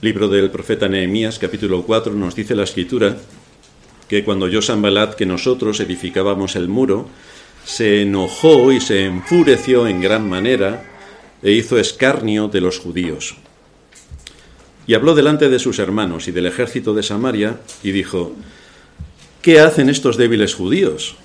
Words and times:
Libro 0.00 0.28
del 0.28 0.48
profeta 0.52 0.88
Nehemías, 0.88 1.40
capítulo 1.40 1.82
4, 1.82 2.14
nos 2.14 2.36
dice 2.36 2.54
la 2.54 2.62
escritura 2.62 3.16
que 4.08 4.22
cuando 4.22 4.46
yo 4.46 4.62
Sanbalat, 4.62 5.16
que 5.16 5.26
nosotros 5.26 5.80
edificábamos 5.80 6.54
el 6.54 6.68
muro, 6.68 7.08
se 7.64 8.02
enojó 8.02 8.70
y 8.70 8.80
se 8.80 9.06
enfureció 9.06 9.88
en 9.88 10.00
gran 10.00 10.28
manera 10.28 10.84
e 11.42 11.50
hizo 11.50 11.80
escarnio 11.80 12.46
de 12.46 12.60
los 12.60 12.78
judíos. 12.78 13.34
Y 14.86 14.94
habló 14.94 15.16
delante 15.16 15.48
de 15.48 15.58
sus 15.58 15.80
hermanos 15.80 16.28
y 16.28 16.30
del 16.30 16.46
ejército 16.46 16.94
de 16.94 17.02
Samaria 17.02 17.58
y 17.82 17.90
dijo, 17.90 18.36
¿qué 19.42 19.58
hacen 19.58 19.88
estos 19.88 20.16
débiles 20.16 20.54
judíos? 20.54 21.16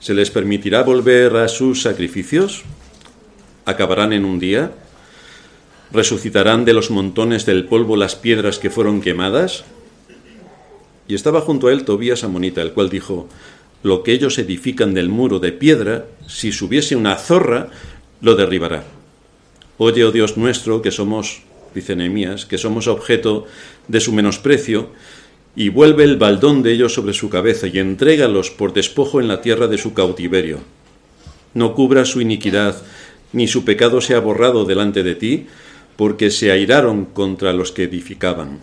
¿Se 0.00 0.14
les 0.14 0.30
permitirá 0.30 0.82
volver 0.82 1.36
a 1.36 1.48
sus 1.48 1.82
sacrificios? 1.82 2.62
¿Acabarán 3.66 4.14
en 4.14 4.24
un 4.24 4.38
día? 4.38 4.72
¿Resucitarán 5.92 6.64
de 6.64 6.72
los 6.72 6.90
montones 6.90 7.46
del 7.46 7.66
polvo 7.66 7.96
las 7.96 8.16
piedras 8.16 8.58
que 8.58 8.70
fueron 8.70 9.00
quemadas? 9.00 9.64
Y 11.08 11.14
estaba 11.14 11.40
junto 11.40 11.68
a 11.68 11.72
él 11.72 11.84
Tobías 11.84 12.24
Amonita, 12.24 12.62
el 12.62 12.72
cual 12.72 12.90
dijo, 12.90 13.28
Lo 13.82 14.02
que 14.02 14.12
ellos 14.12 14.38
edifican 14.38 14.94
del 14.94 15.08
muro 15.08 15.38
de 15.38 15.52
piedra, 15.52 16.06
si 16.26 16.50
subiese 16.50 16.96
una 16.96 17.16
zorra, 17.16 17.70
lo 18.20 18.34
derribará. 18.34 18.84
Oye, 19.78 20.04
oh 20.04 20.10
Dios 20.10 20.36
nuestro, 20.36 20.82
que 20.82 20.90
somos, 20.90 21.42
dice 21.74 21.94
Nehemías, 21.94 22.46
que 22.46 22.58
somos 22.58 22.88
objeto 22.88 23.44
de 23.86 24.00
su 24.00 24.12
menosprecio, 24.12 24.90
y 25.54 25.68
vuelve 25.68 26.04
el 26.04 26.16
baldón 26.16 26.62
de 26.62 26.72
ellos 26.72 26.94
sobre 26.94 27.14
su 27.14 27.30
cabeza 27.30 27.66
y 27.66 27.78
entrégalos 27.78 28.50
por 28.50 28.72
despojo 28.72 29.20
en 29.20 29.28
la 29.28 29.40
tierra 29.40 29.68
de 29.68 29.78
su 29.78 29.94
cautiverio. 29.94 30.60
No 31.54 31.74
cubra 31.74 32.04
su 32.04 32.20
iniquidad, 32.20 32.82
ni 33.32 33.48
su 33.48 33.64
pecado 33.64 34.00
sea 34.00 34.20
borrado 34.20 34.64
delante 34.64 35.02
de 35.02 35.14
ti, 35.14 35.46
porque 35.96 36.30
se 36.30 36.50
airaron 36.50 37.06
contra 37.06 37.52
los 37.52 37.72
que 37.72 37.84
edificaban. 37.84 38.60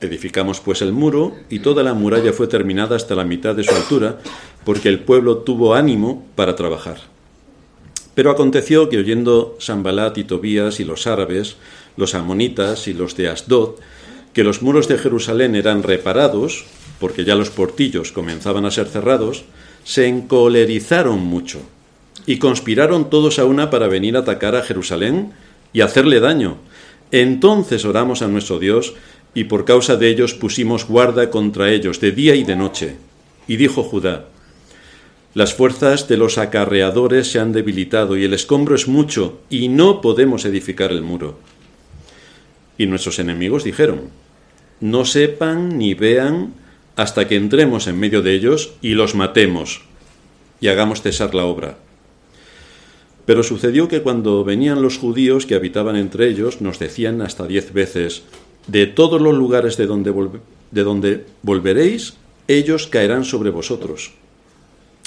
Edificamos 0.00 0.60
pues 0.60 0.82
el 0.82 0.92
muro, 0.92 1.36
y 1.48 1.60
toda 1.60 1.82
la 1.82 1.94
muralla 1.94 2.32
fue 2.32 2.46
terminada 2.46 2.96
hasta 2.96 3.14
la 3.14 3.24
mitad 3.24 3.54
de 3.54 3.64
su 3.64 3.74
altura, 3.74 4.18
porque 4.64 4.88
el 4.88 5.00
pueblo 5.00 5.38
tuvo 5.38 5.74
ánimo 5.74 6.26
para 6.34 6.56
trabajar. 6.56 6.98
Pero 8.14 8.30
aconteció 8.30 8.88
que 8.88 8.98
oyendo 8.98 9.56
Sambalat 9.60 10.18
y 10.18 10.24
Tobías 10.24 10.80
y 10.80 10.84
los 10.84 11.06
árabes, 11.06 11.56
los 11.96 12.14
amonitas 12.14 12.88
y 12.88 12.94
los 12.94 13.16
de 13.16 13.28
Asdod, 13.28 13.76
que 14.32 14.44
los 14.44 14.62
muros 14.62 14.88
de 14.88 14.98
Jerusalén 14.98 15.54
eran 15.54 15.82
reparados, 15.82 16.64
porque 16.98 17.24
ya 17.24 17.34
los 17.34 17.50
portillos 17.50 18.12
comenzaban 18.12 18.64
a 18.64 18.70
ser 18.70 18.88
cerrados, 18.88 19.44
se 19.84 20.06
encolerizaron 20.06 21.20
mucho 21.20 21.60
y 22.26 22.38
conspiraron 22.38 23.10
todos 23.10 23.38
a 23.38 23.44
una 23.44 23.70
para 23.70 23.88
venir 23.88 24.16
a 24.16 24.20
atacar 24.20 24.54
a 24.54 24.62
Jerusalén 24.62 25.32
y 25.72 25.80
hacerle 25.80 26.20
daño. 26.20 26.58
Entonces 27.10 27.84
oramos 27.84 28.22
a 28.22 28.28
nuestro 28.28 28.58
Dios 28.58 28.94
y 29.34 29.44
por 29.44 29.64
causa 29.64 29.96
de 29.96 30.08
ellos 30.08 30.34
pusimos 30.34 30.86
guarda 30.86 31.30
contra 31.30 31.70
ellos 31.70 32.00
de 32.00 32.12
día 32.12 32.34
y 32.34 32.44
de 32.44 32.56
noche. 32.56 32.96
Y 33.46 33.56
dijo 33.56 33.82
Judá, 33.82 34.26
las 35.34 35.54
fuerzas 35.54 36.08
de 36.08 36.16
los 36.16 36.38
acarreadores 36.38 37.30
se 37.30 37.38
han 37.38 37.52
debilitado 37.52 38.16
y 38.16 38.24
el 38.24 38.34
escombro 38.34 38.74
es 38.74 38.88
mucho 38.88 39.40
y 39.48 39.68
no 39.68 40.00
podemos 40.00 40.44
edificar 40.44 40.90
el 40.90 41.02
muro. 41.02 41.38
Y 42.78 42.86
nuestros 42.86 43.18
enemigos 43.18 43.62
dijeron, 43.62 44.10
no 44.80 45.04
sepan 45.04 45.78
ni 45.78 45.94
vean 45.94 46.54
hasta 46.96 47.28
que 47.28 47.36
entremos 47.36 47.86
en 47.86 48.00
medio 48.00 48.22
de 48.22 48.34
ellos 48.34 48.72
y 48.82 48.94
los 48.94 49.14
matemos 49.14 49.82
y 50.60 50.68
hagamos 50.68 51.02
cesar 51.02 51.34
la 51.34 51.44
obra. 51.44 51.78
Pero 53.26 53.42
sucedió 53.42 53.88
que 53.88 54.02
cuando 54.02 54.44
venían 54.44 54.82
los 54.82 54.98
judíos 54.98 55.46
que 55.46 55.54
habitaban 55.54 55.96
entre 55.96 56.28
ellos, 56.28 56.60
nos 56.60 56.78
decían 56.78 57.22
hasta 57.22 57.46
diez 57.46 57.72
veces, 57.72 58.22
de 58.66 58.86
todos 58.86 59.20
los 59.20 59.34
lugares 59.34 59.76
de 59.76 59.86
donde, 59.86 60.12
de 60.70 60.82
donde 60.82 61.26
volveréis, 61.42 62.14
ellos 62.48 62.86
caerán 62.86 63.24
sobre 63.24 63.50
vosotros. 63.50 64.12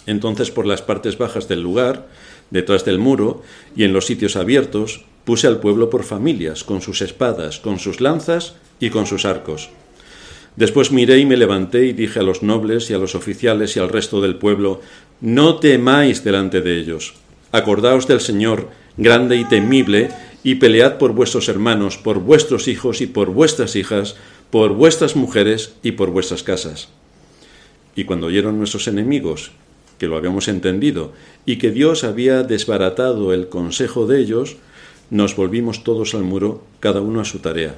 Entonces 0.05 0.51
por 0.51 0.65
las 0.65 0.81
partes 0.81 1.17
bajas 1.17 1.47
del 1.47 1.61
lugar, 1.61 2.07
detrás 2.49 2.85
del 2.85 2.99
muro 2.99 3.41
y 3.75 3.83
en 3.83 3.93
los 3.93 4.05
sitios 4.05 4.35
abiertos, 4.35 5.05
puse 5.23 5.47
al 5.47 5.59
pueblo 5.59 5.89
por 5.89 6.03
familias, 6.03 6.63
con 6.63 6.81
sus 6.81 7.01
espadas, 7.01 7.59
con 7.59 7.79
sus 7.79 8.01
lanzas 8.01 8.55
y 8.79 8.89
con 8.89 9.05
sus 9.05 9.25
arcos. 9.25 9.69
Después 10.55 10.91
miré 10.91 11.17
y 11.17 11.25
me 11.25 11.37
levanté 11.37 11.85
y 11.85 11.93
dije 11.93 12.19
a 12.19 12.23
los 12.23 12.43
nobles 12.43 12.89
y 12.89 12.93
a 12.93 12.97
los 12.97 13.15
oficiales 13.15 13.75
y 13.75 13.79
al 13.79 13.89
resto 13.89 14.21
del 14.21 14.35
pueblo, 14.35 14.81
no 15.21 15.55
temáis 15.55 16.23
delante 16.23 16.61
de 16.61 16.77
ellos 16.79 17.15
Acordaos 17.53 18.07
del 18.07 18.19
Señor, 18.19 18.69
grande 18.97 19.37
y 19.37 19.45
temible, 19.45 20.09
y 20.43 20.55
pelead 20.55 20.97
por 20.97 21.13
vuestros 21.13 21.47
hermanos, 21.49 21.99
por 21.99 22.17
vuestros 22.17 22.67
hijos 22.67 22.99
y 22.99 23.05
por 23.05 23.29
vuestras 23.29 23.75
hijas, 23.75 24.15
por 24.49 24.73
vuestras 24.73 25.15
mujeres 25.15 25.75
y 25.83 25.91
por 25.91 26.09
vuestras 26.09 26.41
casas. 26.41 26.89
Y 27.95 28.05
cuando 28.05 28.25
oyeron 28.25 28.57
nuestros 28.57 28.87
enemigos, 28.87 29.51
que 29.99 30.07
lo 30.07 30.17
habíamos 30.17 30.47
entendido, 30.47 31.13
y 31.45 31.57
que 31.57 31.69
Dios 31.69 32.03
había 32.03 32.41
desbaratado 32.41 33.33
el 33.33 33.49
consejo 33.49 34.07
de 34.07 34.19
ellos, 34.19 34.55
nos 35.11 35.35
volvimos 35.35 35.83
todos 35.83 36.15
al 36.15 36.23
muro, 36.23 36.63
cada 36.79 37.01
uno 37.01 37.21
a 37.21 37.25
su 37.25 37.37
tarea. 37.37 37.75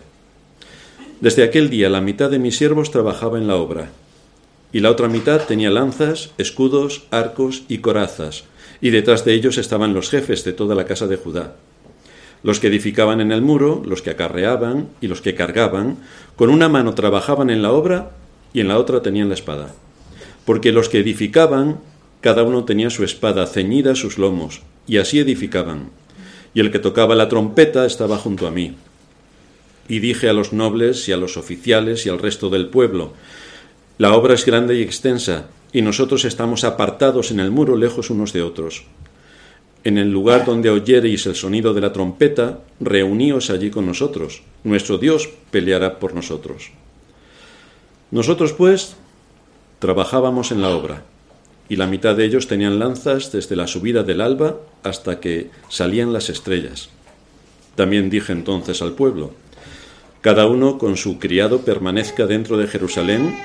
Desde 1.20 1.44
aquel 1.44 1.70
día 1.70 1.90
la 1.90 2.00
mitad 2.00 2.32
de 2.32 2.40
mis 2.40 2.56
siervos 2.56 2.92
trabajaba 2.92 3.38
en 3.40 3.48
la 3.48 3.58
obra, 3.58 3.90
y 4.72 4.80
la 4.80 4.90
otra 4.90 5.10
mitad 5.10 5.42
tenía 5.42 5.70
lanzas, 5.70 6.32
escudos, 6.38 7.04
arcos 7.12 7.64
y 7.68 7.80
corazas, 7.80 8.46
y 8.82 8.90
detrás 8.90 9.26
de 9.26 9.34
ellos 9.34 9.58
estaban 9.58 9.94
los 9.94 10.10
jefes 10.10 10.44
de 10.44 10.54
toda 10.54 10.76
la 10.76 10.86
casa 10.86 11.08
de 11.08 11.18
Judá. 11.18 11.56
Los 12.44 12.60
que 12.60 12.68
edificaban 12.68 13.22
en 13.22 13.32
el 13.32 13.42
muro, 13.42 13.82
los 13.86 14.02
que 14.02 14.12
acarreaban 14.12 14.90
y 15.02 15.08
los 15.08 15.22
que 15.22 15.36
cargaban, 15.36 15.98
con 16.36 16.50
una 16.50 16.70
mano 16.70 16.94
trabajaban 16.94 17.50
en 17.50 17.62
la 17.62 17.72
obra 17.72 18.12
y 18.54 18.60
en 18.60 18.68
la 18.68 18.78
otra 18.78 19.02
tenían 19.02 19.30
la 19.30 19.34
espada. 19.34 19.74
Porque 20.46 20.72
los 20.72 20.90
que 20.90 21.00
edificaban, 21.00 21.80
cada 22.22 22.44
uno 22.44 22.64
tenía 22.64 22.90
su 22.90 23.04
espada 23.04 23.48
ceñida 23.48 23.94
a 23.94 23.96
sus 23.96 24.18
lomos, 24.18 24.62
y 24.88 24.98
así 24.98 25.20
edificaban. 25.20 25.90
Y 26.54 26.60
el 26.60 26.72
que 26.72 26.80
tocaba 26.80 27.16
la 27.16 27.30
trompeta 27.30 27.86
estaba 27.86 28.18
junto 28.18 28.48
a 28.48 28.52
mí. 28.52 28.76
Y 29.88 30.00
dije 30.00 30.30
a 30.30 30.34
los 30.34 30.54
nobles 30.54 31.08
y 31.10 31.12
a 31.12 31.18
los 31.18 31.38
oficiales 31.38 32.06
y 32.06 32.10
al 32.10 32.20
resto 32.20 32.50
del 32.50 32.68
pueblo, 32.68 33.14
la 33.98 34.14
obra 34.14 34.34
es 34.34 34.46
grande 34.46 34.76
y 34.76 34.82
extensa, 34.82 35.48
y 35.76 35.82
nosotros 35.82 36.24
estamos 36.24 36.64
apartados 36.64 37.32
en 37.32 37.42
el 37.42 37.52
muro 37.52 37.76
lejos 37.76 38.10
unos 38.10 38.32
de 38.32 38.42
otros. 38.42 38.86
En 39.84 39.98
el 39.98 40.10
lugar 40.10 40.46
donde 40.46 40.70
oyereis 40.70 41.26
el 41.26 41.36
sonido 41.36 41.74
de 41.74 41.82
la 41.82 41.92
trompeta, 41.92 42.62
reuníos 42.80 43.50
allí 43.50 43.72
con 43.72 43.86
nosotros. 43.86 44.42
Nuestro 44.64 44.98
Dios 44.98 45.28
peleará 45.52 46.00
por 46.00 46.14
nosotros. 46.14 46.72
Nosotros, 48.10 48.54
pues, 48.54 48.96
trabajábamos 49.80 50.54
en 50.54 50.62
la 50.62 50.70
obra, 50.70 51.04
y 51.68 51.76
la 51.76 51.88
mitad 51.88 52.16
de 52.16 52.24
ellos 52.24 52.48
tenían 52.48 52.80
lanzas 52.80 53.34
desde 53.34 53.58
la 53.58 53.68
subida 53.68 54.04
del 54.04 54.22
alba 54.22 54.56
hasta 54.82 55.20
que 55.20 55.50
salían 55.68 56.14
las 56.14 56.30
estrellas. 56.30 56.88
También 57.76 58.10
dije 58.10 58.32
entonces 58.32 58.82
al 58.82 58.94
pueblo, 58.94 59.34
cada 60.22 60.48
uno 60.48 60.78
con 60.78 60.96
su 60.96 61.20
criado 61.20 61.64
permanezca 61.64 62.28
dentro 62.28 62.56
de 62.56 62.68
Jerusalén 62.68 63.36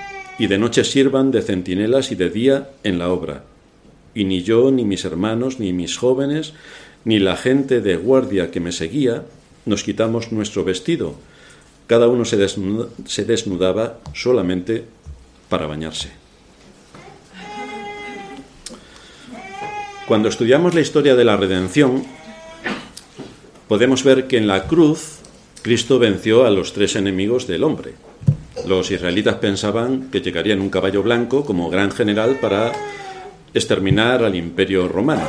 y 0.41 0.47
de 0.47 0.57
noche 0.57 0.85
sirvan 0.85 1.31
de 1.33 1.43
centinelas 1.43 2.13
y 2.13 2.15
de 2.15 2.31
día 2.31 2.71
en 2.83 2.99
la 2.99 3.11
obra. 3.11 3.45
Y 4.15 4.25
ni 4.25 4.43
yo, 4.43 4.71
ni 4.71 4.87
mis 4.87 5.05
hermanos, 5.05 5.61
ni 5.61 5.75
mis 5.75 5.99
jóvenes, 5.99 6.55
ni 7.05 7.19
la 7.19 7.37
gente 7.37 7.83
de 7.83 7.99
guardia 7.99 8.51
que 8.51 8.59
me 8.59 8.73
seguía, 8.73 9.25
nos 9.67 9.85
quitamos 9.85 10.33
nuestro 10.33 10.65
vestido. 10.65 11.17
Cada 11.87 12.09
uno 12.09 12.25
se, 12.25 12.39
desnudaba 12.39 13.99
solamente 14.15 14.85
para 15.51 15.67
bañarse. 15.67 16.09
Cuando 20.09 20.31
estudiamos 20.31 20.75
la 20.75 20.81
historia 20.81 21.17
de 21.17 21.25
la 21.25 21.37
redención, 21.37 22.03
podemos 23.69 24.05
ver 24.05 24.27
que 24.27 24.39
en 24.39 24.47
la 24.47 24.67
cruz 24.67 25.19
Cristo 25.61 25.99
venció 25.99 26.47
a 26.47 26.51
los 26.51 26.73
tres 26.73 26.97
enemigos 26.97 27.47
del 27.47 27.63
hombre, 27.63 27.93
los 28.67 28.91
israelitas 28.91 29.37
pensaban 29.37 30.11
que 30.11 30.21
llegaría 30.21 30.55
un 30.55 30.71
caballo 30.71 31.03
blanco 31.03 31.45
como 31.45 31.71
gran 31.71 31.91
general 31.91 32.39
para 32.41 32.73
exterminar 33.55 34.25
al 34.25 34.35
imperio 34.35 34.89
romano. 34.89 35.29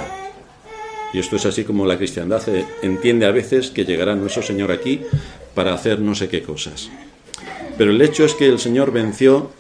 Y 1.13 1.19
esto 1.19 1.35
es 1.35 1.45
así 1.45 1.63
como 1.63 1.85
la 1.85 1.97
cristiandad 1.97 2.41
entiende 2.81 3.25
a 3.25 3.31
veces 3.31 3.69
que 3.69 3.85
llegará 3.85 4.15
nuestro 4.15 4.41
Señor 4.41 4.71
aquí 4.71 5.01
para 5.53 5.73
hacer 5.73 5.99
no 5.99 6.15
sé 6.15 6.29
qué 6.29 6.41
cosas. 6.41 6.89
Pero 7.77 7.91
el 7.91 8.01
hecho 8.01 8.23
es 8.25 8.33
que 8.33 8.47
el 8.47 8.59
Señor 8.59 8.91
venció 8.91 9.51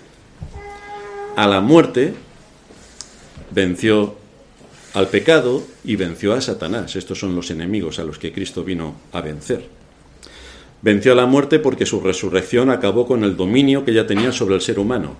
a 1.35 1.47
la 1.47 1.59
muerte, 1.59 2.13
venció 3.51 4.15
al 4.93 5.07
pecado 5.07 5.63
y 5.83 5.95
venció 5.95 6.33
a 6.33 6.41
Satanás. 6.41 6.95
Estos 6.95 7.19
son 7.19 7.35
los 7.35 7.51
enemigos 7.51 7.99
a 7.99 8.03
los 8.03 8.19
que 8.19 8.31
Cristo 8.31 8.63
vino 8.63 8.95
a 9.11 9.21
vencer. 9.21 9.80
Venció 10.81 11.11
a 11.11 11.15
la 11.15 11.27
muerte 11.27 11.59
porque 11.59 11.85
su 11.85 11.99
resurrección 11.99 12.69
acabó 12.69 13.05
con 13.05 13.23
el 13.23 13.37
dominio 13.37 13.85
que 13.85 13.93
ya 13.93 14.07
tenía 14.07 14.31
sobre 14.31 14.55
el 14.55 14.61
ser 14.61 14.79
humano. 14.79 15.15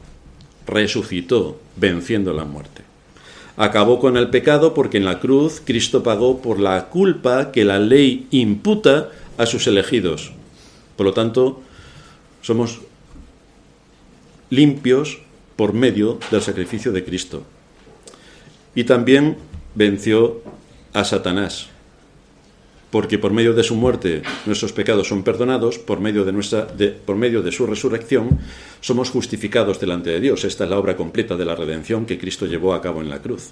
Resucitó 0.66 1.60
venciendo 1.76 2.34
la 2.34 2.46
muerte. 2.46 2.82
Acabó 3.58 4.00
con 4.00 4.18
el 4.18 4.30
pecado 4.30 4.74
porque 4.74 4.98
en 4.98 5.06
la 5.06 5.20
cruz 5.20 5.62
Cristo 5.64 6.02
pagó 6.02 6.42
por 6.42 6.60
la 6.60 6.90
culpa 6.90 7.52
que 7.52 7.64
la 7.64 7.78
ley 7.78 8.28
imputa 8.32 9.10
a 9.38 9.46
sus 9.46 9.68
elegidos. 9.68 10.32
Por 10.96 11.06
lo 11.06 11.14
tanto, 11.14 11.62
somos 12.42 12.80
limpios 14.50 15.20
por 15.56 15.74
medio 15.74 16.18
del 16.32 16.42
sacrificio 16.42 16.92
de 16.92 17.04
Cristo. 17.04 17.44
Y 18.74 18.86
también 18.86 19.38
venció 19.76 20.42
a 20.94 21.04
Satanás, 21.04 21.70
porque 22.92 23.18
por 23.18 23.32
medio 23.32 23.54
de 23.54 23.64
su 23.64 23.76
muerte 23.76 24.22
nuestros 24.46 24.74
pecados 24.74 25.08
son 25.08 25.24
perdonados, 25.24 25.80
por 25.80 26.00
medio 26.00 26.26
de, 26.26 26.34
nuestra, 26.34 26.68
por 27.06 27.16
medio 27.16 27.42
de 27.42 27.52
su 27.52 27.66
resurrección 27.66 28.40
somos 28.82 29.10
justificados 29.10 29.80
delante 29.80 30.10
de 30.10 30.20
Dios. 30.20 30.44
Esta 30.44 30.66
es 30.66 30.70
la 30.70 30.78
obra 30.78 30.98
completa 30.98 31.38
de 31.38 31.46
la 31.46 31.56
redención 31.56 32.06
que 32.06 32.20
Cristo 32.20 32.46
llevó 32.46 32.74
a 32.74 32.82
cabo 32.82 33.02
en 33.02 33.10
la 33.10 33.20
cruz. 33.20 33.52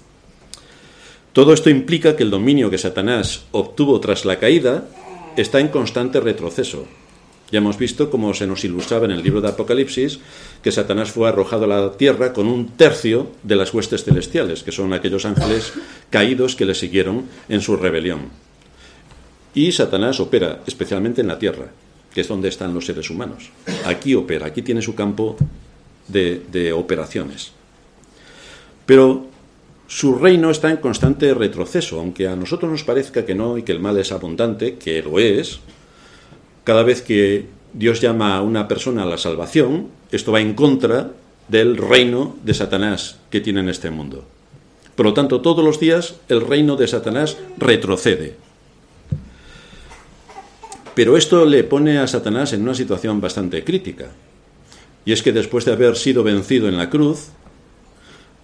Todo 1.32 1.52
esto 1.52 1.70
implica 1.70 2.16
que 2.16 2.22
el 2.22 2.30
dominio 2.30 2.70
que 2.70 2.78
Satanás 2.78 3.44
obtuvo 3.52 3.98
tras 4.00 4.24
la 4.24 4.38
caída 4.38 4.88
está 5.36 5.60
en 5.60 5.68
constante 5.68 6.20
retroceso. 6.20 6.86
Ya 7.52 7.58
hemos 7.58 7.78
visto, 7.78 8.10
como 8.10 8.32
se 8.34 8.46
nos 8.46 8.64
ilustraba 8.64 9.06
en 9.06 9.10
el 9.10 9.22
libro 9.22 9.40
de 9.40 9.48
Apocalipsis, 9.48 10.20
que 10.62 10.70
Satanás 10.70 11.10
fue 11.10 11.28
arrojado 11.28 11.64
a 11.64 11.68
la 11.68 11.92
tierra 11.96 12.32
con 12.32 12.46
un 12.46 12.68
tercio 12.76 13.28
de 13.42 13.56
las 13.56 13.74
huestes 13.74 14.04
celestiales, 14.04 14.62
que 14.62 14.70
son 14.70 14.92
aquellos 14.92 15.24
ángeles 15.24 15.72
caídos 16.10 16.54
que 16.54 16.64
le 16.64 16.74
siguieron 16.74 17.24
en 17.48 17.60
su 17.60 17.76
rebelión. 17.76 18.49
Y 19.54 19.72
Satanás 19.72 20.20
opera 20.20 20.60
especialmente 20.66 21.20
en 21.20 21.28
la 21.28 21.38
tierra, 21.38 21.66
que 22.12 22.20
es 22.20 22.28
donde 22.28 22.48
están 22.48 22.74
los 22.74 22.86
seres 22.86 23.10
humanos. 23.10 23.50
Aquí 23.84 24.14
opera, 24.14 24.46
aquí 24.46 24.62
tiene 24.62 24.82
su 24.82 24.94
campo 24.94 25.36
de, 26.08 26.72
operaciones. 26.72 27.52
Pero 28.86 29.26
su 29.86 30.14
reino 30.14 30.50
está 30.50 30.70
en 30.70 30.76
constante 30.76 31.34
retroceso, 31.34 31.98
aunque 31.98 32.28
a 32.28 32.36
nosotros 32.36 32.70
nos 32.70 32.84
parezca 32.84 33.24
que 33.24 33.34
no 33.34 33.58
y 33.58 33.62
que 33.62 33.72
el 33.72 33.80
mal 33.80 33.98
es 33.98 34.12
abundante, 34.12 34.76
que 34.76 35.02
lo 35.02 35.18
es. 35.18 35.60
Cada 36.64 36.82
vez 36.82 37.02
que 37.02 37.46
Dios 37.72 38.00
llama 38.00 38.36
a 38.36 38.42
una 38.42 38.68
persona 38.68 39.02
a 39.02 39.06
la 39.06 39.18
salvación, 39.18 39.88
esto 40.12 40.32
va 40.32 40.40
en 40.40 40.54
contra 40.54 41.12
del 41.48 41.76
reino 41.76 42.36
de 42.44 42.54
Satanás 42.54 43.18
que 43.30 43.40
tiene 43.40 43.60
en 43.60 43.68
este 43.68 43.90
mundo. 43.90 44.24
Por 44.94 45.06
lo 45.06 45.14
tanto, 45.14 45.40
todos 45.40 45.64
los 45.64 45.80
días 45.80 46.16
el 46.28 46.40
reino 46.40 46.76
de 46.76 46.86
Satanás 46.86 47.38
retrocede. 47.58 48.36
Pero 50.94 51.16
esto 51.16 51.44
le 51.44 51.64
pone 51.64 51.98
a 51.98 52.06
Satanás 52.06 52.52
en 52.52 52.62
una 52.62 52.74
situación 52.74 53.20
bastante 53.20 53.64
crítica. 53.64 54.10
Y 55.04 55.12
es 55.12 55.22
que 55.22 55.32
después 55.32 55.64
de 55.64 55.72
haber 55.72 55.96
sido 55.96 56.22
vencido 56.22 56.68
en 56.68 56.76
la 56.76 56.90
cruz, 56.90 57.28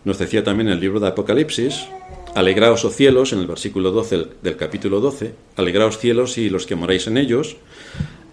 nos 0.04 0.19
decía 0.19 0.44
también 0.44 0.69
el 0.69 0.81
libro 0.81 1.00
de 1.00 1.08
Apocalipsis, 1.08 1.87
alegraos, 2.34 2.84
oh 2.84 2.90
cielos, 2.90 3.32
en 3.32 3.40
el 3.40 3.46
versículo 3.46 3.90
12 3.90 4.26
del 4.43 4.56
capítulo 4.56 5.00
12, 5.00 5.34
alegraos 5.56 5.98
cielos 5.98 6.38
y 6.38 6.48
los 6.48 6.66
que 6.66 6.76
moráis 6.76 7.06
en 7.08 7.19
ellos, 7.19 7.56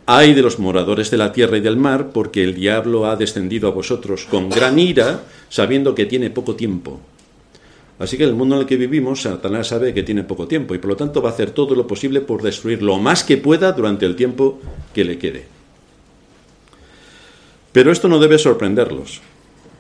ay 0.06 0.33
de 0.33 0.42
los 0.42 0.59
moradores 0.59 1.09
de 1.09 1.18
la 1.18 1.31
tierra 1.31 1.57
y 1.57 1.62
del 1.62 1.77
mar, 1.77 2.12
porque 2.13 2.44
el 2.44 2.54
diablo 2.54 3.07
ha 3.07 3.16
descendido 3.16 3.68
a 3.68 3.71
vosotros 3.71 4.25
con 4.30 4.50
gran 4.50 4.77
ira, 4.77 5.24
sabiendo 5.50 5.95
que 5.95 6.06
tiene 6.06 6.30
poco 6.30 6.56
tiempo. 6.56 7.01
Así 8.03 8.17
que 8.17 8.23
en 8.23 8.31
el 8.31 8.35
mundo 8.35 8.55
en 8.55 8.61
el 8.61 8.67
que 8.67 8.75
vivimos, 8.75 9.21
Satanás 9.21 9.69
sabe 9.69 9.94
que 9.94 10.03
tiene 10.03 10.23
poco 10.23 10.45
tiempo 10.45 10.75
y 10.75 10.77
por 10.77 10.89
lo 10.89 10.97
tanto 10.97 11.21
va 11.21 11.29
a 11.29 11.31
hacer 11.31 11.51
todo 11.51 11.73
lo 11.73 11.88
posible 11.88 12.19
por 12.19 12.41
destruir 12.41 12.83
lo 12.83 13.00
más 13.00 13.23
que 13.23 13.38
pueda 13.38 13.71
durante 13.71 14.05
el 14.05 14.17
tiempo 14.17 14.59
que 14.94 15.05
le 15.05 15.17
quede. 15.17 15.45
Pero 17.71 17.94
esto 17.94 18.09
no 18.09 18.19
debe 18.19 18.38
sorprenderlos, 18.38 19.21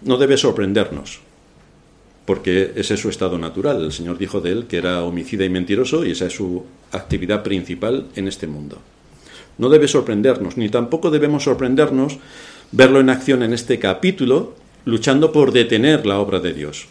no 0.03 0.15
debe 0.15 0.37
sorprendernos 0.37 1.19
porque 2.25 2.71
ese 2.77 2.93
es 2.93 3.01
su 3.01 3.09
estado 3.09 3.37
natural. 3.37 3.83
El 3.83 3.91
Señor 3.91 4.17
dijo 4.17 4.39
de 4.39 4.53
él 4.53 4.67
que 4.67 4.77
era 4.77 5.03
homicida 5.03 5.43
y 5.43 5.49
mentiroso 5.49 6.05
y 6.05 6.11
esa 6.11 6.27
es 6.27 6.33
su 6.33 6.63
actividad 6.93 7.43
principal 7.43 8.07
en 8.15 8.29
este 8.29 8.47
mundo. 8.47 8.77
No 9.57 9.67
debe 9.67 9.89
sorprendernos, 9.89 10.55
ni 10.55 10.69
tampoco 10.69 11.11
debemos 11.11 11.43
sorprendernos 11.43 12.19
verlo 12.71 13.01
en 13.01 13.09
acción 13.09 13.43
en 13.43 13.51
este 13.51 13.79
capítulo, 13.79 14.55
luchando 14.85 15.33
por 15.33 15.51
detener 15.51 16.05
la 16.05 16.19
obra 16.19 16.39
de 16.39 16.53
Dios. 16.53 16.87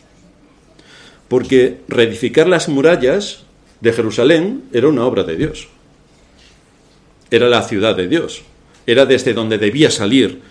Porque 1.33 1.81
reedificar 1.89 2.47
las 2.47 2.69
murallas 2.69 3.45
de 3.81 3.95
Jerusalén 3.95 4.65
era 4.71 4.89
una 4.89 5.07
obra 5.07 5.25
de 5.25 5.37
Dios. 5.37 5.67
Era 7.31 7.49
la 7.49 7.63
ciudad 7.63 7.97
de 7.97 8.07
Dios. 8.07 8.43
Era 8.87 9.07
desde 9.07 9.33
donde 9.33 9.57
debía 9.57 9.91
salir 9.91 10.43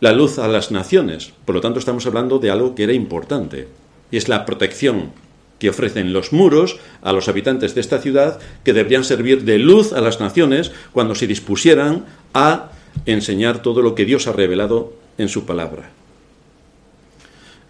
la 0.00 0.12
luz 0.12 0.38
a 0.38 0.48
las 0.48 0.70
naciones. 0.70 1.34
Por 1.44 1.56
lo 1.56 1.60
tanto, 1.60 1.78
estamos 1.78 2.06
hablando 2.06 2.38
de 2.38 2.50
algo 2.50 2.74
que 2.74 2.84
era 2.84 2.94
importante 2.94 3.68
y 4.10 4.16
es 4.16 4.30
la 4.30 4.46
protección 4.46 5.10
que 5.58 5.68
ofrecen 5.68 6.14
los 6.14 6.32
muros 6.32 6.78
a 7.02 7.12
los 7.12 7.28
habitantes 7.28 7.74
de 7.74 7.82
esta 7.82 8.00
ciudad, 8.00 8.40
que 8.64 8.72
deberían 8.72 9.04
servir 9.04 9.44
de 9.44 9.58
luz 9.58 9.92
a 9.92 10.00
las 10.00 10.20
naciones 10.20 10.72
cuando 10.94 11.16
se 11.16 11.26
dispusieran 11.26 12.06
a 12.32 12.70
enseñar 13.04 13.60
todo 13.60 13.82
lo 13.82 13.94
que 13.94 14.06
Dios 14.06 14.26
ha 14.26 14.32
revelado 14.32 14.94
en 15.18 15.28
su 15.28 15.44
palabra. 15.44 15.90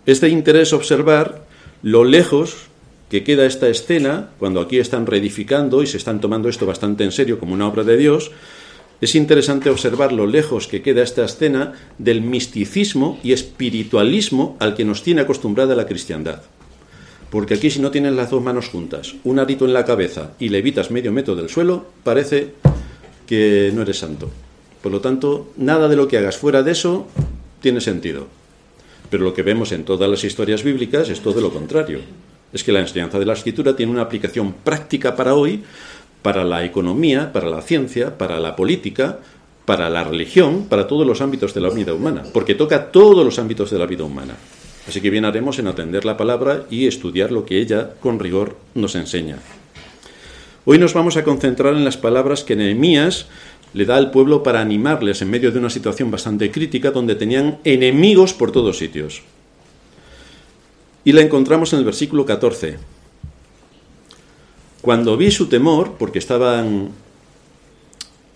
Es 0.06 0.20
de 0.20 0.28
interés 0.28 0.72
observar 0.72 1.47
lo 1.82 2.04
lejos 2.04 2.68
que 3.10 3.24
queda 3.24 3.46
esta 3.46 3.68
escena, 3.68 4.30
cuando 4.38 4.60
aquí 4.60 4.78
están 4.78 5.06
reedificando 5.06 5.82
y 5.82 5.86
se 5.86 5.96
están 5.96 6.20
tomando 6.20 6.48
esto 6.48 6.66
bastante 6.66 7.04
en 7.04 7.12
serio 7.12 7.38
como 7.38 7.54
una 7.54 7.66
obra 7.66 7.84
de 7.84 7.96
Dios, 7.96 8.30
es 9.00 9.14
interesante 9.14 9.70
observar 9.70 10.12
lo 10.12 10.26
lejos 10.26 10.66
que 10.66 10.82
queda 10.82 11.02
esta 11.02 11.24
escena 11.24 11.72
del 11.98 12.20
misticismo 12.20 13.18
y 13.22 13.32
espiritualismo 13.32 14.56
al 14.58 14.74
que 14.74 14.84
nos 14.84 15.02
tiene 15.02 15.20
acostumbrada 15.20 15.76
la 15.76 15.86
cristiandad. 15.86 16.42
Porque 17.30 17.54
aquí 17.54 17.70
si 17.70 17.80
no 17.80 17.90
tienes 17.90 18.14
las 18.14 18.30
dos 18.30 18.42
manos 18.42 18.68
juntas, 18.68 19.14
un 19.24 19.38
arito 19.38 19.66
en 19.66 19.74
la 19.74 19.84
cabeza 19.84 20.32
y 20.38 20.48
levitas 20.48 20.90
medio 20.90 21.12
metro 21.12 21.36
del 21.36 21.48
suelo, 21.48 21.86
parece 22.02 22.54
que 23.26 23.70
no 23.74 23.82
eres 23.82 23.98
santo. 23.98 24.30
Por 24.82 24.92
lo 24.92 25.00
tanto, 25.00 25.52
nada 25.56 25.88
de 25.88 25.96
lo 25.96 26.08
que 26.08 26.18
hagas 26.18 26.38
fuera 26.38 26.62
de 26.62 26.72
eso 26.72 27.06
tiene 27.60 27.80
sentido. 27.80 28.26
Pero 29.10 29.24
lo 29.24 29.34
que 29.34 29.42
vemos 29.42 29.72
en 29.72 29.84
todas 29.84 30.08
las 30.08 30.24
historias 30.24 30.62
bíblicas 30.62 31.08
es 31.08 31.20
todo 31.20 31.40
lo 31.40 31.50
contrario. 31.50 32.00
Es 32.52 32.64
que 32.64 32.72
la 32.72 32.80
enseñanza 32.80 33.18
de 33.18 33.26
la 33.26 33.34
escritura 33.34 33.76
tiene 33.76 33.92
una 33.92 34.02
aplicación 34.02 34.52
práctica 34.52 35.16
para 35.16 35.34
hoy, 35.34 35.62
para 36.22 36.44
la 36.44 36.64
economía, 36.64 37.32
para 37.32 37.48
la 37.48 37.62
ciencia, 37.62 38.16
para 38.16 38.40
la 38.40 38.56
política, 38.56 39.18
para 39.64 39.90
la 39.90 40.04
religión, 40.04 40.66
para 40.68 40.86
todos 40.86 41.06
los 41.06 41.20
ámbitos 41.20 41.52
de 41.52 41.60
la 41.60 41.70
vida 41.70 41.92
humana, 41.92 42.22
porque 42.32 42.54
toca 42.54 42.90
todos 42.90 43.24
los 43.24 43.38
ámbitos 43.38 43.70
de 43.70 43.78
la 43.78 43.86
vida 43.86 44.04
humana. 44.04 44.34
Así 44.88 45.02
que 45.02 45.10
bien 45.10 45.26
haremos 45.26 45.58
en 45.58 45.66
atender 45.66 46.06
la 46.06 46.16
palabra 46.16 46.64
y 46.70 46.86
estudiar 46.86 47.30
lo 47.30 47.44
que 47.44 47.58
ella 47.58 47.90
con 48.00 48.18
rigor 48.18 48.56
nos 48.74 48.94
enseña. 48.94 49.36
Hoy 50.64 50.78
nos 50.78 50.94
vamos 50.94 51.18
a 51.18 51.24
concentrar 51.24 51.74
en 51.74 51.84
las 51.84 51.98
palabras 51.98 52.44
que 52.44 52.56
Nehemías 52.56 53.26
le 53.74 53.84
da 53.84 53.96
al 53.96 54.10
pueblo 54.10 54.42
para 54.42 54.60
animarles 54.60 55.22
en 55.22 55.30
medio 55.30 55.52
de 55.52 55.58
una 55.58 55.70
situación 55.70 56.10
bastante 56.10 56.50
crítica 56.50 56.90
donde 56.90 57.14
tenían 57.14 57.58
enemigos 57.64 58.34
por 58.34 58.52
todos 58.52 58.78
sitios. 58.78 59.22
Y 61.04 61.12
la 61.12 61.22
encontramos 61.22 61.72
en 61.72 61.80
el 61.80 61.84
versículo 61.84 62.26
14. 62.26 62.78
Cuando 64.80 65.16
vi 65.16 65.30
su 65.30 65.46
temor, 65.46 65.96
porque 65.98 66.18
estaban 66.18 66.90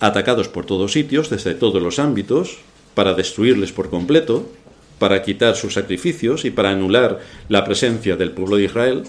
atacados 0.01 0.49
por 0.49 0.67
todos 0.67 0.93
sitios, 0.93 1.31
desde 1.31 1.55
todos 1.55 1.81
los 1.83 1.99
ámbitos, 1.99 2.59
para 2.95 3.15
destruirles 3.15 3.73
por 3.73 3.91
completo, 3.91 4.49
para 4.99 5.23
quitar 5.23 5.57
sus 5.57 5.75
sacrificios 5.75 6.45
y 6.45 6.51
para 6.51 6.71
anular 6.71 7.21
la 7.49 7.65
presencia 7.65 8.17
del 8.17 8.33
pueblo 8.33 8.57
de 8.57 8.65
Israel, 8.65 9.05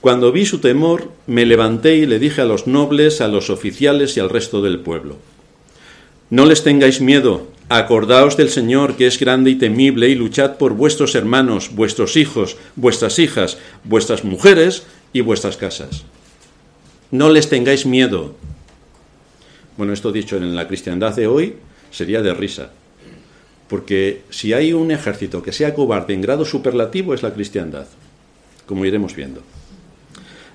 cuando 0.00 0.32
vi 0.32 0.44
su 0.44 0.58
temor, 0.58 1.10
me 1.26 1.46
levanté 1.46 1.96
y 1.96 2.06
le 2.06 2.18
dije 2.18 2.42
a 2.42 2.44
los 2.44 2.66
nobles, 2.66 3.20
a 3.20 3.28
los 3.28 3.48
oficiales 3.48 4.16
y 4.16 4.20
al 4.20 4.28
resto 4.28 4.60
del 4.60 4.80
pueblo, 4.80 5.16
no 6.30 6.46
les 6.46 6.62
tengáis 6.62 7.00
miedo, 7.00 7.48
acordaos 7.68 8.36
del 8.36 8.50
Señor 8.50 8.96
que 8.96 9.06
es 9.06 9.18
grande 9.18 9.50
y 9.50 9.56
temible 9.56 10.08
y 10.08 10.14
luchad 10.14 10.56
por 10.56 10.74
vuestros 10.74 11.14
hermanos, 11.14 11.74
vuestros 11.74 12.16
hijos, 12.16 12.56
vuestras 12.76 13.18
hijas, 13.18 13.58
vuestras 13.84 14.24
mujeres 14.24 14.84
y 15.12 15.20
vuestras 15.20 15.56
casas 15.56 16.04
no 17.14 17.30
les 17.30 17.48
tengáis 17.48 17.86
miedo. 17.86 18.34
Bueno, 19.76 19.92
esto 19.92 20.10
dicho 20.10 20.36
en 20.36 20.56
la 20.56 20.66
cristiandad 20.66 21.14
de 21.14 21.28
hoy 21.28 21.54
sería 21.92 22.22
de 22.22 22.34
risa, 22.34 22.72
porque 23.68 24.22
si 24.30 24.52
hay 24.52 24.72
un 24.72 24.90
ejército 24.90 25.40
que 25.40 25.52
sea 25.52 25.74
cobarde 25.74 26.12
en 26.12 26.20
grado 26.20 26.44
superlativo 26.44 27.14
es 27.14 27.22
la 27.22 27.32
cristiandad, 27.32 27.86
como 28.66 28.84
iremos 28.84 29.14
viendo. 29.14 29.42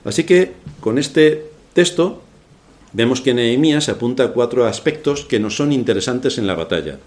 Así 0.04 0.26
que 0.26 0.52
con 0.82 0.98
este 0.98 1.46
texto 1.72 2.24
vemos 2.94 3.22
que 3.22 3.34
Nehemías 3.34 3.90
apunta 3.90 4.24
a 4.24 4.32
cuatro 4.32 4.66
aspectos 4.66 5.26
que 5.26 5.40
nos 5.40 5.56
son 5.56 5.72
interesantes 5.72 6.38
en 6.38 6.48
la 6.48 6.56
batalla. 6.56 7.00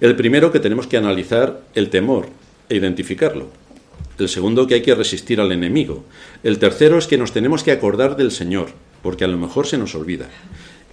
El 0.00 0.16
primero 0.16 0.52
que 0.52 0.60
tenemos 0.60 0.86
que 0.86 0.96
analizar 0.96 1.60
el 1.74 1.90
temor 1.90 2.28
e 2.68 2.76
identificarlo. 2.76 3.48
El 4.18 4.28
segundo, 4.28 4.66
que 4.66 4.74
hay 4.74 4.82
que 4.82 4.94
resistir 4.94 5.40
al 5.40 5.52
enemigo. 5.52 6.04
El 6.42 6.58
tercero 6.58 6.98
es 6.98 7.06
que 7.06 7.18
nos 7.18 7.32
tenemos 7.32 7.62
que 7.62 7.72
acordar 7.72 8.16
del 8.16 8.30
Señor, 8.30 8.68
porque 9.02 9.24
a 9.24 9.28
lo 9.28 9.36
mejor 9.36 9.66
se 9.66 9.78
nos 9.78 9.94
olvida. 9.94 10.28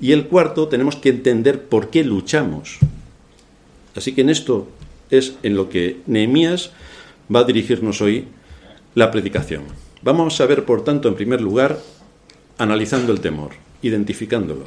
Y 0.02 0.14
el 0.14 0.28
cuarto, 0.28 0.68
tenemos 0.68 0.96
que 0.96 1.10
entender 1.10 1.64
por 1.64 1.90
qué 1.90 2.04
luchamos. 2.04 2.80
Así 3.96 4.14
que 4.14 4.22
en 4.22 4.30
esto 4.30 4.68
es 5.10 5.36
en 5.44 5.56
lo 5.56 5.70
que 5.70 5.98
Nehemías 6.08 6.72
va 7.34 7.42
a 7.42 7.44
dirigirnos 7.44 8.02
hoy 8.02 8.28
la 8.96 9.12
predicación. 9.12 9.64
Vamos 10.02 10.40
a 10.40 10.46
ver, 10.46 10.66
por 10.66 10.84
tanto, 10.84 11.10
en 11.10 11.16
primer 11.16 11.42
lugar, 11.42 11.80
analizando 12.58 13.12
el 13.12 13.20
temor, 13.20 13.52
identificándolo. 13.82 14.66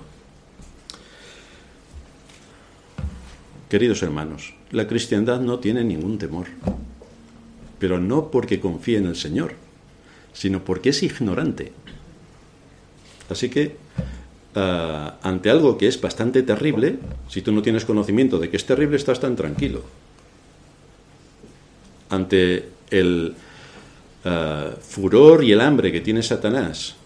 Queridos 3.68 4.02
hermanos, 4.02 4.54
la 4.70 4.86
cristiandad 4.86 5.40
no 5.40 5.58
tiene 5.58 5.82
ningún 5.82 6.18
temor, 6.18 6.46
pero 7.78 7.98
no 7.98 8.30
porque 8.30 8.60
confíe 8.60 8.98
en 8.98 9.06
el 9.06 9.16
Señor, 9.16 9.54
sino 10.32 10.62
porque 10.62 10.90
es 10.90 11.02
ignorante. 11.02 11.72
Así 13.30 13.48
que, 13.48 13.76
ah, 14.54 15.16
ante 15.22 15.48
algo 15.48 15.78
que 15.78 15.88
es 15.88 15.98
bastante 16.00 16.42
terrible, 16.42 16.98
si 17.28 17.40
tú 17.40 17.50
no 17.52 17.62
tienes 17.62 17.86
conocimiento 17.86 18.38
de 18.38 18.50
que 18.50 18.58
es 18.58 18.66
terrible, 18.66 18.96
estás 18.96 19.20
tan 19.20 19.36
tranquilo. 19.36 19.82
Ante 22.10 22.68
el 22.90 23.34
ah, 24.26 24.70
furor 24.80 25.44
y 25.44 25.52
el 25.52 25.62
hambre 25.62 25.90
que 25.92 26.02
tiene 26.02 26.22
Satanás, 26.22 26.96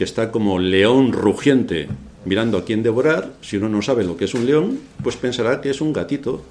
que 0.00 0.04
está 0.04 0.32
como 0.32 0.58
león 0.58 1.12
rugiente 1.12 1.86
mirando 2.24 2.56
a 2.56 2.64
quién 2.64 2.82
devorar, 2.82 3.34
si 3.42 3.58
uno 3.58 3.68
no 3.68 3.82
sabe 3.82 4.02
lo 4.02 4.16
que 4.16 4.24
es 4.24 4.32
un 4.32 4.46
león, 4.46 4.80
pues 5.02 5.16
pensará 5.16 5.60
que 5.60 5.68
es 5.68 5.82
un 5.82 5.92
gatito 5.92 6.42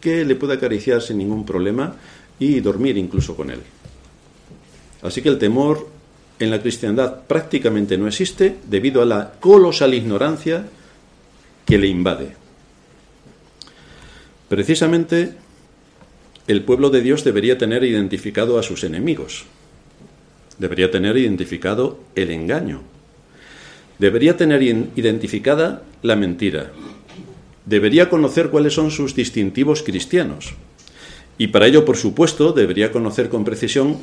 que 0.00 0.24
le 0.24 0.34
puede 0.34 0.54
acariciar 0.54 1.02
sin 1.02 1.18
ningún 1.18 1.44
problema 1.44 1.96
y 2.38 2.60
dormir 2.60 2.96
incluso 2.96 3.36
con 3.36 3.50
él. 3.50 3.60
Así 5.02 5.20
que 5.20 5.28
el 5.28 5.36
temor 5.36 5.88
en 6.38 6.50
la 6.50 6.62
cristiandad 6.62 7.24
prácticamente 7.26 7.98
no 7.98 8.08
existe 8.08 8.56
debido 8.66 9.02
a 9.02 9.04
la 9.04 9.32
colosal 9.38 9.92
ignorancia 9.92 10.64
que 11.66 11.76
le 11.76 11.86
invade. 11.86 12.34
Precisamente 14.48 15.34
el 16.46 16.62
pueblo 16.62 16.88
de 16.88 17.02
Dios 17.02 17.24
debería 17.24 17.58
tener 17.58 17.84
identificado 17.84 18.58
a 18.58 18.62
sus 18.62 18.84
enemigos, 18.84 19.44
debería 20.60 20.90
tener 20.90 21.16
identificado 21.16 21.98
el 22.14 22.30
engaño, 22.30 22.82
debería 23.98 24.36
tener 24.36 24.62
identificada 24.62 25.82
la 26.02 26.16
mentira, 26.16 26.70
debería 27.64 28.10
conocer 28.10 28.50
cuáles 28.50 28.74
son 28.74 28.90
sus 28.90 29.14
distintivos 29.14 29.82
cristianos. 29.82 30.54
Y 31.38 31.48
para 31.48 31.66
ello, 31.66 31.86
por 31.86 31.96
supuesto, 31.96 32.52
debería 32.52 32.92
conocer 32.92 33.30
con 33.30 33.44
precisión 33.44 33.96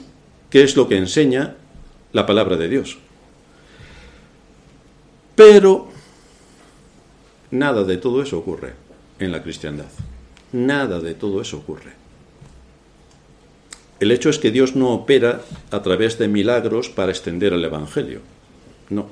qué 0.49 0.63
es 0.63 0.75
lo 0.75 0.87
que 0.87 0.97
enseña 0.97 1.55
la 2.11 2.25
palabra 2.25 2.57
de 2.57 2.67
Dios. 2.67 2.97
Pero 5.35 5.89
nada 7.51 7.83
de 7.83 7.97
todo 7.97 8.23
eso 8.23 8.39
ocurre 8.39 8.73
en 9.19 9.31
la 9.31 9.43
cristiandad. 9.43 9.85
Nada 10.51 10.99
de 10.99 11.13
todo 11.13 11.39
eso 11.39 11.57
ocurre. 11.57 12.06
El 13.99 14.11
hecho 14.11 14.29
es 14.29 14.39
que 14.39 14.51
Dios 14.51 14.75
no 14.75 14.91
opera 14.91 15.41
a 15.71 15.81
través 15.81 16.17
de 16.17 16.27
milagros 16.27 16.89
para 16.89 17.11
extender 17.11 17.53
el 17.53 17.65
Evangelio. 17.65 18.21
No 18.89 19.07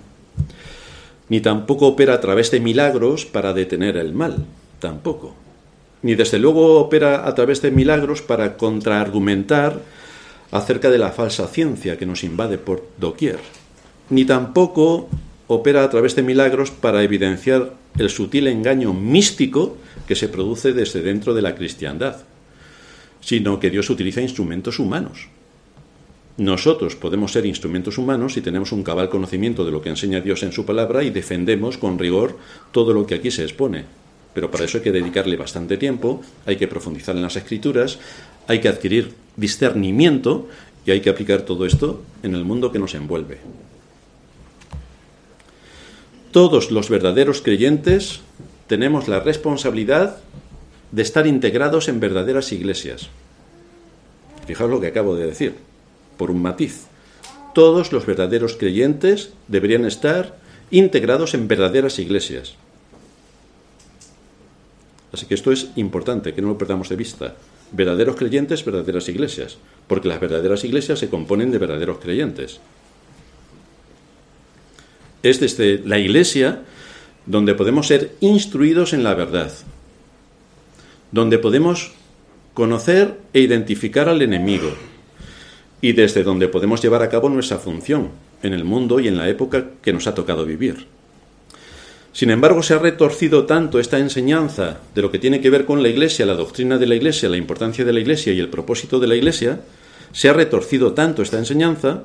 ni 1.30 1.42
tampoco 1.42 1.88
opera 1.88 2.13
a 2.13 2.22
través 2.22 2.51
de 2.51 2.60
milagros 2.60 3.25
para 3.25 3.54
detener 3.54 3.98
el 3.98 4.13
mal, 4.13 4.46
tampoco. 4.80 5.34
Ni 6.01 6.13
desde 6.15 6.38
luego 6.38 6.80
opera 6.80 7.27
a 7.27 7.34
través 7.34 7.62
de 7.62 7.72
milagros 7.72 8.22
para 8.22 8.58
contraargumentar 8.58 9.82
acerca 10.51 10.89
de 10.92 11.00
la 11.00 11.12
falsa 11.12 11.48
ciencia 11.48 11.98
que 11.98 12.06
nos 12.06 12.24
invade 12.24 12.58
por 12.58 12.88
doquier. 12.98 13.39
Ni 14.10 14.25
tampoco 14.25 15.10
opera 15.48 15.84
a 15.84 15.89
través 15.89 16.15
de 16.15 16.22
milagros 16.22 16.70
para 16.70 17.01
evidenciar 17.01 17.74
el 17.98 18.10
sutil 18.10 18.48
engaño 18.48 18.94
místico 18.94 19.77
que 20.08 20.15
se 20.15 20.30
produce 20.30 20.74
desde 20.74 21.01
dentro 21.01 21.34
de 21.34 21.42
la 21.42 21.56
cristiandad, 21.56 22.18
sino 23.25 23.60
que 23.60 23.70
Dios 23.70 23.89
utiliza 23.89 24.22
instrumentos 24.22 24.79
humanos 24.79 25.27
nosotros 26.38 26.98
podemos 26.98 27.32
ser 27.32 27.46
instrumentos 27.46 27.98
humanos 27.98 28.34
si 28.34 28.41
tenemos 28.41 28.74
un 28.74 28.84
cabal 28.84 29.10
conocimiento 29.10 29.63
de 29.63 29.72
lo 29.72 29.82
que 29.82 29.89
enseña 29.89 30.20
Dios 30.20 30.44
en 30.44 30.51
su 30.51 30.65
palabra 30.65 31.03
y 31.03 31.10
defendemos 31.10 31.77
con 31.77 31.98
rigor 31.98 32.38
todo 32.72 32.94
lo 32.94 33.08
que 33.08 33.15
aquí 33.15 33.32
se 33.32 33.44
expone. 33.44 33.86
Pero 34.34 34.51
para 34.51 34.65
eso 34.65 34.77
hay 34.77 34.84
que 34.84 34.91
dedicarle 34.91 35.38
bastante 35.38 35.77
tiempo, 35.77 36.22
hay 36.46 36.58
que 36.58 36.67
profundizar 36.67 37.15
en 37.15 37.22
las 37.22 37.38
escrituras, 37.38 38.00
hay 38.48 38.60
que 38.60 38.67
adquirir 38.67 39.13
discernimiento 39.38 40.50
y 40.86 40.91
hay 40.91 41.00
que 41.00 41.10
aplicar 41.10 41.44
todo 41.44 41.65
esto 41.65 42.03
en 42.22 42.36
el 42.36 42.44
mundo 42.44 42.74
que 42.74 42.79
nos 42.79 42.96
envuelve. 42.96 43.38
Todos 46.32 46.70
los 46.70 46.89
verdaderos 46.89 47.41
creyentes 47.41 48.20
tenemos 48.67 49.08
la 49.08 49.22
responsabilidad 49.22 50.17
de 50.92 51.01
estar 51.01 51.27
integrados 51.27 51.88
en 51.88 52.00
verdaderas 52.00 52.51
iglesias. 52.51 53.10
Fijaos 54.48 54.70
lo 54.70 54.80
que 54.80 54.88
acabo 54.88 55.15
de 55.15 55.27
decir 55.27 55.56
por 56.18 56.32
un 56.32 56.42
matiz. 56.42 56.86
Todos 57.54 57.92
los 57.92 58.06
verdaderos 58.06 58.56
creyentes 58.56 59.32
deberían 59.48 59.86
estar 59.86 60.38
integrados 60.72 61.34
en 61.34 61.48
verdaderas 61.48 62.00
iglesias. 62.00 62.56
Así 65.13 65.25
que 65.25 65.36
esto 65.36 65.51
es 65.51 65.70
importante, 65.77 66.34
que 66.34 66.42
no 66.42 66.50
lo 66.50 66.58
perdamos 66.58 66.89
de 66.89 66.98
vista. 66.98 67.36
Verdaderos 67.72 68.18
creyentes, 68.18 68.65
verdaderas 68.65 69.08
iglesias, 69.08 69.58
porque 69.88 70.10
las 70.10 70.20
verdaderas 70.20 70.63
iglesias 70.65 71.00
se 71.00 71.10
componen 71.10 71.51
de 71.51 71.58
verdaderos 71.58 72.00
creyentes. 72.00 72.60
Es 75.24 75.39
desde 75.39 75.80
la 75.80 75.98
iglesia 75.98 76.63
donde 77.25 77.56
podemos 77.56 77.88
ser 77.88 78.12
instruidos 78.20 78.94
en 78.94 79.04
la 79.04 79.15
verdad, 79.15 79.51
donde 81.15 81.39
podemos 81.39 81.93
conocer 82.53 83.22
e 83.31 83.39
identificar 83.39 84.10
al 84.10 84.22
enemigo, 84.22 84.67
y 85.79 85.93
desde 85.93 86.24
donde 86.24 86.50
podemos 86.50 86.81
llevar 86.81 87.03
a 87.03 87.10
cabo 87.10 87.29
nuestra 87.29 87.57
función 87.57 88.10
en 88.43 88.53
el 88.53 88.65
mundo 88.65 89.00
y 89.00 89.07
en 89.07 89.15
la 89.15 89.29
época 89.29 89.65
que 89.81 89.93
nos 89.93 90.07
ha 90.07 90.13
tocado 90.13 90.45
vivir. 90.45 90.88
Sin 92.12 92.31
embargo, 92.31 92.62
se 92.62 92.74
ha 92.74 92.79
retorcido 92.79 93.45
tanto 93.45 93.79
esta 93.79 93.98
enseñanza 93.98 94.79
de 94.93 95.01
lo 95.01 95.10
que 95.10 95.17
tiene 95.17 95.39
que 95.39 95.50
ver 95.50 95.63
con 95.63 95.81
la 95.81 95.88
Iglesia, 95.88 96.25
la 96.25 96.34
doctrina 96.34 96.77
de 96.77 96.86
la 96.86 96.95
Iglesia, 96.95 97.29
la 97.29 97.38
importancia 97.38 97.86
de 97.86 97.93
la 97.93 98.01
Iglesia 98.01 98.34
y 98.34 98.41
el 98.41 98.50
propósito 98.50 99.00
de 99.00 99.07
la 99.07 99.15
Iglesia, 99.15 99.62
se 100.12 100.27
ha 100.27 100.34
retorcido 100.34 100.91
tanto 100.91 101.22
esta 101.22 101.38
enseñanza 101.38 102.03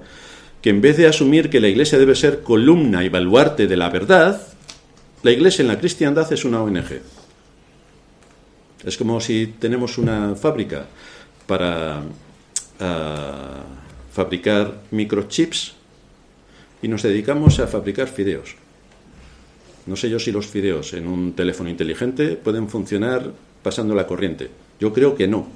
que 0.63 0.71
en 0.71 0.81
vez 0.81 0.97
de 0.97 1.09
asumir 1.09 1.51
que 1.51 1.59
la 1.59 1.69
Iglesia 1.69 1.99
debe 1.99 2.15
ser 2.15 2.43
columna 2.43 3.03
y 3.03 3.09
baluarte 3.09 3.67
de 3.67 3.77
la 3.77 3.91
verdad, 3.91 4.41
la 5.25 5.33
Iglesia 5.33 5.63
en 5.63 5.69
la 5.69 5.81
cristiandad 5.81 6.33
es 6.33 6.45
una 6.45 6.63
ONG. 6.63 7.20
Es 8.85 8.97
como 8.97 9.21
si 9.21 9.55
tenemos 9.59 9.99
una 9.99 10.35
fábrica 10.37 10.87
para 11.47 12.03
a 12.81 13.63
fabricar 14.13 14.81
microchips 14.91 15.75
y 16.83 16.89
nos 16.89 17.03
dedicamos 17.03 17.61
a 17.61 17.67
fabricar 17.67 18.09
fideos. 18.09 18.57
No 19.87 19.97
sé 19.97 20.11
yo 20.11 20.19
si 20.19 20.33
los 20.33 20.47
fideos 20.47 20.95
en 20.95 21.07
un 21.07 21.35
teléfono 21.35 21.69
inteligente 21.71 22.37
pueden 22.37 22.69
funcionar 22.69 23.33
pasando 23.63 23.95
la 23.95 24.07
corriente. 24.07 24.51
Yo 24.81 24.93
creo 24.93 25.15
que 25.15 25.29
no. 25.29 25.47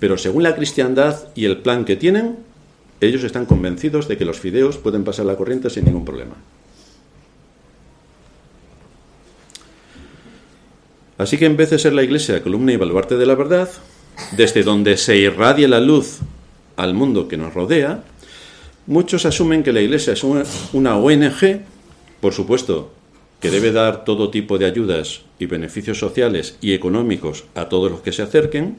Pero 0.00 0.16
según 0.16 0.42
la 0.42 0.54
cristiandad 0.54 1.28
y 1.34 1.44
el 1.44 1.58
plan 1.58 1.84
que 1.84 1.96
tienen, 1.96 2.36
ellos 3.00 3.24
están 3.24 3.46
convencidos 3.46 4.08
de 4.08 4.16
que 4.16 4.24
los 4.24 4.40
fideos 4.40 4.78
pueden 4.78 5.04
pasar 5.04 5.26
la 5.26 5.36
corriente 5.36 5.70
sin 5.70 5.84
ningún 5.84 6.04
problema. 6.04 6.34
Así 11.18 11.36
que 11.36 11.46
en 11.46 11.56
vez 11.56 11.70
de 11.70 11.78
ser 11.78 11.92
la 11.92 12.04
iglesia 12.04 12.42
columna 12.42 12.72
y 12.72 12.76
baluarte 12.76 13.16
de 13.16 13.26
la 13.26 13.34
verdad, 13.34 13.68
desde 14.36 14.62
donde 14.62 14.96
se 14.96 15.16
irradia 15.16 15.68
la 15.68 15.80
luz 15.80 16.18
al 16.76 16.94
mundo 16.94 17.28
que 17.28 17.36
nos 17.36 17.54
rodea, 17.54 18.04
muchos 18.86 19.26
asumen 19.26 19.62
que 19.62 19.72
la 19.72 19.80
Iglesia 19.80 20.12
es 20.14 20.24
una, 20.24 20.96
ONG, 20.96 21.60
por 22.20 22.32
supuesto, 22.32 22.92
que 23.40 23.50
debe 23.50 23.72
dar 23.72 24.04
todo 24.04 24.30
tipo 24.30 24.58
de 24.58 24.66
ayudas 24.66 25.22
y 25.38 25.46
beneficios 25.46 25.98
sociales 25.98 26.56
y 26.60 26.72
económicos 26.72 27.44
a 27.54 27.68
todos 27.68 27.90
los 27.90 28.00
que 28.00 28.12
se 28.12 28.22
acerquen, 28.22 28.76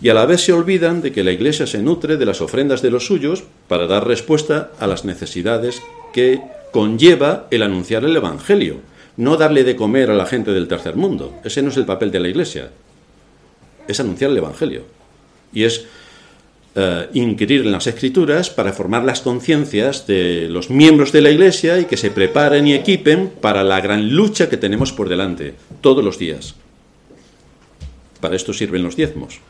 y 0.00 0.08
a 0.08 0.14
la 0.14 0.26
vez 0.26 0.40
se 0.40 0.52
olvidan 0.52 1.00
de 1.00 1.12
que 1.12 1.22
la 1.22 1.30
Iglesia 1.30 1.66
se 1.66 1.78
nutre 1.78 2.16
de 2.16 2.26
las 2.26 2.40
ofrendas 2.40 2.82
de 2.82 2.90
los 2.90 3.06
suyos 3.06 3.44
para 3.68 3.86
dar 3.86 4.06
respuesta 4.06 4.72
a 4.80 4.86
las 4.88 5.04
necesidades 5.04 5.80
que 6.12 6.40
conlleva 6.72 7.46
el 7.50 7.62
anunciar 7.62 8.04
el 8.04 8.16
Evangelio, 8.16 8.80
no 9.16 9.36
darle 9.36 9.64
de 9.64 9.76
comer 9.76 10.10
a 10.10 10.14
la 10.14 10.26
gente 10.26 10.52
del 10.52 10.68
tercer 10.68 10.96
mundo. 10.96 11.40
Ese 11.44 11.62
no 11.62 11.68
es 11.68 11.76
el 11.76 11.86
papel 11.86 12.10
de 12.10 12.20
la 12.20 12.28
Iglesia, 12.28 12.70
es 13.86 14.00
anunciar 14.00 14.30
el 14.30 14.38
Evangelio. 14.38 14.84
Y 15.52 15.64
es 15.64 15.84
eh, 16.74 17.08
inquirir 17.12 17.60
en 17.60 17.72
las 17.72 17.86
escrituras 17.86 18.48
para 18.48 18.72
formar 18.72 19.04
las 19.04 19.20
conciencias 19.20 20.06
de 20.06 20.48
los 20.48 20.70
miembros 20.70 21.12
de 21.12 21.20
la 21.20 21.30
Iglesia 21.30 21.78
y 21.78 21.84
que 21.84 21.98
se 21.98 22.10
preparen 22.10 22.66
y 22.66 22.72
equipen 22.72 23.30
para 23.40 23.62
la 23.62 23.80
gran 23.82 24.14
lucha 24.14 24.48
que 24.48 24.56
tenemos 24.56 24.92
por 24.92 25.10
delante 25.10 25.54
todos 25.82 26.02
los 26.02 26.18
días. 26.18 26.54
Para 28.20 28.36
esto 28.36 28.54
sirven 28.54 28.82
los 28.82 28.96
diezmos. 28.96 29.40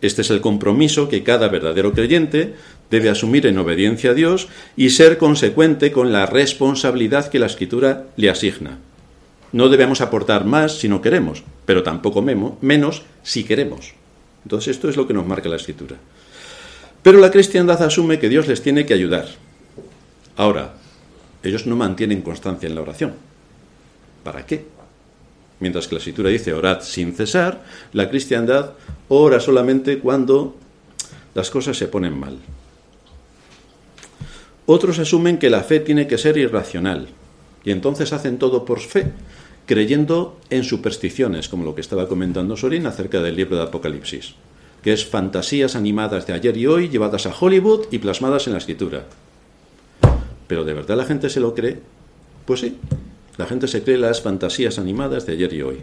Este 0.00 0.22
es 0.22 0.30
el 0.30 0.40
compromiso 0.40 1.08
que 1.08 1.22
cada 1.22 1.46
verdadero 1.48 1.92
creyente 1.92 2.54
debe 2.90 3.08
asumir 3.08 3.46
en 3.46 3.58
obediencia 3.58 4.10
a 4.10 4.14
Dios 4.14 4.48
y 4.76 4.90
ser 4.90 5.18
consecuente 5.18 5.92
con 5.92 6.12
la 6.12 6.26
responsabilidad 6.26 7.28
que 7.28 7.38
la 7.38 7.46
Escritura 7.46 8.06
le 8.16 8.30
asigna. 8.30 8.78
No 9.54 9.68
debemos 9.68 10.00
aportar 10.00 10.44
más 10.44 10.78
si 10.78 10.88
no 10.88 11.00
queremos, 11.00 11.44
pero 11.64 11.84
tampoco 11.84 12.22
menos 12.22 13.02
si 13.22 13.44
queremos. 13.44 13.94
Entonces 14.42 14.74
esto 14.74 14.88
es 14.88 14.96
lo 14.96 15.06
que 15.06 15.14
nos 15.14 15.28
marca 15.28 15.48
la 15.48 15.54
Escritura. 15.54 15.94
Pero 17.04 17.20
la 17.20 17.30
cristiandad 17.30 17.80
asume 17.80 18.18
que 18.18 18.28
Dios 18.28 18.48
les 18.48 18.62
tiene 18.62 18.84
que 18.84 18.94
ayudar. 18.94 19.28
Ahora, 20.36 20.74
ellos 21.44 21.66
no 21.66 21.76
mantienen 21.76 22.22
constancia 22.22 22.68
en 22.68 22.74
la 22.74 22.80
oración. 22.80 23.14
¿Para 24.24 24.44
qué? 24.44 24.66
Mientras 25.60 25.86
que 25.86 25.94
la 25.94 25.98
escritura 26.00 26.30
dice 26.30 26.52
orad 26.52 26.80
sin 26.82 27.14
cesar, 27.14 27.62
la 27.92 28.10
cristiandad 28.10 28.72
ora 29.06 29.38
solamente 29.38 30.00
cuando 30.00 30.56
las 31.32 31.50
cosas 31.50 31.76
se 31.76 31.86
ponen 31.86 32.18
mal. 32.18 32.38
Otros 34.66 34.98
asumen 34.98 35.38
que 35.38 35.48
la 35.48 35.62
fe 35.62 35.78
tiene 35.78 36.08
que 36.08 36.18
ser 36.18 36.38
irracional 36.38 37.06
y 37.64 37.70
entonces 37.70 38.12
hacen 38.12 38.38
todo 38.38 38.64
por 38.64 38.80
fe, 38.80 39.12
creyendo 39.66 40.38
en 40.50 40.64
supersticiones, 40.64 41.48
como 41.48 41.64
lo 41.64 41.74
que 41.74 41.80
estaba 41.80 42.08
comentando 42.08 42.56
Sorin 42.56 42.86
acerca 42.86 43.20
del 43.22 43.36
libro 43.36 43.56
de 43.56 43.62
Apocalipsis, 43.62 44.34
que 44.82 44.92
es 44.92 45.06
fantasías 45.06 45.76
animadas 45.76 46.26
de 46.26 46.34
ayer 46.34 46.56
y 46.56 46.66
hoy 46.66 46.88
llevadas 46.88 47.26
a 47.26 47.34
Hollywood 47.38 47.86
y 47.90 47.98
plasmadas 47.98 48.46
en 48.46 48.52
la 48.52 48.58
escritura. 48.58 49.04
Pero 50.46 50.64
¿de 50.64 50.74
verdad 50.74 50.96
la 50.96 51.06
gente 51.06 51.30
se 51.30 51.40
lo 51.40 51.54
cree? 51.54 51.80
Pues 52.44 52.60
sí, 52.60 52.76
la 53.38 53.46
gente 53.46 53.66
se 53.66 53.82
cree 53.82 53.98
las 53.98 54.20
fantasías 54.20 54.78
animadas 54.78 55.26
de 55.26 55.32
ayer 55.32 55.52
y 55.52 55.62
hoy. 55.62 55.82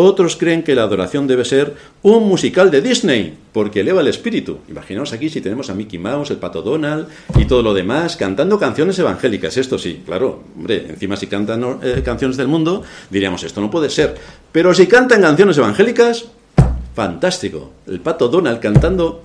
Otros 0.00 0.36
creen 0.36 0.62
que 0.62 0.76
la 0.76 0.84
adoración 0.84 1.26
debe 1.26 1.44
ser 1.44 1.74
un 2.02 2.28
musical 2.28 2.70
de 2.70 2.80
Disney, 2.80 3.36
porque 3.52 3.80
eleva 3.80 4.00
el 4.00 4.06
espíritu. 4.06 4.58
Imaginaos 4.68 5.12
aquí 5.12 5.28
si 5.28 5.40
tenemos 5.40 5.70
a 5.70 5.74
Mickey 5.74 5.98
Mouse, 5.98 6.30
el 6.30 6.36
pato 6.36 6.62
Donald 6.62 7.08
y 7.36 7.46
todo 7.46 7.64
lo 7.64 7.74
demás 7.74 8.16
cantando 8.16 8.60
canciones 8.60 8.96
evangélicas. 9.00 9.56
Esto 9.56 9.76
sí, 9.76 10.02
claro, 10.06 10.44
hombre, 10.56 10.86
encima 10.88 11.16
si 11.16 11.26
cantan 11.26 11.80
eh, 11.82 12.00
canciones 12.04 12.36
del 12.36 12.46
mundo, 12.46 12.84
diríamos 13.10 13.42
esto 13.42 13.60
no 13.60 13.72
puede 13.72 13.90
ser. 13.90 14.14
Pero 14.52 14.72
si 14.72 14.86
cantan 14.86 15.20
canciones 15.20 15.58
evangélicas, 15.58 16.26
fantástico. 16.94 17.72
El 17.88 17.98
pato 17.98 18.28
Donald 18.28 18.60
cantando 18.60 19.24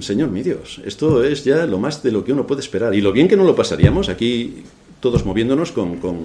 señor 0.00 0.28
mi 0.28 0.42
Dios, 0.42 0.82
esto 0.84 1.24
es 1.24 1.44
ya 1.44 1.64
lo 1.64 1.78
más 1.78 2.02
de 2.02 2.12
lo 2.12 2.26
que 2.26 2.34
uno 2.34 2.46
puede 2.46 2.60
esperar. 2.60 2.94
Y 2.94 3.00
lo 3.00 3.10
bien 3.10 3.26
que 3.26 3.38
no 3.38 3.44
lo 3.44 3.56
pasaríamos 3.56 4.10
aquí 4.10 4.64
todos 5.00 5.24
moviéndonos 5.24 5.72
con, 5.72 5.96
con 5.96 6.16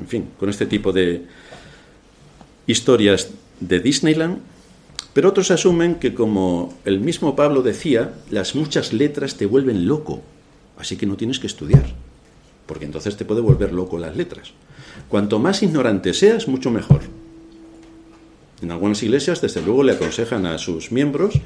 en 0.00 0.08
fin, 0.08 0.28
con 0.38 0.48
este 0.48 0.64
tipo 0.64 0.90
de 0.90 1.26
historias 2.66 3.30
de 3.60 3.80
Disneyland. 3.80 4.38
Pero 5.12 5.28
otros 5.28 5.50
asumen 5.50 5.96
que, 5.96 6.12
como 6.12 6.76
el 6.84 7.00
mismo 7.00 7.36
Pablo 7.36 7.62
decía, 7.62 8.14
las 8.30 8.54
muchas 8.54 8.92
letras 8.92 9.36
te 9.36 9.46
vuelven 9.46 9.86
loco. 9.86 10.22
Así 10.76 10.96
que 10.96 11.06
no 11.06 11.16
tienes 11.16 11.38
que 11.38 11.46
estudiar, 11.46 11.84
porque 12.66 12.84
entonces 12.84 13.16
te 13.16 13.24
puede 13.24 13.40
volver 13.40 13.72
loco 13.72 13.96
las 13.98 14.16
letras. 14.16 14.52
Cuanto 15.08 15.38
más 15.38 15.62
ignorante 15.62 16.14
seas, 16.14 16.48
mucho 16.48 16.70
mejor. 16.70 17.02
En 18.60 18.72
algunas 18.72 19.02
iglesias, 19.02 19.40
desde 19.40 19.62
luego, 19.62 19.84
le 19.84 19.92
aconsejan 19.92 20.46
a 20.46 20.58
sus 20.58 20.90
miembros 20.90 21.40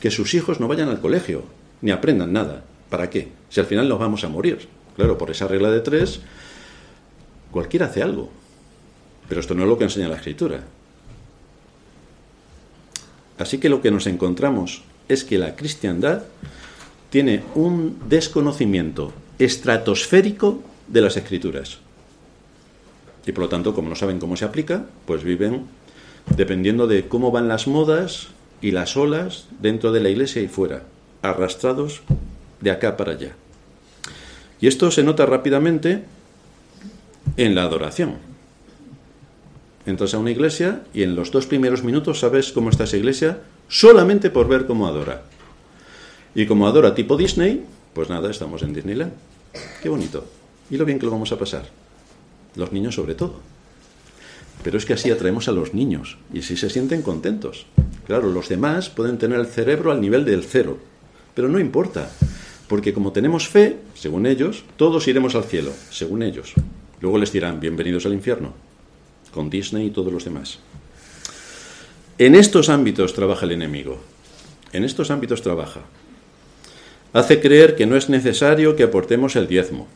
que 0.00 0.10
sus 0.10 0.34
hijos 0.34 0.60
no 0.60 0.68
vayan 0.68 0.88
al 0.88 1.00
colegio, 1.00 1.42
ni 1.80 1.90
aprendan 1.90 2.32
nada. 2.32 2.64
¿Para 2.88 3.10
qué? 3.10 3.28
Si 3.48 3.58
al 3.58 3.66
final 3.66 3.88
nos 3.88 3.98
vamos 3.98 4.22
a 4.22 4.28
morir. 4.28 4.68
Claro, 4.96 5.18
por 5.18 5.30
esa 5.30 5.48
regla 5.48 5.70
de 5.70 5.80
tres, 5.80 6.20
cualquiera 7.50 7.86
hace 7.86 8.02
algo. 8.02 8.30
Pero 9.28 9.40
esto 9.40 9.54
no 9.54 9.62
es 9.62 9.68
lo 9.68 9.78
que 9.78 9.84
enseña 9.84 10.08
la 10.08 10.16
escritura. 10.16 10.64
Así 13.38 13.58
que 13.58 13.68
lo 13.68 13.80
que 13.80 13.90
nos 13.90 14.06
encontramos 14.06 14.82
es 15.08 15.24
que 15.24 15.38
la 15.38 15.54
cristiandad 15.54 16.24
tiene 17.10 17.42
un 17.54 17.98
desconocimiento 18.08 19.12
estratosférico 19.38 20.62
de 20.88 21.00
las 21.00 21.16
escrituras. 21.16 21.78
Y 23.26 23.32
por 23.32 23.44
lo 23.44 23.48
tanto, 23.48 23.74
como 23.74 23.88
no 23.88 23.94
saben 23.94 24.18
cómo 24.18 24.36
se 24.36 24.44
aplica, 24.44 24.86
pues 25.06 25.22
viven 25.22 25.66
dependiendo 26.36 26.86
de 26.86 27.08
cómo 27.08 27.30
van 27.30 27.48
las 27.48 27.66
modas 27.66 28.28
y 28.60 28.72
las 28.72 28.96
olas 28.96 29.46
dentro 29.60 29.92
de 29.92 30.00
la 30.00 30.08
iglesia 30.08 30.42
y 30.42 30.48
fuera, 30.48 30.82
arrastrados 31.22 32.02
de 32.60 32.70
acá 32.70 32.96
para 32.96 33.12
allá. 33.12 33.32
Y 34.60 34.66
esto 34.66 34.90
se 34.90 35.04
nota 35.04 35.26
rápidamente 35.26 36.02
en 37.36 37.54
la 37.54 37.62
adoración. 37.62 38.27
Entras 39.88 40.12
a 40.12 40.18
una 40.18 40.30
iglesia 40.30 40.82
y 40.92 41.02
en 41.02 41.16
los 41.16 41.30
dos 41.30 41.46
primeros 41.46 41.82
minutos 41.82 42.20
sabes 42.20 42.52
cómo 42.52 42.68
está 42.68 42.84
esa 42.84 42.98
iglesia 42.98 43.38
solamente 43.68 44.28
por 44.28 44.46
ver 44.46 44.66
cómo 44.66 44.86
adora. 44.86 45.22
Y 46.34 46.44
como 46.44 46.68
adora 46.68 46.94
tipo 46.94 47.16
Disney, 47.16 47.64
pues 47.94 48.10
nada, 48.10 48.30
estamos 48.30 48.60
en 48.60 48.74
Disneyland. 48.74 49.14
Qué 49.82 49.88
bonito. 49.88 50.26
Y 50.70 50.76
lo 50.76 50.84
bien 50.84 50.98
que 50.98 51.06
lo 51.06 51.12
vamos 51.12 51.32
a 51.32 51.38
pasar. 51.38 51.70
Los 52.54 52.70
niños 52.70 52.96
sobre 52.96 53.14
todo. 53.14 53.40
Pero 54.62 54.76
es 54.76 54.84
que 54.84 54.92
así 54.92 55.10
atraemos 55.10 55.48
a 55.48 55.52
los 55.52 55.72
niños 55.72 56.18
y 56.34 56.42
si 56.42 56.58
se 56.58 56.68
sienten 56.68 57.00
contentos. 57.00 57.64
Claro, 58.06 58.28
los 58.28 58.50
demás 58.50 58.90
pueden 58.90 59.16
tener 59.16 59.40
el 59.40 59.46
cerebro 59.46 59.90
al 59.90 60.02
nivel 60.02 60.26
del 60.26 60.44
cero, 60.44 60.76
pero 61.32 61.48
no 61.48 61.58
importa, 61.58 62.10
porque 62.68 62.92
como 62.92 63.12
tenemos 63.12 63.48
fe, 63.48 63.78
según 63.94 64.26
ellos, 64.26 64.64
todos 64.76 65.08
iremos 65.08 65.34
al 65.34 65.44
cielo, 65.44 65.72
según 65.88 66.22
ellos. 66.22 66.52
Luego 67.00 67.16
les 67.16 67.32
dirán, 67.32 67.58
bienvenidos 67.58 68.04
al 68.04 68.12
infierno, 68.12 68.52
con 69.38 69.50
Disney 69.50 69.86
y 69.86 69.90
todos 69.90 70.12
los 70.12 70.24
demás. 70.24 70.58
En 72.18 72.34
estos 72.34 72.68
ámbitos 72.68 73.14
trabaja 73.14 73.46
el 73.46 73.52
enemigo, 73.52 74.00
en 74.72 74.82
estos 74.82 75.12
ámbitos 75.12 75.42
trabaja. 75.42 75.82
Hace 77.12 77.40
creer 77.40 77.76
que 77.76 77.86
no 77.86 77.94
es 77.94 78.08
necesario 78.08 78.74
que 78.74 78.82
aportemos 78.82 79.36
el 79.36 79.46
diezmo, 79.46 79.86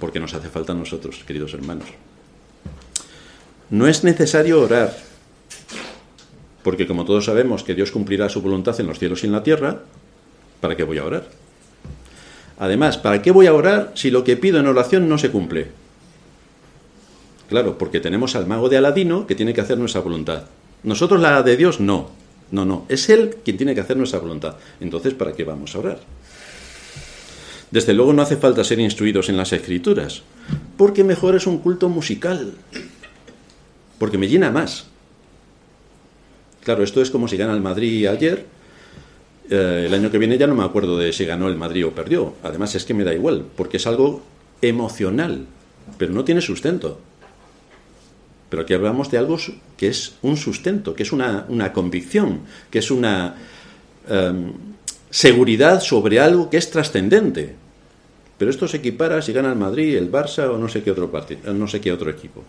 porque 0.00 0.20
nos 0.20 0.32
hace 0.32 0.48
falta 0.48 0.72
a 0.72 0.74
nosotros, 0.74 1.22
queridos 1.26 1.52
hermanos. 1.52 1.88
No 3.68 3.86
es 3.88 4.04
necesario 4.04 4.62
orar, 4.62 4.96
porque 6.62 6.86
como 6.86 7.04
todos 7.04 7.26
sabemos 7.26 7.62
que 7.62 7.74
Dios 7.74 7.90
cumplirá 7.90 8.30
su 8.30 8.40
voluntad 8.40 8.80
en 8.80 8.86
los 8.86 8.98
cielos 8.98 9.22
y 9.22 9.26
en 9.26 9.32
la 9.32 9.42
tierra, 9.42 9.82
¿para 10.62 10.76
qué 10.78 10.82
voy 10.82 10.96
a 10.96 11.04
orar? 11.04 11.28
Además, 12.58 12.96
¿para 12.96 13.20
qué 13.20 13.32
voy 13.32 13.48
a 13.48 13.52
orar 13.52 13.92
si 13.94 14.10
lo 14.10 14.24
que 14.24 14.38
pido 14.38 14.58
en 14.58 14.66
oración 14.66 15.10
no 15.10 15.18
se 15.18 15.30
cumple? 15.30 15.68
Claro, 17.48 17.78
porque 17.78 18.00
tenemos 18.00 18.34
al 18.34 18.46
mago 18.46 18.68
de 18.68 18.76
Aladino 18.76 19.26
que 19.26 19.34
tiene 19.34 19.54
que 19.54 19.60
hacer 19.60 19.78
nuestra 19.78 20.00
voluntad. 20.00 20.44
Nosotros 20.82 21.20
la 21.20 21.42
de 21.42 21.56
Dios 21.56 21.80
no. 21.80 22.10
No, 22.50 22.64
no. 22.64 22.86
Es 22.88 23.08
Él 23.08 23.36
quien 23.44 23.56
tiene 23.56 23.74
que 23.74 23.80
hacer 23.80 23.96
nuestra 23.96 24.20
voluntad. 24.20 24.56
Entonces, 24.80 25.14
¿para 25.14 25.32
qué 25.32 25.44
vamos 25.44 25.74
a 25.74 25.78
orar? 25.78 26.00
Desde 27.70 27.94
luego 27.94 28.12
no 28.12 28.22
hace 28.22 28.36
falta 28.36 28.62
ser 28.62 28.78
instruidos 28.78 29.28
en 29.28 29.36
las 29.36 29.52
escrituras, 29.52 30.22
porque 30.76 31.02
mejor 31.02 31.34
es 31.34 31.46
un 31.46 31.58
culto 31.58 31.88
musical, 31.88 32.54
porque 33.98 34.18
me 34.18 34.28
llena 34.28 34.52
más. 34.52 34.86
Claro, 36.62 36.84
esto 36.84 37.02
es 37.02 37.10
como 37.10 37.28
si 37.28 37.36
gana 37.36 37.52
el 37.52 37.60
Madrid 37.60 38.06
ayer. 38.06 38.46
Eh, 39.50 39.84
el 39.86 39.94
año 39.94 40.10
que 40.10 40.18
viene 40.18 40.38
ya 40.38 40.46
no 40.46 40.54
me 40.54 40.64
acuerdo 40.64 40.98
de 40.98 41.12
si 41.12 41.24
ganó 41.24 41.48
el 41.48 41.56
Madrid 41.56 41.86
o 41.86 41.90
perdió. 41.90 42.34
Además 42.42 42.74
es 42.76 42.84
que 42.84 42.94
me 42.94 43.04
da 43.04 43.14
igual, 43.14 43.44
porque 43.56 43.76
es 43.76 43.86
algo 43.86 44.22
emocional, 44.62 45.46
pero 45.98 46.12
no 46.12 46.24
tiene 46.24 46.40
sustento. 46.40 47.00
Pero 48.56 48.64
aquí 48.64 48.72
hablamos 48.72 49.10
de 49.10 49.18
algo 49.18 49.36
que 49.76 49.88
es 49.88 50.14
un 50.22 50.38
sustento, 50.38 50.94
que 50.94 51.02
es 51.02 51.12
una, 51.12 51.44
convicción, 51.74 52.40
que 52.70 52.78
es 52.78 52.90
una 52.90 53.34
em, 54.08 54.50
seguridad 55.10 55.82
sobre 55.82 56.20
algo 56.20 56.48
que 56.48 56.56
es 56.56 56.70
trascendente. 56.70 57.54
Pero 58.38 58.50
esto 58.50 58.66
se 58.66 58.78
equipara 58.78 59.20
si 59.20 59.34
gana 59.34 59.50
el 59.50 59.58
Madrid, 59.58 59.94
el 59.94 60.10
Barça 60.10 60.48
o 60.48 60.56
no 60.56 60.70
sé 60.70 60.82
qué 60.82 60.90
otro, 60.90 61.12
partido, 61.12 61.52
no 61.52 61.68
sé 61.68 61.82
qué 61.82 61.92
otro 61.92 62.08
equipo 62.08 62.44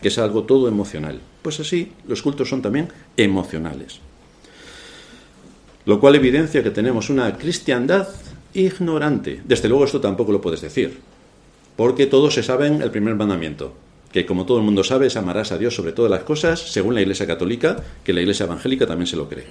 que 0.00 0.08
es 0.08 0.16
algo 0.16 0.44
todo 0.44 0.66
emocional. 0.66 1.20
Pues 1.42 1.60
así, 1.60 1.92
los 2.08 2.22
cultos 2.22 2.48
son 2.48 2.62
también 2.62 2.88
emocionales. 3.18 4.00
Lo 5.84 6.00
cual 6.00 6.14
evidencia 6.14 6.62
que 6.62 6.70
tenemos 6.70 7.10
una 7.10 7.36
cristiandad 7.36 8.08
ignorante. 8.54 9.42
Desde 9.44 9.68
luego 9.68 9.84
esto 9.84 10.00
tampoco 10.00 10.32
lo 10.32 10.40
puedes 10.40 10.62
decir, 10.62 11.00
porque 11.76 12.06
todos 12.06 12.32
se 12.32 12.42
saben 12.42 12.80
el 12.80 12.90
primer 12.90 13.14
mandamiento, 13.14 13.74
que 14.12 14.26
como 14.26 14.46
todo 14.46 14.58
el 14.58 14.64
mundo 14.64 14.82
sabe 14.82 15.06
es 15.06 15.16
amarás 15.16 15.52
a 15.52 15.58
Dios 15.58 15.74
sobre 15.74 15.92
todas 15.92 16.10
las 16.10 16.24
cosas, 16.24 16.60
según 16.72 16.94
la 16.94 17.00
Iglesia 17.00 17.26
Católica, 17.26 17.82
que 18.02 18.12
la 18.12 18.20
Iglesia 18.20 18.46
Evangélica 18.46 18.86
también 18.86 19.06
se 19.06 19.16
lo 19.16 19.28
cree. 19.28 19.46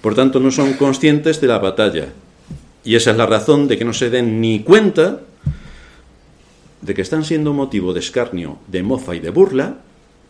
Por 0.00 0.14
tanto, 0.14 0.40
no 0.40 0.50
son 0.50 0.74
conscientes 0.74 1.40
de 1.40 1.46
la 1.46 1.58
batalla. 1.58 2.08
Y 2.84 2.94
esa 2.94 3.10
es 3.12 3.16
la 3.16 3.26
razón 3.26 3.68
de 3.68 3.78
que 3.78 3.84
no 3.84 3.92
se 3.92 4.10
den 4.10 4.40
ni 4.40 4.60
cuenta 4.60 5.20
de 6.82 6.94
que 6.94 7.00
están 7.00 7.24
siendo 7.24 7.54
motivo 7.54 7.94
de 7.94 8.00
escarnio, 8.00 8.58
de 8.66 8.82
mofa 8.82 9.14
y 9.14 9.20
de 9.20 9.30
burla, 9.30 9.78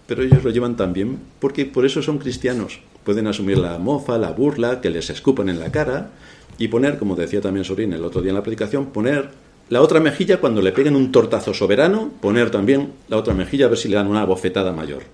pero 0.06 0.22
ellos 0.22 0.44
lo 0.44 0.50
llevan 0.50 0.76
también 0.76 1.18
porque 1.40 1.66
por 1.66 1.84
eso 1.84 2.02
son 2.02 2.18
cristianos. 2.18 2.80
Pueden 3.02 3.26
asumir 3.26 3.58
la 3.58 3.78
mofa, 3.78 4.18
la 4.18 4.30
burla, 4.30 4.80
que 4.80 4.90
les 4.90 5.10
escupan 5.10 5.48
en 5.48 5.58
la 5.58 5.72
cara 5.72 6.10
y 6.58 6.68
poner, 6.68 6.98
como 6.98 7.16
decía 7.16 7.40
también 7.40 7.64
Sorín 7.64 7.92
el 7.92 8.04
otro 8.04 8.22
día 8.22 8.30
en 8.30 8.36
la 8.36 8.42
predicación, 8.42 8.86
poner 8.86 9.30
la 9.70 9.80
otra 9.80 10.00
mejilla 10.00 10.40
cuando 10.40 10.60
le 10.60 10.72
peguen 10.72 10.96
un 10.96 11.10
tortazo 11.10 11.54
soberano, 11.54 12.10
poner 12.20 12.50
también 12.50 12.92
la 13.08 13.16
otra 13.16 13.34
mejilla 13.34 13.66
a 13.66 13.68
ver 13.70 13.78
si 13.78 13.88
le 13.88 13.96
dan 13.96 14.08
una 14.08 14.24
bofetada 14.24 14.72
mayor. 14.72 15.04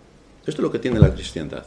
Esto 0.40 0.50
es 0.50 0.58
lo 0.60 0.72
que 0.72 0.78
tiene 0.78 0.98
la 0.98 1.14
cristiandad. 1.14 1.64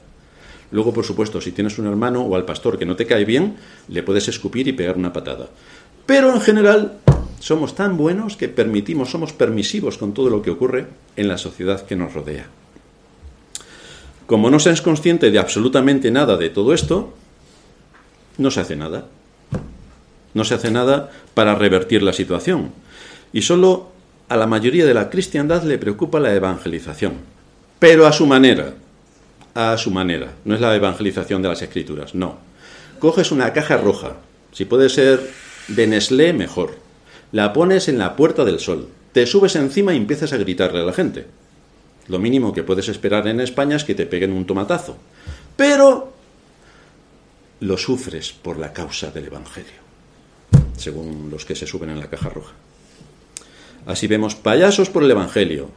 Luego, 0.72 0.94
por 0.94 1.06
supuesto, 1.06 1.40
si 1.40 1.52
tienes 1.52 1.78
un 1.78 1.88
hermano 1.88 2.24
o 2.24 2.36
al 2.36 2.46
pastor 2.46 2.78
que 2.78 2.86
no 2.86 2.96
te 2.96 3.06
cae 3.06 3.26
bien, 3.26 3.56
le 3.88 4.04
puedes 4.04 4.28
escupir 4.28 4.68
y 4.68 4.74
pegar 4.74 4.98
una 4.98 5.14
patada. 5.14 5.48
Pero 6.06 6.34
en 6.34 6.42
general, 6.42 7.00
somos 7.40 7.76
tan 7.76 7.96
buenos 7.96 8.36
que 8.36 8.50
permitimos, 8.50 9.12
somos 9.12 9.34
permisivos 9.34 9.98
con 9.98 10.14
todo 10.14 10.30
lo 10.30 10.42
que 10.42 10.50
ocurre 10.50 10.88
en 11.16 11.28
la 11.28 11.38
sociedad 11.38 11.86
que 11.86 11.96
nos 11.96 12.14
rodea. 12.14 12.48
Como 14.26 14.50
no 14.50 14.60
se 14.60 14.72
es 14.72 14.82
consciente 14.82 15.30
de 15.30 15.40
absolutamente 15.40 16.10
nada 16.10 16.38
de 16.38 16.50
todo 16.50 16.74
esto, 16.74 17.14
no 18.38 18.50
se 18.50 18.62
hace 18.62 18.76
nada. 18.76 19.08
No 20.34 20.44
se 20.44 20.56
hace 20.56 20.72
nada 20.72 21.12
para 21.34 21.56
revertir 21.56 22.04
la 22.04 22.14
situación. 22.14 22.72
Y 23.32 23.42
solo 23.44 23.92
a 24.30 24.38
la 24.38 24.48
mayoría 24.48 24.86
de 24.86 24.94
la 24.94 25.10
cristiandad 25.10 25.64
le 25.64 25.78
preocupa 25.78 26.20
la 26.20 26.34
evangelización. 26.34 27.14
pero 27.80 28.08
a 28.08 28.14
su 28.14 28.26
manera, 28.26 28.76
a 29.54 29.78
su 29.78 29.92
manera. 29.92 30.34
No 30.46 30.56
es 30.56 30.62
la 30.62 30.74
evangelización 30.74 31.42
de 31.42 31.50
las 31.50 31.62
escrituras, 31.62 32.16
no. 32.16 32.38
Coges 32.98 33.32
una 33.32 33.52
caja 33.52 33.76
roja, 33.76 34.16
si 34.54 34.64
puede 34.64 34.88
ser 34.88 35.20
de 35.68 35.88
Nestlé, 35.88 36.32
mejor. 36.32 36.78
La 37.34 37.52
pones 37.52 37.90
en 37.90 37.98
la 37.98 38.16
puerta 38.16 38.46
del 38.46 38.60
sol, 38.60 38.88
te 39.12 39.26
subes 39.28 39.58
encima 39.58 39.94
y 39.94 39.98
empiezas 39.98 40.32
a 40.32 40.38
gritarle 40.38 40.80
a 40.80 40.86
la 40.86 40.94
gente. 40.94 41.28
Lo 42.08 42.20
mínimo 42.20 42.54
que 42.54 42.64
puedes 42.64 42.88
esperar 42.88 43.28
en 43.28 43.42
España 43.42 43.76
es 43.76 43.84
que 43.84 43.96
te 43.96 44.06
peguen 44.06 44.32
un 44.32 44.46
tomatazo. 44.46 44.98
Pero 45.58 46.14
lo 47.60 47.78
sufres 47.78 48.32
por 48.32 48.58
la 48.58 48.72
causa 48.72 49.12
del 49.12 49.26
Evangelio, 49.26 49.83
según 50.84 51.30
los 51.32 51.46
que 51.46 51.56
se 51.56 51.68
suben 51.68 51.90
en 51.90 52.00
la 52.00 52.10
caja 52.10 52.30
roja. 52.30 52.54
Así 53.86 54.08
vemos 54.08 54.36
payasos 54.36 54.90
por 54.90 55.04
el 55.04 55.12
Evangelio, 55.12 55.70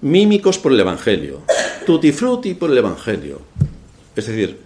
mímicos 0.00 0.58
por 0.58 0.72
el 0.72 0.80
Evangelio, 0.80 1.42
tutti 1.86 2.12
frutti 2.12 2.54
por 2.54 2.70
el 2.70 2.78
Evangelio. 2.78 3.40
Es 4.14 4.26
decir, 4.26 4.58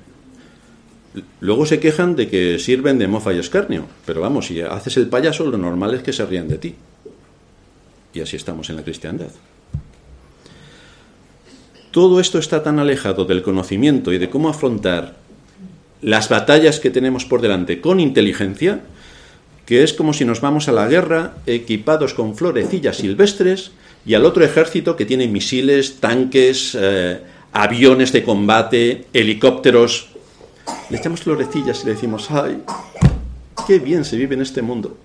luego 1.41 1.67
se 1.67 1.81
quejan 1.81 2.17
de 2.17 2.29
que 2.29 2.59
sirven 2.59 2.99
de 2.99 3.09
mofa 3.09 3.33
y 3.33 3.39
escarnio, 3.39 3.87
pero 4.05 4.21
vamos, 4.21 4.47
si 4.47 4.61
haces 4.61 4.97
el 4.97 5.09
payaso, 5.09 5.45
lo 5.47 5.59
normal 5.59 5.95
es 5.95 6.03
que 6.03 6.13
se 6.13 6.27
rían 6.27 6.49
de 6.49 6.59
ti. 6.59 6.75
Y 8.13 8.21
así 8.21 8.37
estamos 8.37 8.69
en 8.71 8.77
la 8.77 8.83
cristiandad. 8.83 9.31
Todo 11.91 12.21
esto 12.21 12.39
está 12.39 12.63
tan 12.63 12.79
alejado 12.79 13.25
del 13.25 13.43
conocimiento 13.43 14.13
y 14.13 14.19
de 14.19 14.31
cómo 14.31 14.49
afrontar 14.49 15.17
las 16.03 16.29
batallas 16.29 16.79
que 16.79 16.91
tenemos 16.91 17.25
por 17.25 17.41
delante 17.41 17.81
con 17.81 18.01
inteligencia, 18.01 18.81
que 19.71 19.85
es 19.85 19.93
como 19.93 20.13
si 20.13 20.25
nos 20.25 20.41
vamos 20.41 20.67
a 20.67 20.73
la 20.73 20.89
guerra 20.89 21.37
equipados 21.47 22.13
con 22.13 22.35
florecillas 22.35 22.97
silvestres 22.97 23.71
y 24.05 24.15
al 24.15 24.25
otro 24.25 24.45
ejército 24.45 24.97
que 24.97 25.07
tiene 25.07 25.29
misiles, 25.29 26.01
tanques, 26.01 26.77
eh, 26.77 27.21
aviones 27.53 28.11
de 28.11 28.25
combate, 28.25 29.05
helicópteros. 29.13 30.09
Le 30.91 30.97
echamos 30.97 31.21
florecillas 31.21 31.85
y 31.85 31.87
le 31.87 31.93
decimos, 31.93 32.33
ay, 32.33 32.65
qué 33.65 33.79
bien 33.79 34.05
se 34.05 34.17
vive 34.17 34.35
en 34.35 34.43
este 34.43 34.61
mundo. 34.61 34.97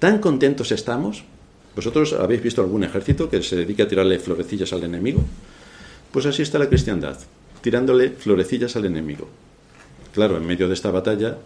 Tan 0.00 0.18
contentos 0.18 0.72
estamos. 0.72 1.22
¿Vosotros 1.76 2.12
habéis 2.14 2.42
visto 2.42 2.62
algún 2.62 2.82
ejército 2.82 3.30
que 3.30 3.44
se 3.44 3.54
dedique 3.54 3.82
a 3.82 3.88
tirarle 3.88 4.18
florecillas 4.18 4.72
al 4.72 4.82
enemigo? 4.82 5.22
Pues 6.10 6.26
así 6.26 6.42
está 6.42 6.58
la 6.58 6.68
cristiandad, 6.68 7.16
tirándole 7.60 8.10
florecillas 8.10 8.74
al 8.74 8.86
enemigo. 8.86 9.28
Claro, 10.12 10.36
en 10.36 10.44
medio 10.44 10.66
de 10.66 10.74
esta 10.74 10.90
batalla, 10.90 11.36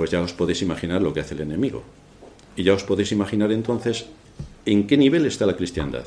pues 0.00 0.12
ya 0.12 0.22
os 0.22 0.32
podéis 0.32 0.62
imaginar 0.62 1.02
lo 1.02 1.12
que 1.12 1.20
hace 1.20 1.34
el 1.34 1.42
enemigo. 1.42 1.82
Y 2.56 2.62
ya 2.62 2.72
os 2.72 2.84
podéis 2.84 3.12
imaginar 3.12 3.52
entonces 3.52 4.06
en 4.64 4.86
qué 4.86 4.96
nivel 4.96 5.26
está 5.26 5.44
la 5.44 5.58
cristiandad. 5.58 6.06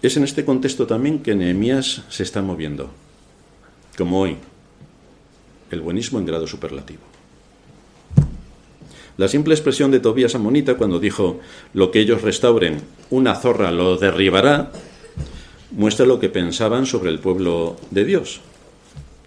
Es 0.00 0.16
en 0.16 0.22
este 0.22 0.44
contexto 0.44 0.86
también 0.86 1.24
que 1.24 1.34
Nehemías 1.34 2.04
se 2.08 2.22
está 2.22 2.40
moviendo, 2.40 2.92
como 3.98 4.20
hoy, 4.20 4.36
el 5.72 5.80
buenismo 5.80 6.20
en 6.20 6.26
grado 6.26 6.46
superlativo. 6.46 7.02
La 9.16 9.26
simple 9.26 9.54
expresión 9.54 9.90
de 9.90 9.98
Tobías 9.98 10.36
Amonita 10.36 10.76
cuando 10.76 11.00
dijo 11.00 11.40
lo 11.74 11.90
que 11.90 11.98
ellos 11.98 12.22
restauren, 12.22 12.80
una 13.10 13.34
zorra 13.34 13.72
lo 13.72 13.96
derribará, 13.96 14.70
muestra 15.72 16.06
lo 16.06 16.20
que 16.20 16.28
pensaban 16.28 16.86
sobre 16.86 17.10
el 17.10 17.18
pueblo 17.18 17.74
de 17.90 18.04
Dios. 18.04 18.40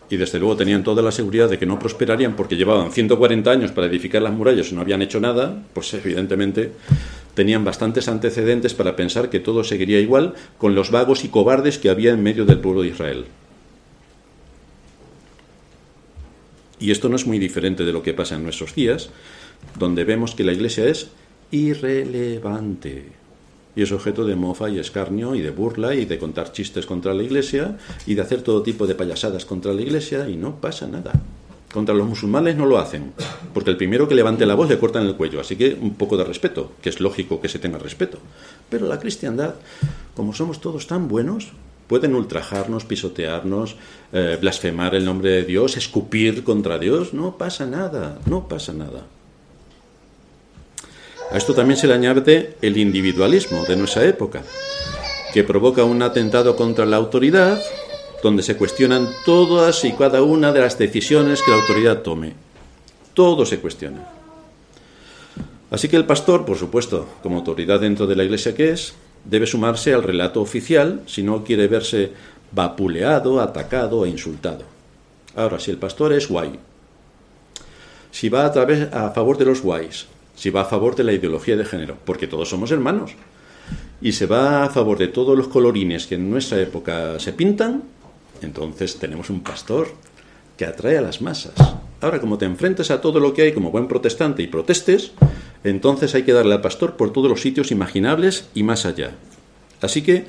Y 0.09 0.17
desde 0.17 0.39
luego 0.39 0.55
tenían 0.55 0.83
toda 0.83 1.01
la 1.01 1.11
seguridad 1.11 1.49
de 1.49 1.57
que 1.57 1.65
no 1.65 1.79
prosperarían 1.79 2.35
porque 2.35 2.55
llevaban 2.55 2.91
140 2.91 3.49
años 3.49 3.71
para 3.71 3.87
edificar 3.87 4.21
las 4.21 4.33
murallas 4.33 4.71
y 4.71 4.75
no 4.75 4.81
habían 4.81 5.01
hecho 5.01 5.19
nada, 5.19 5.63
pues 5.73 5.93
evidentemente 5.95 6.71
tenían 7.33 7.65
bastantes 7.65 8.07
antecedentes 8.07 8.73
para 8.73 8.95
pensar 8.95 9.29
que 9.29 9.39
todo 9.39 9.63
seguiría 9.63 9.99
igual 9.99 10.35
con 10.57 10.75
los 10.75 10.91
vagos 10.91 11.23
y 11.23 11.29
cobardes 11.29 11.79
que 11.79 11.89
había 11.89 12.11
en 12.11 12.21
medio 12.21 12.45
del 12.45 12.59
pueblo 12.59 12.83
de 12.83 12.89
Israel. 12.89 13.25
Y 16.79 16.91
esto 16.91 17.09
no 17.09 17.15
es 17.15 17.25
muy 17.25 17.39
diferente 17.39 17.83
de 17.83 17.93
lo 17.93 18.03
que 18.03 18.13
pasa 18.13 18.35
en 18.35 18.43
nuestros 18.43 18.75
días, 18.75 19.09
donde 19.79 20.03
vemos 20.03 20.35
que 20.35 20.43
la 20.43 20.53
Iglesia 20.53 20.85
es 20.85 21.09
irrelevante 21.49 23.24
y 23.75 23.81
es 23.81 23.91
objeto 23.91 24.25
de 24.25 24.35
mofa 24.35 24.69
y 24.69 24.79
escarnio 24.79 25.35
y 25.35 25.41
de 25.41 25.51
burla 25.51 25.93
y 25.95 26.05
de 26.05 26.17
contar 26.17 26.51
chistes 26.51 26.85
contra 26.85 27.13
la 27.13 27.23
Iglesia 27.23 27.77
y 28.05 28.15
de 28.15 28.21
hacer 28.21 28.41
todo 28.41 28.61
tipo 28.61 28.87
de 28.87 28.95
payasadas 28.95 29.45
contra 29.45 29.73
la 29.73 29.81
Iglesia 29.81 30.29
y 30.29 30.35
no 30.35 30.55
pasa 30.55 30.87
nada. 30.87 31.13
Contra 31.73 31.93
los 31.93 32.07
musulmanes 32.07 32.55
no 32.55 32.65
lo 32.65 32.77
hacen, 32.77 33.11
porque 33.53 33.69
el 33.69 33.75
primero 33.75 34.07
que 34.07 34.15
levante 34.15 34.45
la 34.45 34.55
voz 34.55 34.69
le 34.69 34.79
cortan 34.79 35.05
el 35.05 35.15
cuello, 35.15 35.41
así 35.41 35.57
que 35.57 35.77
un 35.79 35.95
poco 35.95 36.15
de 36.15 36.23
respeto, 36.23 36.71
que 36.81 36.87
es 36.87 37.01
lógico 37.01 37.41
que 37.41 37.49
se 37.49 37.59
tenga 37.59 37.77
respeto. 37.77 38.17
Pero 38.69 38.87
la 38.87 38.97
cristiandad, 38.97 39.55
como 40.15 40.33
somos 40.33 40.61
todos 40.61 40.87
tan 40.87 41.09
buenos, 41.09 41.51
pueden 41.87 42.15
ultrajarnos, 42.15 42.85
pisotearnos, 42.85 43.75
eh, 44.13 44.37
blasfemar 44.39 44.95
el 44.95 45.03
nombre 45.03 45.31
de 45.31 45.43
Dios, 45.43 45.75
escupir 45.75 46.45
contra 46.45 46.79
Dios, 46.79 47.13
no 47.13 47.37
pasa 47.37 47.65
nada, 47.65 48.19
no 48.25 48.47
pasa 48.47 48.71
nada. 48.71 49.05
A 51.31 51.37
esto 51.37 51.53
también 51.53 51.77
se 51.77 51.87
le 51.87 51.93
añade 51.93 52.55
el 52.61 52.77
individualismo 52.77 53.65
de 53.65 53.75
nuestra 53.75 54.05
época, 54.05 54.43
que 55.33 55.43
provoca 55.43 55.83
un 55.83 56.01
atentado 56.01 56.55
contra 56.55 56.85
la 56.85 56.97
autoridad 56.97 57.61
donde 58.23 58.43
se 58.43 58.57
cuestionan 58.57 59.07
todas 59.25 59.83
y 59.83 59.91
cada 59.91 60.23
una 60.23 60.51
de 60.51 60.61
las 60.61 60.77
decisiones 60.77 61.41
que 61.41 61.51
la 61.51 61.57
autoridad 61.57 62.01
tome. 62.01 62.33
Todo 63.13 63.45
se 63.45 63.59
cuestiona. 63.59 64.07
Así 65.71 65.89
que 65.89 65.97
el 65.97 66.05
pastor, 66.05 66.45
por 66.45 66.57
supuesto, 66.57 67.07
como 67.21 67.37
autoridad 67.37 67.81
dentro 67.81 68.07
de 68.07 68.15
la 68.15 68.23
iglesia 68.23 68.55
que 68.55 68.71
es, 68.71 68.93
debe 69.25 69.47
sumarse 69.47 69.93
al 69.93 70.03
relato 70.03 70.41
oficial 70.41 71.01
si 71.05 71.23
no 71.23 71.43
quiere 71.43 71.67
verse 71.67 72.11
vapuleado, 72.51 73.41
atacado 73.41 74.05
e 74.05 74.09
insultado. 74.09 74.63
Ahora, 75.35 75.59
si 75.59 75.71
el 75.71 75.77
pastor 75.77 76.13
es 76.13 76.29
guay, 76.29 76.57
si 78.11 78.29
va 78.29 78.45
a, 78.45 78.51
través, 78.51 78.93
a 78.93 79.11
favor 79.11 79.37
de 79.37 79.45
los 79.45 79.61
guays, 79.61 80.07
si 80.35 80.49
va 80.49 80.61
a 80.61 80.65
favor 80.65 80.95
de 80.95 81.03
la 81.03 81.13
ideología 81.13 81.55
de 81.55 81.65
género, 81.65 81.97
porque 82.05 82.27
todos 82.27 82.49
somos 82.49 82.71
hermanos, 82.71 83.11
y 84.01 84.11
se 84.11 84.25
va 84.25 84.63
a 84.63 84.69
favor 84.69 84.97
de 84.97 85.07
todos 85.07 85.37
los 85.37 85.47
colorines 85.47 86.07
que 86.07 86.15
en 86.15 86.29
nuestra 86.29 86.59
época 86.61 87.19
se 87.19 87.33
pintan, 87.33 87.83
entonces 88.41 88.97
tenemos 88.97 89.29
un 89.29 89.41
pastor 89.41 89.87
que 90.57 90.65
atrae 90.65 90.97
a 90.97 91.01
las 91.01 91.21
masas. 91.21 91.53
Ahora, 92.01 92.19
como 92.19 92.37
te 92.37 92.45
enfrentas 92.45 92.91
a 92.91 93.01
todo 93.01 93.19
lo 93.19 93.33
que 93.33 93.43
hay 93.43 93.53
como 93.53 93.71
buen 93.71 93.87
protestante 93.87 94.43
y 94.43 94.47
protestes, 94.47 95.11
entonces 95.63 96.13
hay 96.13 96.23
que 96.23 96.33
darle 96.33 96.53
al 96.53 96.61
pastor 96.61 96.95
por 96.95 97.11
todos 97.11 97.29
los 97.29 97.41
sitios 97.41 97.71
imaginables 97.71 98.49
y 98.53 98.63
más 98.63 98.85
allá. 98.85 99.11
Así 99.81 100.01
que, 100.01 100.25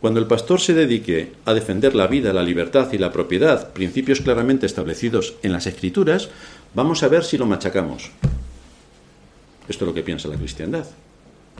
cuando 0.00 0.20
el 0.20 0.26
pastor 0.26 0.60
se 0.60 0.74
dedique 0.74 1.32
a 1.44 1.54
defender 1.54 1.94
la 1.94 2.06
vida, 2.06 2.32
la 2.32 2.42
libertad 2.42 2.92
y 2.92 2.98
la 2.98 3.12
propiedad, 3.12 3.72
principios 3.72 4.20
claramente 4.20 4.66
establecidos 4.66 5.34
en 5.42 5.52
las 5.52 5.66
escrituras, 5.66 6.28
vamos 6.74 7.02
a 7.02 7.08
ver 7.08 7.24
si 7.24 7.38
lo 7.38 7.46
machacamos. 7.46 8.10
Esto 9.68 9.84
es 9.84 9.88
lo 9.88 9.94
que 9.94 10.02
piensa 10.02 10.28
la 10.28 10.36
cristiandad. 10.36 10.86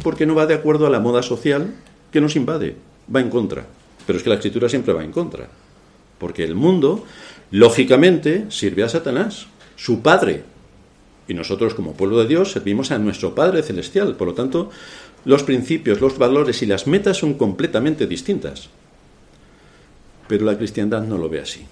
Porque 0.02 0.26
no 0.26 0.34
va 0.34 0.46
de 0.46 0.54
acuerdo 0.54 0.86
a 0.86 0.90
la 0.90 1.00
moda 1.00 1.22
social 1.22 1.74
que 2.12 2.20
nos 2.20 2.36
invade, 2.36 2.76
va 3.14 3.20
en 3.20 3.30
contra. 3.30 3.66
Pero 4.06 4.16
es 4.18 4.22
que 4.22 4.30
la 4.30 4.36
escritura 4.36 4.68
siempre 4.68 4.94
va 4.94 5.04
en 5.04 5.12
contra. 5.12 5.48
Porque 6.18 6.44
el 6.44 6.54
mundo, 6.54 7.04
lógicamente, 7.50 8.46
sirve 8.50 8.84
a 8.84 8.88
Satanás, 8.88 9.46
su 9.76 10.00
padre. 10.00 10.44
Y 11.28 11.34
nosotros, 11.34 11.74
como 11.74 11.94
pueblo 11.94 12.18
de 12.18 12.28
Dios, 12.28 12.52
servimos 12.52 12.92
a 12.92 12.98
nuestro 12.98 13.34
Padre 13.34 13.62
Celestial. 13.62 14.14
Por 14.16 14.28
lo 14.28 14.34
tanto, 14.34 14.70
los 15.24 15.42
principios, 15.42 16.00
los 16.00 16.18
valores 16.18 16.62
y 16.62 16.66
las 16.66 16.86
metas 16.86 17.16
son 17.16 17.34
completamente 17.34 18.06
distintas. 18.06 18.68
Pero 20.28 20.44
la 20.44 20.56
cristiandad 20.56 21.02
no 21.02 21.18
lo 21.18 21.28
ve 21.28 21.40
así. 21.40 21.66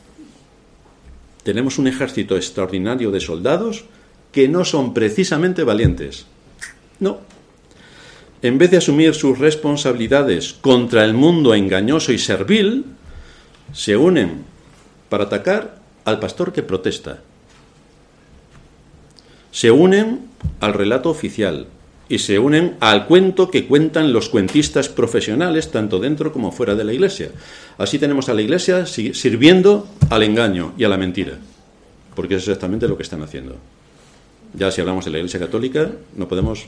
Tenemos 1.44 1.78
un 1.78 1.86
ejército 1.86 2.36
extraordinario 2.36 3.10
de 3.10 3.20
soldados 3.20 3.84
que 4.34 4.48
no 4.48 4.64
son 4.64 4.92
precisamente 4.92 5.62
valientes. 5.62 6.26
No. 6.98 7.20
En 8.42 8.58
vez 8.58 8.72
de 8.72 8.78
asumir 8.78 9.14
sus 9.14 9.38
responsabilidades 9.38 10.54
contra 10.54 11.04
el 11.04 11.14
mundo 11.14 11.54
engañoso 11.54 12.12
y 12.12 12.18
servil, 12.18 12.84
se 13.72 13.96
unen 13.96 14.44
para 15.08 15.24
atacar 15.24 15.78
al 16.04 16.18
pastor 16.18 16.52
que 16.52 16.64
protesta. 16.64 17.22
Se 19.52 19.70
unen 19.70 20.22
al 20.58 20.74
relato 20.74 21.10
oficial 21.10 21.68
y 22.08 22.18
se 22.18 22.40
unen 22.40 22.76
al 22.80 23.06
cuento 23.06 23.52
que 23.52 23.66
cuentan 23.66 24.12
los 24.12 24.28
cuentistas 24.28 24.88
profesionales, 24.88 25.70
tanto 25.70 26.00
dentro 26.00 26.32
como 26.32 26.50
fuera 26.50 26.74
de 26.74 26.82
la 26.82 26.92
iglesia. 26.92 27.30
Así 27.78 28.00
tenemos 28.00 28.28
a 28.28 28.34
la 28.34 28.42
iglesia 28.42 28.84
sirviendo 28.84 29.86
al 30.10 30.24
engaño 30.24 30.74
y 30.76 30.82
a 30.82 30.88
la 30.88 30.98
mentira, 30.98 31.38
porque 32.16 32.34
es 32.34 32.42
exactamente 32.42 32.88
lo 32.88 32.96
que 32.96 33.04
están 33.04 33.22
haciendo. 33.22 33.58
Ya 34.56 34.70
si 34.70 34.80
hablamos 34.80 35.04
de 35.04 35.10
la 35.10 35.18
iglesia 35.18 35.40
católica, 35.40 35.90
no 36.16 36.28
podemos 36.28 36.66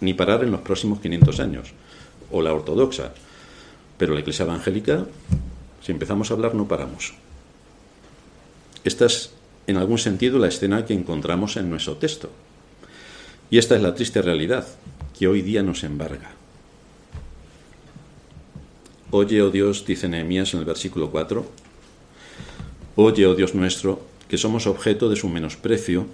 ni 0.00 0.14
parar 0.14 0.44
en 0.44 0.52
los 0.52 0.60
próximos 0.60 1.00
500 1.00 1.40
años, 1.40 1.72
o 2.30 2.40
la 2.40 2.52
ortodoxa, 2.52 3.12
pero 3.98 4.14
la 4.14 4.20
iglesia 4.20 4.44
evangélica 4.44 5.06
si 5.82 5.92
empezamos 5.92 6.30
a 6.30 6.34
hablar 6.34 6.54
no 6.54 6.68
paramos. 6.68 7.14
Esta 8.84 9.06
es, 9.06 9.32
en 9.66 9.76
algún 9.76 9.98
sentido, 9.98 10.38
la 10.38 10.48
escena 10.48 10.84
que 10.84 10.94
encontramos 10.94 11.56
en 11.56 11.70
nuestro 11.70 11.96
texto. 11.96 12.30
Y 13.50 13.58
esta 13.58 13.76
es 13.76 13.82
la 13.82 13.94
triste 13.94 14.22
realidad 14.22 14.66
que 15.18 15.26
hoy 15.26 15.42
día 15.42 15.62
nos 15.62 15.84
embarga. 15.84 16.30
Oye, 19.10 19.42
oh 19.42 19.50
Dios, 19.50 19.84
dice 19.84 20.08
Nehemías 20.08 20.54
en 20.54 20.60
el 20.60 20.66
versículo 20.66 21.10
4, 21.10 21.44
Oye, 22.96 23.26
oh 23.26 23.34
Dios 23.34 23.54
nuestro, 23.54 24.00
que 24.28 24.38
somos 24.38 24.66
objeto 24.66 25.08
de 25.08 25.16
su 25.16 25.28
menosprecio, 25.28 26.06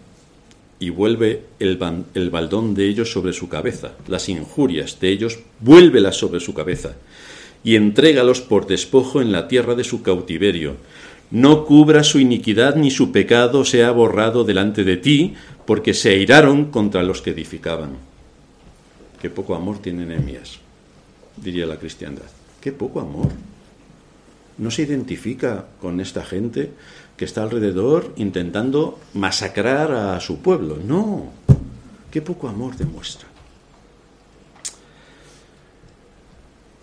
y 0.78 0.90
vuelve 0.90 1.44
el, 1.58 1.78
el, 2.14 2.30
baldón 2.30 2.74
de 2.74 2.86
ellos 2.86 3.10
sobre 3.10 3.32
su 3.32 3.48
cabeza, 3.48 3.92
las 4.08 4.28
injurias 4.28 5.00
de 5.00 5.08
ellos, 5.08 5.38
vuélvelas 5.60 6.16
sobre 6.16 6.40
su 6.40 6.52
cabeza, 6.54 6.96
y 7.64 7.76
entrégalos 7.76 8.40
por 8.40 8.66
despojo 8.66 9.22
en 9.22 9.32
la 9.32 9.48
tierra 9.48 9.74
de 9.74 9.84
su 9.84 10.02
cautiverio. 10.02 10.76
No 11.30 11.64
cubra 11.64 12.04
su 12.04 12.20
iniquidad 12.20 12.76
ni 12.76 12.90
su 12.90 13.10
pecado 13.10 13.64
sea 13.64 13.90
borrado 13.90 14.44
delante 14.44 14.84
de 14.84 14.96
ti, 14.96 15.34
porque 15.64 15.94
se 15.94 16.10
airaron 16.10 16.66
contra 16.66 17.02
los 17.02 17.22
que 17.22 17.30
edificaban. 17.30 17.96
Qué 19.20 19.30
poco 19.30 19.54
amor 19.54 19.78
tiene 19.78 20.06
Nehemías, 20.06 20.58
diría 21.36 21.66
la 21.66 21.78
cristiandad. 21.78 22.26
Qué 22.60 22.70
poco 22.70 23.00
amor. 23.00 23.28
No 24.58 24.70
se 24.70 24.82
identifica 24.82 25.66
con 25.80 26.00
esta 26.00 26.24
gente 26.24 26.70
que 27.16 27.24
está 27.24 27.42
alrededor 27.42 28.12
intentando 28.16 28.98
masacrar 29.14 29.92
a 29.92 30.20
su 30.20 30.40
pueblo. 30.40 30.78
No, 30.84 31.30
qué 32.10 32.20
poco 32.20 32.48
amor 32.48 32.76
demuestra. 32.76 33.28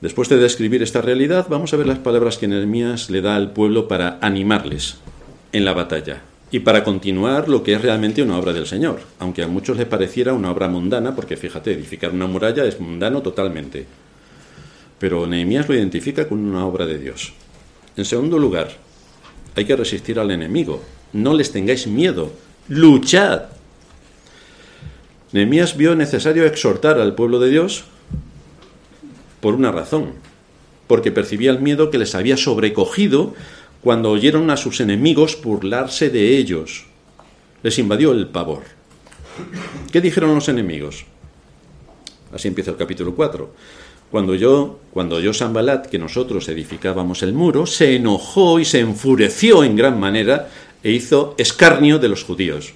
Después 0.01 0.27
de 0.27 0.37
describir 0.37 0.83
esta 0.83 1.01
realidad, 1.01 1.47
vamos 1.49 1.73
a 1.73 1.77
ver 1.77 1.87
las 1.87 1.99
palabras 1.99 2.37
que 2.37 2.47
Nehemías 2.47 3.09
le 3.09 3.21
da 3.21 3.37
al 3.37 3.53
pueblo 3.53 3.87
para 3.87 4.17
animarles 4.21 4.97
en 5.53 5.63
la 5.63 5.73
batalla 5.73 6.23
y 6.51 6.59
para 6.59 6.83
continuar 6.83 7.47
lo 7.47 7.63
que 7.63 7.73
es 7.73 7.81
realmente 7.81 8.21
una 8.21 8.37
obra 8.37 8.53
del 8.53 8.67
Señor, 8.67 8.99
aunque 9.19 9.43
a 9.43 9.47
muchos 9.47 9.77
les 9.77 9.87
pareciera 9.87 10.33
una 10.33 10.51
obra 10.51 10.67
mundana, 10.67 11.15
porque 11.15 11.37
fíjate, 11.37 11.71
edificar 11.71 12.11
una 12.11 12.27
muralla 12.27 12.65
es 12.65 12.79
mundano 12.79 13.21
totalmente. 13.21 13.85
Pero 14.99 15.25
Nehemías 15.25 15.69
lo 15.69 15.75
identifica 15.75 16.27
con 16.27 16.39
una 16.39 16.65
obra 16.65 16.85
de 16.85 16.99
Dios. 16.99 17.33
En 17.95 18.05
segundo 18.05 18.37
lugar, 18.37 18.82
hay 19.55 19.65
que 19.65 19.75
resistir 19.75 20.19
al 20.19 20.31
enemigo. 20.31 20.83
No 21.11 21.33
les 21.33 21.51
tengáis 21.51 21.87
miedo. 21.87 22.31
Luchad. 22.67 23.43
Nehemías 25.31 25.77
vio 25.77 25.95
necesario 25.95 26.45
exhortar 26.45 26.99
al 26.99 27.15
pueblo 27.15 27.39
de 27.39 27.49
Dios 27.49 27.85
por 29.41 29.55
una 29.55 29.71
razón, 29.71 30.13
porque 30.87 31.11
percibía 31.11 31.51
el 31.51 31.59
miedo 31.59 31.89
que 31.91 31.97
les 31.97 32.15
había 32.15 32.37
sobrecogido 32.37 33.33
cuando 33.81 34.11
oyeron 34.11 34.49
a 34.49 34.57
sus 34.57 34.79
enemigos 34.79 35.41
burlarse 35.41 36.09
de 36.09 36.37
ellos. 36.37 36.85
Les 37.63 37.77
invadió 37.79 38.11
el 38.11 38.27
pavor. 38.27 38.63
¿Qué 39.91 40.01
dijeron 40.01 40.33
los 40.33 40.47
enemigos? 40.49 41.05
Así 42.33 42.47
empieza 42.47 42.71
el 42.71 42.77
capítulo 42.77 43.13
4. 43.13 43.53
Cuando 44.13 44.35
yo, 44.35 44.77
cuando 44.91 45.19
yo 45.19 45.33
Sambalat, 45.33 45.87
que 45.87 45.97
nosotros 45.97 46.47
edificábamos 46.47 47.23
el 47.23 47.33
muro, 47.33 47.65
se 47.65 47.95
enojó 47.95 48.59
y 48.59 48.63
se 48.63 48.79
enfureció 48.79 49.63
en 49.63 49.75
gran 49.75 49.99
manera 49.99 50.49
e 50.83 50.91
hizo 50.91 51.33
escarnio 51.39 51.97
de 51.97 52.09
los 52.09 52.23
judíos. 52.23 52.75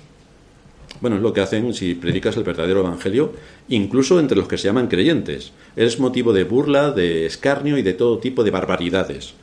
Bueno, 0.99 1.17
es 1.17 1.21
lo 1.21 1.33
que 1.33 1.41
hacen 1.41 1.75
si 1.75 1.93
predicas 1.93 2.37
el 2.37 2.43
verdadero 2.43 2.79
evangelio, 2.79 3.33
incluso 3.69 4.19
entre 4.19 4.35
los 4.35 4.47
que 4.47 4.57
se 4.57 4.63
llaman 4.63 4.87
creyentes. 4.87 5.51
Es 5.75 5.99
motivo 5.99 6.33
de 6.33 6.43
burla, 6.43 6.89
de 6.89 7.27
escarnio 7.27 7.77
y 7.77 7.83
de 7.83 7.93
todo 7.93 8.17
tipo 8.17 8.43
de 8.43 8.49
barbaridades. 8.49 9.35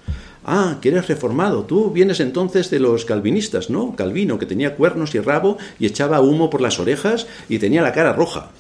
Ah, 0.45 0.79
que 0.83 0.89
eres 0.89 1.07
reformado. 1.07 1.63
Tú 1.63 1.93
vienes 1.93 2.19
entonces 2.19 2.71
de 2.71 2.81
los 2.81 3.05
calvinistas, 3.05 3.71
¿no? 3.71 3.95
Calvino, 3.95 4.41
que 4.41 4.47
tenía 4.47 4.75
cuernos 4.75 5.15
y 5.15 5.21
rabo 5.21 5.59
y 5.79 5.87
echaba 5.87 6.21
humo 6.21 6.51
por 6.51 6.61
las 6.61 6.81
orejas 6.81 7.29
y 7.49 7.61
tenía 7.61 7.83
la 7.83 7.93
cara 7.93 8.13
roja. 8.13 8.51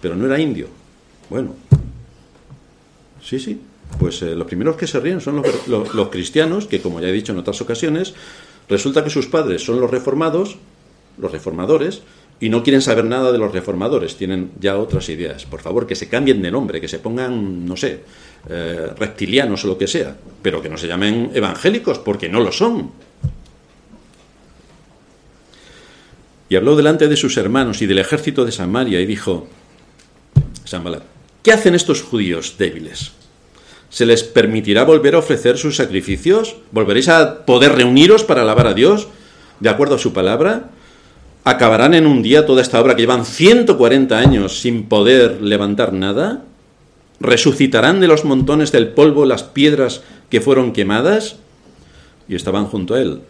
Pero 0.00 0.16
no 0.16 0.26
era 0.26 0.40
indio. 0.40 0.66
Bueno, 1.30 1.54
Sí, 3.32 3.40
sí. 3.40 3.60
Pues 3.98 4.20
eh, 4.20 4.34
los 4.34 4.46
primeros 4.46 4.76
que 4.76 4.86
se 4.86 5.00
ríen 5.00 5.22
son 5.22 5.42
los, 5.66 6.08
cristianos, 6.10 6.66
que 6.66 6.82
como 6.82 7.00
ya 7.00 7.08
he 7.08 7.12
dicho 7.12 7.32
en 7.32 7.38
otras 7.38 7.62
ocasiones, 7.62 8.12
resulta 8.68 9.02
que 9.02 9.08
sus 9.08 9.26
padres 9.26 9.64
son 9.64 9.80
los 9.80 9.90
reformados, 9.90 10.58
los 11.16 11.32
reformadores, 11.32 12.02
y 12.40 12.50
no 12.50 12.62
quieren 12.62 12.82
saber 12.82 13.06
nada 13.06 13.32
de 13.32 13.38
los 13.38 13.50
reformadores, 13.50 14.16
tienen 14.16 14.50
ya 14.60 14.76
otras 14.76 15.08
ideas. 15.08 15.46
Por 15.46 15.62
favor, 15.62 15.86
que 15.86 15.94
se 15.94 16.10
cambien 16.10 16.42
de 16.42 16.50
nombre, 16.50 16.78
que 16.78 16.88
se 16.88 16.98
pongan, 16.98 17.64
no 17.64 17.74
sé, 17.74 18.00
eh, 18.50 18.90
reptilianos 18.98 19.64
o 19.64 19.68
lo 19.68 19.78
que 19.78 19.86
sea, 19.86 20.14
pero 20.42 20.60
que 20.60 20.68
no 20.68 20.76
se 20.76 20.86
llamen 20.86 21.30
evangélicos, 21.32 22.00
porque 22.00 22.28
no 22.28 22.40
lo 22.40 22.52
son. 22.52 22.90
Y 26.50 26.56
habló 26.56 26.76
delante 26.76 27.08
de 27.08 27.16
sus 27.16 27.38
hermanos 27.38 27.80
y 27.80 27.86
del 27.86 28.00
ejército 28.00 28.44
de 28.44 28.52
Samaria 28.52 29.00
y 29.00 29.06
dijo, 29.06 29.48
Sambalat, 30.66 31.04
¿Qué 31.42 31.50
hacen 31.50 31.74
estos 31.74 32.02
judíos 32.02 32.54
débiles? 32.56 33.10
¿Se 33.92 34.06
les 34.06 34.24
permitirá 34.24 34.84
volver 34.84 35.14
a 35.14 35.18
ofrecer 35.18 35.58
sus 35.58 35.76
sacrificios? 35.76 36.56
¿Volveréis 36.70 37.10
a 37.10 37.44
poder 37.44 37.72
reuniros 37.72 38.24
para 38.24 38.40
alabar 38.40 38.66
a 38.66 38.72
Dios 38.72 39.08
de 39.60 39.68
acuerdo 39.68 39.96
a 39.96 39.98
su 39.98 40.14
palabra? 40.14 40.70
¿Acabarán 41.44 41.92
en 41.92 42.06
un 42.06 42.22
día 42.22 42.46
toda 42.46 42.62
esta 42.62 42.80
obra 42.80 42.96
que 42.96 43.02
llevan 43.02 43.26
140 43.26 44.18
años 44.18 44.60
sin 44.60 44.84
poder 44.84 45.42
levantar 45.42 45.92
nada? 45.92 46.42
¿Resucitarán 47.20 48.00
de 48.00 48.08
los 48.08 48.24
montones 48.24 48.72
del 48.72 48.88
polvo 48.88 49.26
las 49.26 49.42
piedras 49.42 50.02
que 50.30 50.40
fueron 50.40 50.72
quemadas? 50.72 51.36
Y 52.28 52.34
estaban 52.34 52.64
junto 52.68 52.94
a 52.94 53.00
él 53.02 53.20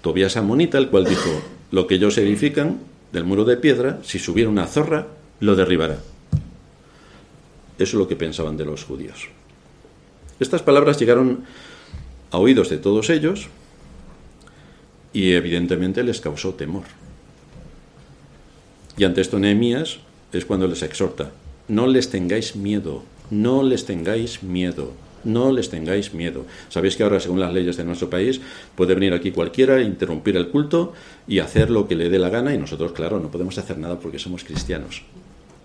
Tobías 0.00 0.38
Amonita, 0.38 0.78
el 0.78 0.88
cual 0.88 1.04
dijo, 1.04 1.28
lo 1.72 1.86
que 1.86 1.96
ellos 1.96 2.16
edifican 2.16 2.78
del 3.12 3.24
muro 3.24 3.44
de 3.44 3.58
piedra, 3.58 3.98
si 4.02 4.18
subiera 4.18 4.48
una 4.48 4.66
zorra, 4.66 5.08
lo 5.40 5.56
derribará. 5.56 5.98
Eso 7.78 7.84
es 7.84 7.94
lo 7.94 8.08
que 8.08 8.16
pensaban 8.16 8.56
de 8.56 8.64
los 8.64 8.82
judíos. 8.82 9.28
Estas 10.38 10.62
palabras 10.62 10.98
llegaron 10.98 11.44
a 12.30 12.38
oídos 12.38 12.68
de 12.68 12.78
todos 12.78 13.08
ellos 13.10 13.48
y 15.12 15.32
evidentemente 15.32 16.02
les 16.02 16.20
causó 16.20 16.54
temor. 16.54 16.84
Y 18.98 19.04
ante 19.04 19.20
esto 19.20 19.38
Nehemías 19.38 19.98
es 20.32 20.44
cuando 20.44 20.66
les 20.66 20.82
exhorta, 20.82 21.30
no 21.68 21.86
les 21.86 22.10
tengáis 22.10 22.56
miedo, 22.56 23.02
no 23.30 23.62
les 23.62 23.86
tengáis 23.86 24.42
miedo, 24.42 24.92
no 25.24 25.52
les 25.52 25.70
tengáis 25.70 26.12
miedo. 26.12 26.44
Sabéis 26.68 26.96
que 26.96 27.02
ahora, 27.02 27.20
según 27.20 27.40
las 27.40 27.52
leyes 27.52 27.76
de 27.76 27.84
nuestro 27.84 28.10
país, 28.10 28.40
puede 28.74 28.94
venir 28.94 29.14
aquí 29.14 29.32
cualquiera, 29.32 29.80
interrumpir 29.80 30.36
el 30.36 30.48
culto 30.48 30.92
y 31.26 31.38
hacer 31.38 31.70
lo 31.70 31.88
que 31.88 31.96
le 31.96 32.08
dé 32.08 32.18
la 32.18 32.28
gana 32.28 32.54
y 32.54 32.58
nosotros, 32.58 32.92
claro, 32.92 33.20
no 33.20 33.30
podemos 33.30 33.56
hacer 33.58 33.78
nada 33.78 33.98
porque 33.98 34.18
somos 34.18 34.44
cristianos. 34.44 35.02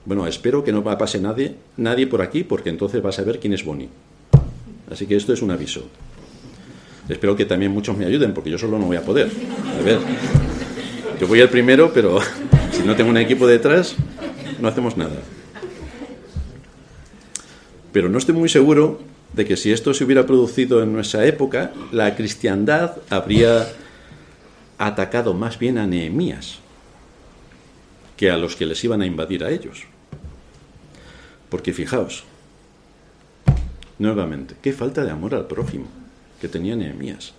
Bueno, 0.06 0.26
espero 0.28 0.64
que 0.64 0.72
no 0.72 0.84
pase 0.84 1.20
nadie, 1.20 1.56
nadie 1.78 2.08
por 2.08 2.22
aquí, 2.22 2.44
porque 2.44 2.70
entonces 2.70 3.02
vas 3.02 3.20
a 3.20 3.24
ver 3.24 3.40
quién 3.40 3.54
es 3.54 3.64
Boni. 3.64 3.90
Así 4.92 5.08
que 5.08 5.16
esto 5.16 5.32
es 5.32 5.42
un 5.42 5.52
aviso. 5.52 5.88
Espero 7.08 7.36
que 7.36 7.46
también 7.46 7.72
muchos 7.72 7.98
me 7.98 8.06
ayuden, 8.06 8.34
porque 8.34 8.50
yo 8.50 8.58
solo 8.58 8.78
no 8.78 8.86
voy 8.86 8.98
a 8.98 9.04
poder. 9.04 9.32
A 9.80 9.82
ver, 9.82 10.00
yo 11.20 11.28
voy 11.28 11.40
al 11.42 11.50
primero, 11.50 11.92
pero 11.94 12.20
si 12.72 12.84
no 12.84 12.96
tengo 12.96 13.10
un 13.10 13.18
equipo 13.18 13.48
detrás, 13.48 13.96
no 14.60 14.68
hacemos 14.68 14.98
nada. 14.98 15.22
Pero 17.92 18.10
no 18.10 18.18
estoy 18.18 18.36
muy 18.36 18.50
seguro 18.50 19.00
de 19.34 19.46
que 19.46 19.56
si 19.56 19.72
esto 19.72 19.94
se 19.94 20.04
hubiera 20.04 20.26
producido 20.26 20.84
en 20.84 20.94
nuestra 20.94 21.26
época, 21.26 21.72
la 21.92 22.16
cristiandad 22.16 22.98
habría 23.10 23.68
atacado 24.78 25.34
más 25.34 25.58
bien 25.58 25.78
a 25.78 25.88
Nehemías 25.88 26.60
que 28.18 28.30
a 28.30 28.38
los 28.38 28.56
que 28.56 28.66
les 28.66 28.84
iban 28.84 29.02
a 29.02 29.06
invadir 29.06 29.44
a 29.44 29.52
ellos. 29.52 29.84
Porque 31.50 31.74
fijaos, 31.74 32.26
nuevamente, 34.02 34.56
qué 34.62 34.74
falta 34.74 35.04
de 35.06 35.12
amor 35.12 35.36
al 35.36 35.48
prójimo 35.48 35.86
que 36.42 36.48
tenía 36.48 36.76
Nehemías. 36.76 37.34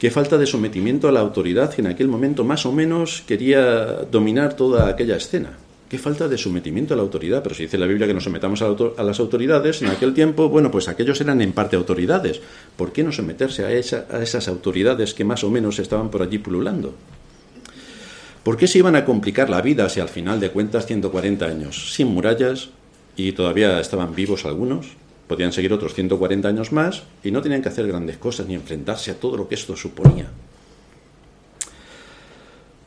Qué 0.00 0.10
falta 0.10 0.38
de 0.38 0.46
sometimiento 0.46 1.08
a 1.08 1.12
la 1.12 1.20
autoridad 1.20 1.72
que 1.72 1.82
en 1.82 1.86
aquel 1.86 2.08
momento 2.08 2.42
más 2.42 2.66
o 2.66 2.72
menos 2.72 3.22
quería 3.26 4.06
dominar 4.10 4.56
toda 4.56 4.88
aquella 4.88 5.16
escena. 5.16 5.58
Qué 5.90 5.98
falta 5.98 6.26
de 6.26 6.38
sometimiento 6.38 6.94
a 6.94 6.96
la 6.96 7.02
autoridad. 7.02 7.42
Pero 7.42 7.54
si 7.54 7.64
dice 7.64 7.76
la 7.76 7.86
Biblia 7.86 8.06
que 8.06 8.14
nos 8.14 8.24
sometamos 8.24 8.62
a, 8.62 9.02
las 9.02 9.20
autoridades, 9.20 9.82
en 9.82 9.88
aquel 9.88 10.14
tiempo, 10.14 10.48
bueno, 10.48 10.70
pues 10.70 10.88
aquellos 10.88 11.20
eran 11.20 11.42
en 11.42 11.52
parte 11.52 11.76
autoridades. 11.76 12.40
¿Por 12.76 12.92
qué 12.92 13.02
no 13.02 13.12
someterse 13.12 13.64
a, 13.64 13.68
a 13.68 14.22
esas 14.22 14.48
autoridades 14.48 15.12
que 15.12 15.24
más 15.24 15.44
o 15.44 15.50
menos 15.50 15.78
estaban 15.78 16.10
por 16.10 16.22
allí 16.22 16.38
pululando? 16.38 16.94
¿Por 18.42 18.56
qué 18.56 18.66
se 18.66 18.78
iban 18.78 18.96
a 18.96 19.04
complicar 19.04 19.50
la 19.50 19.60
vida 19.60 19.88
si 19.90 20.00
al 20.00 20.08
final 20.08 20.40
de 20.40 20.50
cuentas 20.50 20.86
140 20.86 21.44
años 21.44 21.92
sin 21.92 22.06
murallas 22.06 22.70
y 23.16 23.32
todavía 23.32 23.80
estaban 23.80 24.14
vivos 24.14 24.44
algunos? 24.44 24.88
Podían 25.26 25.52
seguir 25.52 25.72
otros 25.72 25.94
140 25.94 26.48
años 26.48 26.72
más 26.72 27.04
y 27.22 27.30
no 27.30 27.40
tenían 27.40 27.62
que 27.62 27.68
hacer 27.68 27.86
grandes 27.86 28.18
cosas 28.18 28.46
ni 28.46 28.54
enfrentarse 28.54 29.12
a 29.12 29.20
todo 29.20 29.36
lo 29.36 29.48
que 29.48 29.54
esto 29.54 29.76
suponía. 29.76 30.28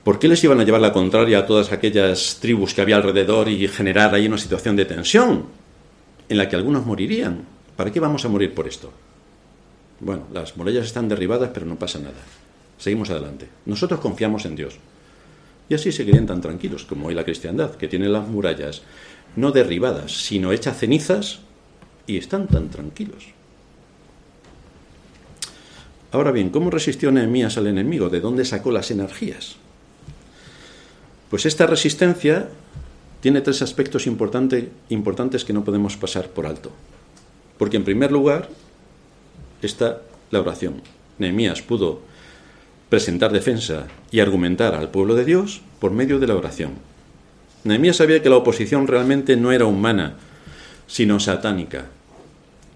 ¿Por 0.04 0.20
qué 0.20 0.28
les 0.28 0.44
iban 0.44 0.60
a 0.60 0.66
llevar 0.66 0.82
la 0.82 0.92
contraria 0.92 1.40
a 1.40 1.46
todas 1.46 1.72
aquellas 1.72 2.40
tribus 2.42 2.74
que 2.74 2.82
había 2.82 2.98
alrededor 2.98 3.48
y 3.48 3.68
generar 3.70 4.14
ahí 4.14 4.28
una 4.28 4.38
situación 4.38 4.76
de 4.76 4.84
tensión 4.84 5.46
en 6.28 6.38
la 6.38 6.50
que 6.50 6.58
algunos 6.58 6.86
morirían? 6.86 7.46
¿Para 7.78 7.92
qué 7.92 8.02
vamos 8.02 8.26
a 8.26 8.30
morir 8.30 8.54
por 8.54 8.68
esto? 8.68 8.92
Bueno, 10.02 10.24
las 10.34 10.58
murallas 10.58 10.86
están 10.86 11.08
derribadas, 11.08 11.52
pero 11.54 11.66
no 11.66 11.80
pasa 11.80 12.00
nada. 12.00 12.20
Seguimos 12.78 13.10
adelante. 13.10 13.48
Nosotros 13.66 14.02
confiamos 14.02 14.44
en 14.44 14.58
Dios. 14.58 14.76
Y 15.70 15.76
así 15.76 15.94
seguirían 15.94 16.28
tan 16.28 16.42
tranquilos 16.42 16.84
como 16.84 17.08
hoy 17.08 17.14
la 17.14 17.24
cristiandad, 17.24 17.76
que 17.76 17.88
tiene 17.88 18.10
las 18.10 18.28
murallas 18.28 18.82
no 19.36 19.52
derribadas, 19.52 20.12
sino 20.12 20.52
hechas 20.52 20.78
cenizas 20.78 21.40
y 22.08 22.18
están 22.18 22.48
tan 22.48 22.70
tranquilos. 22.70 23.26
Ahora 26.12 26.32
bien, 26.32 26.50
¿cómo 26.50 26.70
resistió 26.70 27.12
Nehemías 27.12 27.58
al 27.58 27.68
enemigo? 27.68 28.10
¿De 28.10 28.20
dónde 28.20 28.46
sacó 28.46 28.72
las 28.72 28.92
energías? 28.92 29.56
Pues 31.30 31.48
esta 31.48 31.66
resistencia 31.66 32.50
tiene 33.22 33.42
tres 33.42 33.64
aspectos 33.64 34.06
importantes 34.06 35.44
que 35.44 35.54
no 35.54 35.64
podemos 35.64 35.98
pasar 35.98 36.28
por 36.30 36.46
alto. 36.46 36.72
Porque 37.58 37.78
en 37.78 37.84
primer 37.84 38.12
lugar 38.12 38.50
está 39.64 40.02
la 40.30 40.42
oración. 40.42 40.82
Nehemías 41.18 41.62
pudo 41.62 42.02
presentar 42.90 43.32
defensa 43.32 43.88
y 44.12 44.20
argumentar 44.20 44.76
al 44.76 44.92
pueblo 44.92 45.16
de 45.16 45.26
Dios 45.26 45.62
por 45.80 45.92
medio 45.92 46.20
de 46.20 46.28
la 46.28 46.36
oración. 46.36 46.74
Nehemías 47.64 47.98
sabía 47.98 48.22
que 48.22 48.30
la 48.30 48.38
oposición 48.38 48.88
realmente 48.88 49.38
no 49.38 49.52
era 49.52 49.66
humana, 49.66 50.16
sino 50.88 51.20
satánica, 51.20 51.86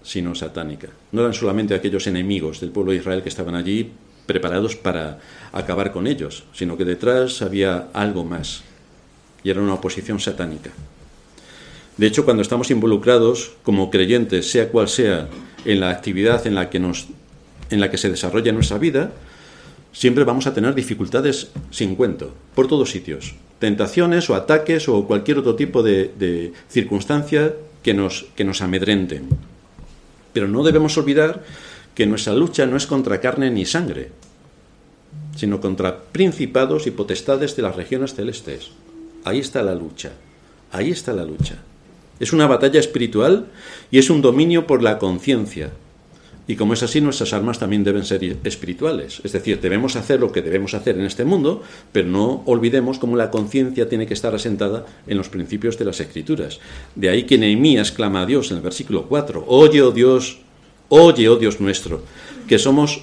sino 0.02 0.34
satánica. 0.34 0.88
No 1.12 1.20
eran 1.20 1.34
solamente 1.34 1.74
aquellos 1.74 2.06
enemigos 2.06 2.60
del 2.60 2.70
pueblo 2.70 2.92
de 2.92 2.98
Israel 2.98 3.22
que 3.22 3.28
estaban 3.28 3.54
allí 3.54 3.92
preparados 4.26 4.76
para 4.76 5.18
acabar 5.52 5.92
con 5.92 6.06
ellos, 6.06 6.44
sino 6.52 6.76
que 6.76 6.84
detrás 6.84 7.42
había 7.42 7.88
algo 7.92 8.24
más, 8.24 8.62
y 9.44 9.50
era 9.50 9.60
una 9.60 9.74
oposición 9.74 10.20
satánica. 10.20 10.70
De 11.96 12.06
hecho, 12.06 12.24
cuando 12.24 12.42
estamos 12.42 12.70
involucrados 12.70 13.52
como 13.62 13.90
creyentes, 13.90 14.50
sea 14.50 14.68
cual 14.68 14.88
sea, 14.88 15.28
en 15.64 15.80
la 15.80 15.90
actividad 15.90 16.46
en 16.46 16.54
la 16.54 16.70
que, 16.70 16.78
nos, 16.78 17.08
en 17.70 17.80
la 17.80 17.90
que 17.90 17.98
se 17.98 18.08
desarrolla 18.08 18.52
nuestra 18.52 18.78
vida, 18.78 19.12
siempre 19.92 20.24
vamos 20.24 20.46
a 20.46 20.54
tener 20.54 20.74
dificultades 20.74 21.48
sin 21.70 21.96
cuento, 21.96 22.32
por 22.54 22.68
todos 22.68 22.90
sitios. 22.90 23.34
Tentaciones 23.58 24.30
o 24.30 24.34
ataques 24.34 24.88
o 24.88 25.06
cualquier 25.06 25.38
otro 25.38 25.56
tipo 25.56 25.82
de, 25.82 26.52
circunstancia 26.68 27.54
que 27.82 27.94
nos, 27.94 28.26
que 28.36 28.44
nos 28.44 28.62
amedrenten. 28.62 29.28
Pero 30.32 30.46
no 30.46 30.62
debemos 30.62 30.96
olvidar 30.98 31.42
que 31.94 32.06
nuestra 32.06 32.34
lucha 32.34 32.66
no 32.66 32.76
es 32.76 32.86
contra 32.86 33.20
carne 33.20 33.50
ni 33.50 33.64
sangre, 33.64 34.10
sino 35.36 35.60
contra 35.60 35.98
principados 35.98 36.86
y 36.86 36.92
potestades 36.92 37.56
de 37.56 37.62
las 37.62 37.74
regiones 37.74 38.14
celestes. 38.14 38.70
Ahí 39.24 39.40
está 39.40 39.62
la 39.62 39.74
lucha, 39.74 40.12
ahí 40.70 40.90
está 40.90 41.12
la 41.12 41.24
lucha. 41.24 41.56
Es 42.20 42.32
una 42.32 42.46
batalla 42.46 42.80
espiritual 42.80 43.46
y 43.90 43.98
es 43.98 44.10
un 44.10 44.22
dominio 44.22 44.66
por 44.66 44.82
la 44.82 44.98
conciencia. 44.98 45.72
Y 46.48 46.56
como 46.56 46.72
es 46.72 46.82
así, 46.82 47.02
nuestras 47.02 47.34
armas 47.34 47.58
también 47.58 47.84
deben 47.84 48.06
ser 48.06 48.24
espirituales. 48.42 49.20
Es 49.22 49.32
decir, 49.32 49.60
debemos 49.60 49.96
hacer 49.96 50.18
lo 50.18 50.32
que 50.32 50.40
debemos 50.40 50.72
hacer 50.72 50.96
en 50.96 51.04
este 51.04 51.26
mundo, 51.26 51.62
pero 51.92 52.08
no 52.08 52.42
olvidemos 52.46 52.98
cómo 52.98 53.16
la 53.16 53.30
conciencia 53.30 53.86
tiene 53.86 54.06
que 54.06 54.14
estar 54.14 54.34
asentada 54.34 54.86
en 55.06 55.18
los 55.18 55.28
principios 55.28 55.78
de 55.78 55.84
las 55.84 56.00
Escrituras. 56.00 56.58
De 56.94 57.10
ahí 57.10 57.24
que 57.24 57.36
Nehemías 57.36 57.92
clama 57.92 58.22
a 58.22 58.26
Dios 58.26 58.50
en 58.50 58.56
el 58.56 58.62
versículo 58.62 59.04
4, 59.06 59.44
Oye, 59.46 59.82
oh 59.82 59.90
Dios, 59.90 60.38
oye, 60.88 61.28
oh 61.28 61.36
Dios 61.36 61.60
nuestro, 61.60 62.02
que 62.48 62.58
somos 62.58 63.02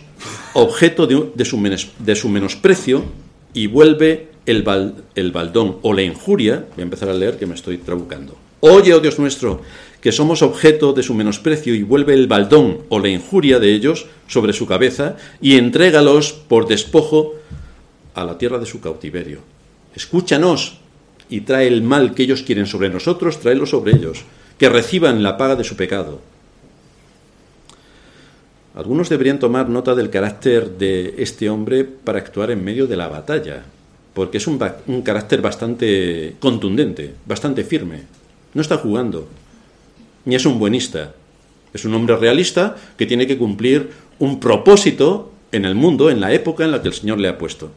objeto 0.53 1.05
de, 1.05 1.45
su, 1.45 2.29
menosprecio 2.29 3.03
y 3.53 3.67
vuelve 3.67 4.29
el, 4.47 4.65
el 5.13 5.31
baldón 5.31 5.77
o 5.83 5.93
la 5.93 6.01
injuria, 6.01 6.65
voy 6.75 6.81
a 6.81 6.83
empezar 6.85 7.09
a 7.09 7.13
leer 7.13 7.37
que 7.37 7.45
me 7.45 7.53
estoy 7.53 7.77
trabucando 7.77 8.44
Oye, 8.67 8.95
oh 8.95 8.99
Dios 8.99 9.19
nuestro, 9.19 9.61
que 10.01 10.11
somos 10.11 10.41
objeto 10.41 10.91
de 10.91 11.03
su 11.03 11.13
menosprecio 11.13 11.75
y 11.75 11.83
vuelve 11.83 12.15
el 12.15 12.25
baldón 12.25 12.79
o 12.89 12.97
la 12.97 13.09
injuria 13.09 13.59
de 13.59 13.71
ellos 13.71 14.07
sobre 14.25 14.53
su 14.53 14.65
cabeza 14.65 15.17
y 15.39 15.57
entrégalos 15.57 16.33
por 16.33 16.67
despojo 16.67 17.35
a 18.15 18.23
la 18.23 18.39
tierra 18.39 18.57
de 18.57 18.65
su 18.65 18.81
cautiverio. 18.81 19.41
Escúchanos 19.95 20.79
y 21.29 21.41
trae 21.41 21.67
el 21.67 21.83
mal 21.83 22.15
que 22.15 22.23
ellos 22.23 22.41
quieren 22.41 22.65
sobre 22.65 22.89
nosotros, 22.89 23.39
tráelo 23.39 23.67
sobre 23.67 23.95
ellos, 23.95 24.23
que 24.57 24.67
reciban 24.67 25.21
la 25.21 25.37
paga 25.37 25.55
de 25.55 25.63
su 25.63 25.75
pecado. 25.75 26.21
Algunos 28.73 29.09
deberían 29.09 29.37
tomar 29.37 29.69
nota 29.69 29.93
del 29.93 30.09
carácter 30.09 30.71
de 30.71 31.13
este 31.19 31.51
hombre 31.51 31.83
para 31.83 32.17
actuar 32.17 32.49
en 32.49 32.63
medio 32.63 32.87
de 32.87 32.97
la 32.97 33.09
batalla, 33.09 33.63
porque 34.15 34.39
es 34.39 34.47
un, 34.47 34.59
un 34.87 35.03
carácter 35.03 35.43
bastante 35.43 36.35
contundente, 36.39 37.13
bastante 37.27 37.63
firme. 37.63 38.14
No 38.55 38.61
está 38.61 38.77
jugando, 38.77 39.27
ni 40.23 40.33
es 40.33 40.45
un 40.45 40.57
buenista. 40.57 41.13
Es 41.73 41.83
un 41.83 41.93
hombre 41.93 42.15
realista 42.15 42.77
que 42.97 43.05
tiene 43.05 43.27
que 43.27 43.37
cumplir 43.37 43.91
un 44.17 44.39
propósito 44.39 45.33
en 45.51 45.65
el 45.65 45.75
mundo, 45.75 46.09
en 46.09 46.21
la 46.21 46.33
época 46.33 46.63
en 46.63 46.71
la 46.71 46.81
que 46.81 46.87
el 46.87 46.93
Señor 46.93 47.19
le 47.19 47.27
ha 47.27 47.37
puesto. 47.37 47.69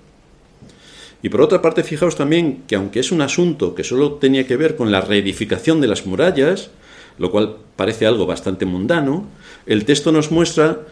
Y 1.21 1.31
por 1.31 1.41
otra 1.41 1.61
parte, 1.61 1.83
fijaos 1.83 2.14
también 2.14 2.62
que 2.69 2.77
aunque 2.77 3.01
es 3.01 3.11
un 3.11 3.23
asunto 3.23 3.75
que 3.75 3.83
solo 3.83 4.14
tenía 4.14 4.47
que 4.47 4.57
ver 4.57 4.77
con 4.77 4.93
la 4.93 5.01
reedificación 5.01 5.81
de 5.81 5.88
las 5.88 6.07
murallas, 6.07 6.71
lo 7.19 7.33
cual 7.33 7.57
parece 7.75 8.07
algo 8.07 8.25
bastante 8.25 8.64
mundano, 8.64 9.27
el 9.67 9.85
texto 9.85 10.12
nos 10.12 10.31
muestra 10.31 10.83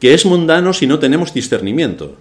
que 0.00 0.14
es 0.14 0.24
mundano 0.24 0.72
si 0.72 0.86
no 0.86 0.98
tenemos 0.98 1.34
discernimiento, 1.34 2.16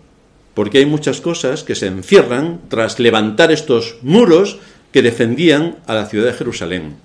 porque 0.53 0.79
hay 0.79 0.85
muchas 0.85 1.21
cosas 1.21 1.63
que 1.63 1.75
se 1.75 1.87
encierran 1.87 2.59
tras 2.67 2.99
levantar 2.99 3.53
estos 3.53 3.95
muros 4.01 4.59
que 4.93 5.01
defendían 5.01 5.77
a 5.87 5.95
la 5.95 6.05
ciudad 6.05 6.27
de 6.27 6.33
Jerusalén, 6.33 6.95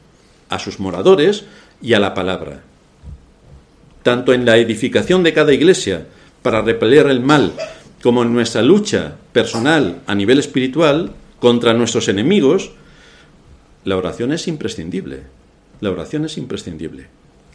a 0.50 0.58
sus 0.60 0.78
moradores 0.78 1.46
y 1.82 1.94
a 1.94 1.98
la 1.98 2.14
palabra. 2.14 2.60
Tanto 4.02 4.32
en 4.32 4.44
la 4.44 4.58
edificación 4.58 5.22
de 5.22 5.32
cada 5.32 5.52
iglesia 5.52 6.06
para 6.42 6.62
repeler 6.62 7.06
el 7.06 7.20
mal, 7.20 7.54
como 8.02 8.22
en 8.22 8.32
nuestra 8.32 8.62
lucha 8.62 9.16
personal 9.32 10.02
a 10.06 10.14
nivel 10.14 10.38
espiritual 10.38 11.12
contra 11.40 11.74
nuestros 11.74 12.08
enemigos, 12.08 12.70
la 13.84 13.96
oración 13.96 14.32
es 14.32 14.46
imprescindible. 14.48 15.22
La 15.80 15.90
oración 15.90 16.24
es 16.24 16.36
imprescindible. 16.36 17.06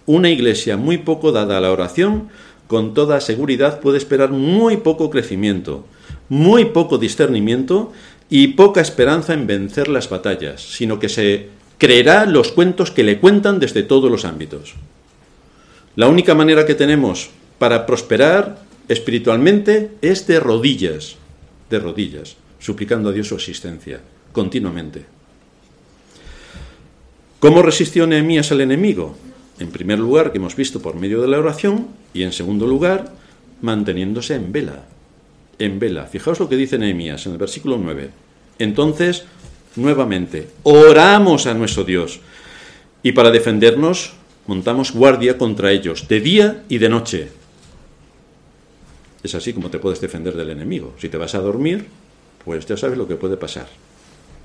Una 0.05 0.29
iglesia 0.29 0.77
muy 0.77 0.97
poco 0.97 1.31
dada 1.31 1.57
a 1.57 1.61
la 1.61 1.71
oración, 1.71 2.29
con 2.67 2.93
toda 2.93 3.21
seguridad 3.21 3.79
puede 3.81 3.97
esperar 3.97 4.31
muy 4.31 4.77
poco 4.77 5.09
crecimiento, 5.09 5.85
muy 6.29 6.65
poco 6.65 6.97
discernimiento 6.97 7.91
y 8.35 8.47
poca 8.47 8.81
esperanza 8.81 9.35
en 9.35 9.45
vencer 9.45 9.89
las 9.89 10.09
batallas, 10.09 10.59
sino 10.59 10.97
que 10.97 11.07
se 11.07 11.49
creerá 11.77 12.25
los 12.25 12.51
cuentos 12.51 12.89
que 12.89 13.03
le 13.03 13.19
cuentan 13.19 13.59
desde 13.59 13.83
todos 13.83 14.09
los 14.09 14.25
ámbitos. 14.25 14.73
La 15.95 16.07
única 16.07 16.33
manera 16.33 16.65
que 16.65 16.73
tenemos 16.73 17.29
para 17.59 17.85
prosperar 17.85 18.63
espiritualmente 18.87 19.91
es 20.01 20.25
de 20.25 20.39
rodillas, 20.39 21.17
de 21.69 21.77
rodillas, 21.77 22.35
suplicando 22.57 23.09
a 23.09 23.11
Dios 23.11 23.27
su 23.27 23.35
existencia, 23.35 24.01
continuamente. 24.31 25.05
¿Cómo 27.39 27.61
resistió 27.61 28.07
Nehemías 28.07 28.51
al 28.51 28.61
enemigo? 28.61 29.15
En 29.59 29.69
primer 29.69 29.99
lugar, 29.99 30.31
que 30.31 30.39
hemos 30.39 30.55
visto 30.55 30.81
por 30.81 30.95
medio 30.95 31.21
de 31.21 31.27
la 31.27 31.37
oración, 31.37 31.85
y 32.15 32.23
en 32.23 32.31
segundo 32.31 32.65
lugar, 32.65 33.13
manteniéndose 33.61 34.33
en 34.33 34.51
vela, 34.51 34.85
en 35.59 35.79
vela. 35.79 36.05
Fijaos 36.05 36.39
lo 36.39 36.49
que 36.49 36.55
dice 36.55 36.77
Nehemías 36.77 37.25
en 37.25 37.33
el 37.33 37.37
versículo 37.37 37.77
9. 37.77 38.09
Entonces, 38.59 39.25
nuevamente, 39.75 40.47
oramos 40.63 41.47
a 41.47 41.53
nuestro 41.53 41.83
Dios 41.83 42.19
y 43.01 43.11
para 43.11 43.31
defendernos 43.31 44.13
montamos 44.47 44.91
guardia 44.91 45.37
contra 45.37 45.71
ellos, 45.71 46.07
de 46.07 46.19
día 46.19 46.63
y 46.69 46.77
de 46.77 46.89
noche. 46.89 47.29
Es 49.23 49.35
así 49.35 49.53
como 49.53 49.69
te 49.69 49.79
puedes 49.79 50.01
defender 50.01 50.35
del 50.35 50.49
enemigo. 50.49 50.93
Si 50.99 51.09
te 51.09 51.17
vas 51.17 51.33
a 51.35 51.39
dormir, 51.39 51.85
pues 52.43 52.65
ya 52.65 52.75
sabes 52.75 52.97
lo 52.97 53.07
que 53.07 53.15
puede 53.15 53.37
pasar. 53.37 53.67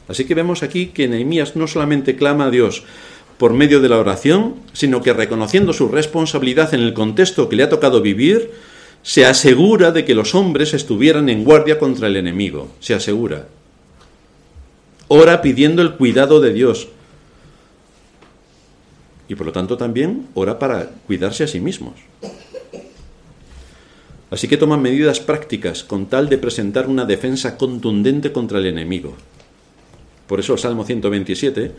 Así 0.07 0.25
que 0.25 0.35
vemos 0.35 0.63
aquí 0.63 0.87
que 0.87 1.09
Nehemías 1.09 1.57
no 1.57 1.67
solamente 1.67 2.17
clama 2.17 2.47
a 2.47 2.51
Dios 2.51 2.85
por 3.39 3.53
medio 3.53 3.81
de 3.81 3.89
la 3.89 3.99
oración, 3.99 4.57
sino 4.73 5.03
que 5.03 5.13
reconociendo 5.13 5.73
su 5.73 5.89
responsabilidad 5.89 6.75
en 6.75 6.81
el 6.81 6.95
contexto 6.95 7.49
que 7.49 7.57
le 7.57 7.63
ha 7.63 7.69
tocado 7.69 8.01
vivir, 8.01 8.51
se 9.03 9.25
asegura 9.25 9.93
de 9.93 10.05
que 10.05 10.15
los 10.15 10.35
hombres 10.35 10.75
estuvieran 10.75 11.29
en 11.29 11.45
guardia 11.45 11.79
contra 11.79 12.09
el 12.09 12.17
enemigo, 12.17 12.69
se 12.81 12.95
asegura. 12.95 13.49
Ora 15.09 15.41
pidiendo 15.41 15.83
el 15.83 15.95
cuidado 15.95 16.41
de 16.41 16.53
Dios. 16.53 16.89
Y 19.29 19.35
por 19.35 19.47
lo 19.47 19.53
tanto 19.53 19.77
también 19.77 20.29
ora 20.35 20.59
para 20.59 20.91
cuidarse 21.07 21.45
a 21.45 21.49
sí 21.49 21.61
mismos. 21.61 21.95
Así 24.31 24.47
que 24.47 24.59
toman 24.59 24.83
medidas 24.83 25.21
prácticas 25.21 25.85
con 25.85 26.07
tal 26.07 26.29
de 26.29 26.37
presentar 26.37 26.87
una 26.87 27.07
defensa 27.07 27.57
contundente 27.57 28.31
contra 28.31 28.59
el 28.59 28.67
enemigo. 28.67 29.17
Por 30.27 30.41
eso 30.41 30.53
el 30.53 30.59
Salmo 30.59 30.85
127 30.85 31.73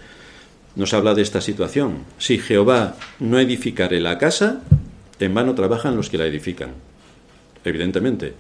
nos 0.76 0.96
habla 0.96 1.14
de 1.14 1.22
esta 1.22 1.42
situación. 1.42 2.06
Si 2.18 2.40
Jehová 2.40 2.96
no 3.20 3.38
edificare 3.38 4.00
la 4.00 4.18
casa, 4.18 4.64
en 5.20 5.34
vano 5.34 5.54
trabajan 5.54 5.96
los 5.96 6.10
que 6.10 6.18
la 6.18 6.26
edifican 6.26 6.89
evidentemente. 7.64 8.34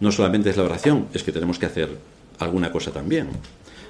No 0.00 0.12
solamente 0.12 0.50
es 0.50 0.56
la 0.56 0.64
oración, 0.64 1.06
es 1.14 1.22
que 1.22 1.32
tenemos 1.32 1.58
que 1.58 1.66
hacer 1.66 1.88
alguna 2.38 2.70
cosa 2.70 2.90
también. 2.90 3.28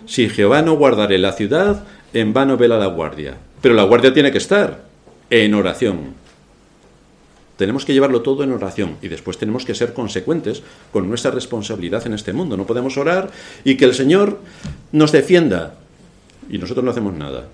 Si 0.07 0.29
Jehová 0.29 0.63
no 0.63 0.75
guardare 0.75 1.19
la 1.19 1.33
ciudad, 1.33 1.85
en 2.13 2.33
vano 2.33 2.57
vela 2.57 2.79
la 2.79 2.87
guardia. 2.87 3.37
Pero 3.61 3.75
la 3.75 3.85
guardia 3.85 4.13
tiene 4.13 4.31
que 4.31 4.39
estar 4.39 4.85
en 5.31 5.55
oración. 5.55 6.15
Tenemos 7.57 7.85
que 7.85 7.93
llevarlo 7.93 8.23
todo 8.23 8.43
en 8.43 8.53
oración 8.53 8.97
y 9.01 9.09
después 9.09 9.39
tenemos 9.39 9.65
que 9.65 9.75
ser 9.75 9.93
consecuentes 9.93 10.63
con 10.93 11.09
nuestra 11.09 11.31
responsabilidad 11.31 12.05
en 12.07 12.15
este 12.15 12.33
mundo. 12.33 12.57
No 12.57 12.67
podemos 12.67 12.97
orar 12.97 13.31
y 13.63 13.77
que 13.77 13.85
el 13.85 13.95
Señor 13.95 14.41
nos 14.93 15.13
defienda 15.13 15.75
y 16.51 16.59
nosotros 16.59 16.85
no 16.85 16.91
hacemos 16.91 17.15
nada. 17.15 17.49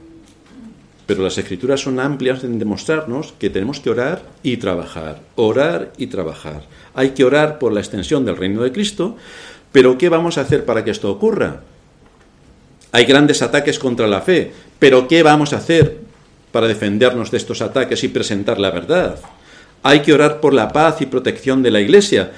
Pero 1.11 1.25
las 1.25 1.39
escrituras 1.39 1.81
son 1.81 1.99
amplias 1.99 2.45
en 2.45 2.61
demostrarnos 2.61 3.35
que 3.37 3.51
tenemos 3.51 3.81
que 3.81 3.91
orar 3.91 4.23
y 4.45 4.59
trabajar, 4.59 5.19
orar 5.35 5.93
y 5.99 6.07
trabajar. 6.07 6.63
Hay 6.95 7.11
que 7.11 7.25
orar 7.25 7.59
por 7.59 7.73
la 7.73 7.81
extensión 7.81 8.25
del 8.25 8.37
reino 8.37 8.63
de 8.63 8.71
Cristo, 8.71 9.17
pero 9.73 9.99
¿qué 9.99 10.09
vamos 10.09 10.39
a 10.39 10.43
hacer 10.43 10.65
para 10.65 10.85
que 10.85 10.93
esto 10.93 11.11
ocurra? 11.11 11.63
Hay 12.93 13.07
grandes 13.07 13.43
ataques 13.43 13.81
contra 13.81 14.07
la 14.07 14.21
fe, 14.21 14.53
pero 14.79 15.09
¿qué 15.09 15.25
vamos 15.25 15.53
a 15.53 15.57
hacer 15.57 15.99
para 16.53 16.69
defendernos 16.69 17.33
de 17.33 17.39
estos 17.39 17.61
ataques 17.61 18.05
y 18.05 18.09
presentar 18.09 18.61
la 18.61 18.71
verdad? 18.71 19.19
Hay 19.83 20.03
que 20.03 20.13
orar 20.13 20.39
por 20.39 20.55
la 20.55 20.69
paz 20.69 21.01
y 21.01 21.07
protección 21.07 21.65
de 21.65 21.73
la 21.73 21.81
Iglesia, 21.81 22.31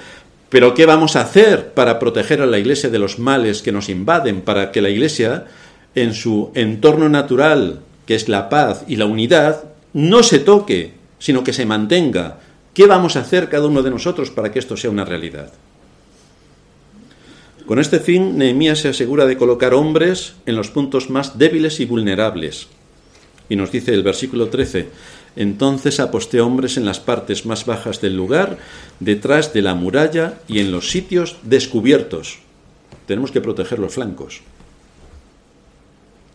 pero 0.49 0.73
¿qué 0.73 0.87
vamos 0.87 1.15
a 1.15 1.21
hacer 1.21 1.75
para 1.75 1.99
proteger 1.99 2.41
a 2.41 2.47
la 2.47 2.57
Iglesia 2.57 2.89
de 2.89 2.97
los 2.97 3.19
males 3.19 3.61
que 3.61 3.71
nos 3.71 3.89
invaden, 3.89 4.41
para 4.41 4.71
que 4.71 4.81
la 4.81 4.89
Iglesia, 4.89 5.45
en 5.93 6.15
su 6.15 6.49
entorno 6.55 7.07
natural, 7.07 7.81
que 8.05 8.15
es 8.15 8.29
la 8.29 8.49
paz 8.49 8.83
y 8.87 8.95
la 8.95 9.05
unidad, 9.05 9.63
no 9.93 10.23
se 10.23 10.39
toque, 10.39 10.93
sino 11.19 11.43
que 11.43 11.53
se 11.53 11.65
mantenga? 11.65 12.39
¿Qué 12.73 12.87
vamos 12.87 13.15
a 13.15 13.21
hacer 13.21 13.49
cada 13.49 13.67
uno 13.67 13.83
de 13.83 13.91
nosotros 13.91 14.31
para 14.31 14.51
que 14.51 14.59
esto 14.59 14.75
sea 14.75 14.89
una 14.89 15.05
realidad? 15.05 15.53
Con 17.65 17.79
este 17.79 17.99
fin, 17.99 18.37
Nehemías 18.37 18.79
se 18.79 18.89
asegura 18.89 19.25
de 19.25 19.37
colocar 19.37 19.73
hombres 19.73 20.33
en 20.45 20.55
los 20.55 20.69
puntos 20.69 21.09
más 21.09 21.37
débiles 21.37 21.79
y 21.79 21.85
vulnerables. 21.85 22.67
Y 23.47 23.55
nos 23.55 23.71
dice 23.71 23.93
el 23.93 24.03
versículo 24.03 24.49
13, 24.49 24.89
entonces 25.35 25.99
aposté 25.99 26.41
hombres 26.41 26.75
en 26.77 26.85
las 26.85 26.99
partes 26.99 27.45
más 27.45 27.65
bajas 27.65 28.01
del 28.01 28.17
lugar, 28.17 28.57
detrás 28.99 29.53
de 29.53 29.61
la 29.61 29.75
muralla 29.75 30.39
y 30.47 30.59
en 30.59 30.71
los 30.71 30.91
sitios 30.91 31.37
descubiertos. 31.43 32.39
Tenemos 33.05 33.31
que 33.31 33.41
proteger 33.41 33.79
los 33.79 33.93
flancos. 33.93 34.41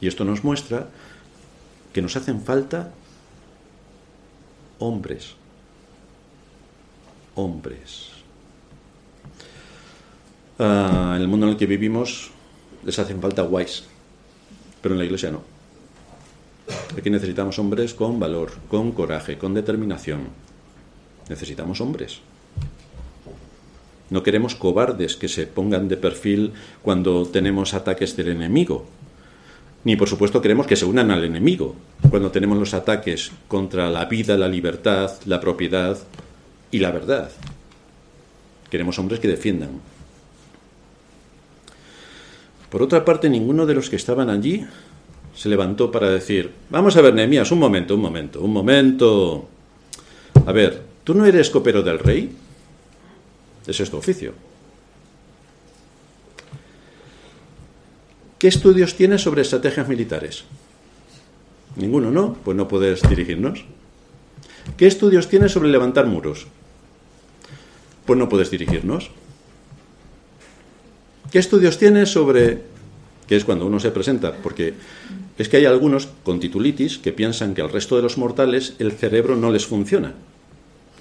Y 0.01 0.07
esto 0.07 0.25
nos 0.25 0.45
muestra 0.45 0.89
que 1.93 2.03
nos 2.03 2.17
hacen 2.17 2.41
falta 2.41 2.93
hombres. 4.79 5.35
Hombres. 7.35 8.11
Ah, 10.59 11.15
en 11.17 11.23
el 11.23 11.29
mundo 11.29 11.47
en 11.47 11.53
el 11.53 11.59
que 11.59 11.67
vivimos 11.67 12.31
les 12.85 12.99
hacen 12.99 13.21
falta 13.21 13.43
guays, 13.43 13.85
pero 14.83 14.95
en 14.95 14.99
la 14.99 15.05
iglesia 15.05 15.31
no. 15.31 15.43
Aquí 16.97 17.11
necesitamos 17.11 17.59
hombres 17.59 17.95
con 17.95 18.19
valor, 18.19 18.53
con 18.69 18.93
coraje, 18.93 19.39
con 19.39 19.55
determinación. 19.55 20.29
Necesitamos 21.29 21.81
hombres. 21.81 22.21
No 24.11 24.23
queremos 24.23 24.55
cobardes 24.55 25.17
que 25.17 25.29
se 25.29 25.47
pongan 25.47 25.89
de 25.89 25.97
perfil 25.97 26.53
cuando 26.83 27.27
tenemos 27.27 27.75
ataques 27.75 28.17
del 28.17 28.29
enemigo. 28.29 28.87
Ni 29.85 29.97
por 29.97 30.09
supuesto 30.09 30.43
queremos 30.43 30.67
que 30.67 30.77
se 30.77 30.85
unan 30.85 31.11
al 31.11 31.25
enemigo 31.25 31.75
cuando 32.11 32.31
tenemos 32.31 32.59
los 32.59 32.75
ataques 32.75 33.33
contra 33.47 33.91
la 33.91 34.05
vida, 34.07 34.37
la 34.37 34.49
libertad, 34.49 35.13
la 35.27 35.41
propiedad 35.41 35.99
y 36.71 36.79
la 36.79 36.91
verdad. 36.91 37.31
Queremos 38.71 38.99
hombres 38.99 39.21
que 39.21 39.29
defiendan, 39.29 39.81
por 42.71 42.83
otra 42.83 43.05
parte, 43.05 43.31
ninguno 43.31 43.65
de 43.65 43.75
los 43.75 43.89
que 43.89 43.97
estaban 43.97 44.29
allí 44.29 44.67
se 45.35 45.49
levantó 45.49 45.91
para 45.91 46.11
decir, 46.11 46.53
vamos 46.69 46.97
a 46.97 47.01
ver, 47.01 47.15
Nehemías, 47.15 47.51
un 47.51 47.61
momento, 47.61 47.95
un 47.95 48.01
momento, 48.01 48.43
un 48.43 48.53
momento. 48.53 49.49
A 50.45 50.53
ver, 50.53 50.83
¿tú 51.05 51.15
no 51.15 51.25
eres 51.25 51.49
copero 51.49 51.83
del 51.83 51.99
rey? 51.99 52.31
Ese 53.67 53.83
es 53.85 53.91
tu 53.91 53.97
oficio. 53.97 54.35
¿Qué 58.39 58.47
estudios 58.47 58.95
tienes 58.95 59.23
sobre 59.23 59.43
estrategias 59.43 59.89
militares? 59.89 60.45
Ninguno, 61.75 62.13
¿no? 62.13 62.35
Pues 62.45 62.57
no 62.57 62.69
puedes 62.69 63.03
dirigirnos. 63.09 63.65
¿Qué 64.77 64.87
estudios 64.87 65.29
tienes 65.29 65.51
sobre 65.51 65.71
levantar 65.71 66.07
muros? 66.07 66.47
Pues 68.07 68.17
no 68.17 68.29
puedes 68.29 68.51
dirigirnos. 68.51 69.11
¿Qué 71.33 71.41
estudios 71.41 71.79
tienes 71.79 72.11
sobre 72.11 72.63
qué 73.27 73.37
es 73.37 73.45
cuando 73.45 73.67
uno 73.67 73.81
se 73.81 73.91
presenta? 73.91 74.33
Porque 74.33 74.75
es 75.37 75.49
que 75.49 75.57
hay 75.57 75.65
algunos 75.65 76.09
con 76.23 76.39
titulitis 76.39 76.99
que 76.99 77.13
piensan 77.13 77.55
que 77.55 77.63
al 77.63 77.73
resto 77.73 77.97
de 77.97 78.03
los 78.03 78.19
mortales 78.19 78.75
el 78.79 78.93
cerebro 78.93 79.35
no 79.37 79.51
les 79.51 79.67
funciona 79.67 80.15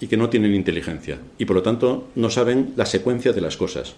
y 0.01 0.07
que 0.07 0.17
no 0.17 0.29
tienen 0.29 0.55
inteligencia 0.55 1.19
y 1.37 1.45
por 1.45 1.55
lo 1.55 1.61
tanto 1.61 2.07
no 2.15 2.29
saben 2.29 2.73
la 2.75 2.85
secuencia 2.85 3.31
de 3.31 3.41
las 3.41 3.57
cosas. 3.57 3.93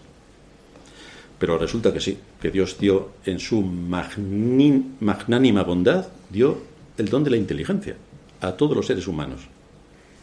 Pero 1.40 1.58
resulta 1.58 1.94
que 1.94 2.02
sí, 2.02 2.18
que 2.42 2.52
Dios 2.52 2.78
dio 2.78 3.12
en 3.26 3.40
su 3.40 3.62
magnánima 3.62 5.64
bondad, 5.64 6.08
dio 6.30 6.58
el 6.98 7.08
don 7.08 7.24
de 7.24 7.32
la 7.32 7.38
inteligencia 7.38 7.96
a 8.42 8.52
todos 8.52 8.76
los 8.76 8.86
seres 8.86 9.08
humanos. 9.08 9.42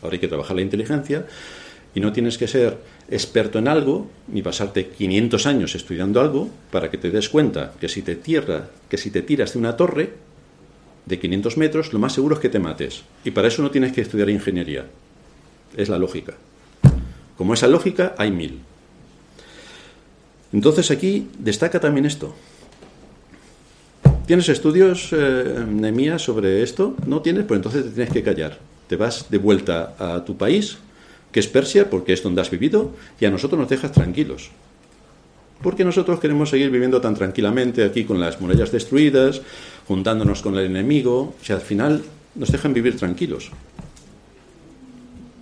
Ahora 0.03 0.14
hay 0.14 0.21
que 0.21 0.29
trabajar 0.29 0.57
la 0.57 0.62
inteligencia 0.62 1.27
y 1.95 2.01
no 2.01 2.12
tienes 2.12 2.37
que 2.37 2.47
ser 2.47 2.77
experto 3.09 3.59
en 3.59 3.69
algo 3.69 4.11
ni 4.29 4.43
pasarte 4.43 4.89
500 4.89 5.47
años 5.47 5.75
estudiando 5.75 6.21
algo 6.21 6.51
para 6.71 6.91
que 6.91 6.99
te 6.99 7.11
des 7.11 7.31
cuenta 7.31 7.73
que 7.81 7.89
si 7.89 8.03
te 8.03 8.17
tierra, 8.17 8.69
que 8.91 8.99
si 8.99 9.11
te 9.11 9.23
tiras 9.23 9.55
de 9.55 9.59
una 9.59 9.77
torre 9.77 10.12
de 11.07 11.19
500 11.19 11.57
metros, 11.57 11.93
lo 11.95 11.99
más 11.99 12.12
seguro 12.12 12.35
es 12.35 12.41
que 12.41 12.51
te 12.51 12.59
mates. 12.59 13.05
Y 13.25 13.31
para 13.31 13.49
eso 13.49 13.62
no 13.62 13.71
tienes 13.71 13.93
que 13.93 14.03
estudiar 14.03 14.29
ingeniería. 14.29 14.85
Es 15.75 15.89
la 15.89 15.99
lógica. 15.99 16.35
Como 17.37 17.55
esa 17.55 17.69
lógica, 17.69 18.14
hay 18.19 18.31
mil. 18.31 18.61
Entonces 20.57 20.90
aquí 20.90 21.28
destaca 21.38 21.80
también 21.80 22.07
esto. 22.07 22.34
¿Tienes 24.24 24.48
estudios, 24.48 25.11
eh, 25.12 26.16
sobre 26.16 26.62
esto? 26.62 26.96
¿No 27.07 27.20
tienes? 27.20 27.44
Pues 27.44 27.59
entonces 27.59 27.84
te 27.84 27.90
tienes 27.90 28.11
que 28.11 28.22
callar. 28.22 28.59
Te 28.88 28.96
vas 28.96 29.26
de 29.28 29.36
vuelta 29.36 29.94
a 29.98 30.24
tu 30.24 30.38
país 30.38 30.78
que 31.30 31.40
es 31.40 31.46
Persia, 31.48 31.90
porque 31.90 32.14
es 32.14 32.22
donde 32.22 32.40
has 32.40 32.50
vivido, 32.50 32.92
y 33.20 33.26
a 33.26 33.30
nosotros 33.30 33.61
nos 33.61 33.68
dejas 33.68 33.92
tranquilos. 33.92 34.48
Porque 35.61 35.84
nosotros 35.84 36.20
queremos 36.20 36.48
seguir 36.48 36.70
viviendo 36.70 37.02
tan 37.02 37.14
tranquilamente 37.14 37.84
aquí 37.84 38.04
con 38.04 38.18
las 38.18 38.40
murallas 38.40 38.72
destruidas, 38.72 39.42
juntándonos 39.86 40.40
con 40.40 40.57
el 40.57 40.64
enemigo, 40.64 41.34
o 41.38 41.44
sea, 41.44 41.57
al 41.57 41.62
final 41.62 42.02
nos 42.34 42.50
dejan 42.50 42.72
vivir 42.72 42.96
tranquilos. 42.96 43.50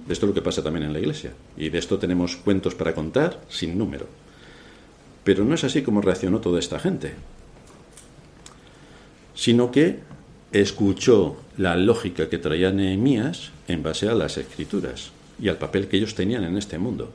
Esto 0.08 0.26
es 0.26 0.28
lo 0.30 0.34
que 0.34 0.42
pasa 0.42 0.64
también 0.64 0.86
en 0.86 0.92
la 0.92 0.98
iglesia, 0.98 1.30
y 1.56 1.68
de 1.68 1.78
esto 1.78 1.98
tenemos 1.98 2.34
cuentos 2.34 2.74
para 2.74 2.92
contar 2.92 3.40
sin 3.48 3.78
número. 3.78 4.24
Pero 5.25 5.45
no 5.45 5.55
es 5.55 5.64
así 5.64 5.83
como 5.83 6.03
reaccionó 6.03 6.41
toda 6.41 6.59
esta 6.59 6.79
gente, 6.79 7.14
sino 9.35 9.70
que 9.70 10.01
escuchó 10.53 11.37
la 11.57 11.77
lógica 11.77 12.29
que 12.29 12.39
traía 12.39 12.70
Nehemías 12.70 13.51
en 13.66 13.83
base 13.83 14.09
a 14.09 14.14
las 14.14 14.37
escrituras 14.37 15.11
y 15.41 15.49
al 15.49 15.57
papel 15.57 15.89
que 15.89 15.97
ellos 15.97 16.14
tenían 16.14 16.45
en 16.45 16.57
este 16.57 16.79
mundo. 16.79 17.11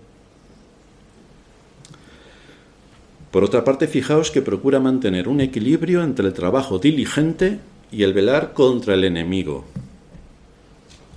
Por 3.31 3.43
otra 3.43 3.63
parte, 3.63 3.87
fijaos 3.87 4.31
que 4.31 4.41
procura 4.41 4.79
mantener 4.79 5.27
un 5.27 5.39
equilibrio 5.39 6.03
entre 6.03 6.27
el 6.27 6.33
trabajo 6.33 6.79
diligente 6.79 7.59
y 7.91 8.03
el 8.03 8.13
velar 8.13 8.53
contra 8.53 8.95
el 8.95 9.03
enemigo. 9.03 9.65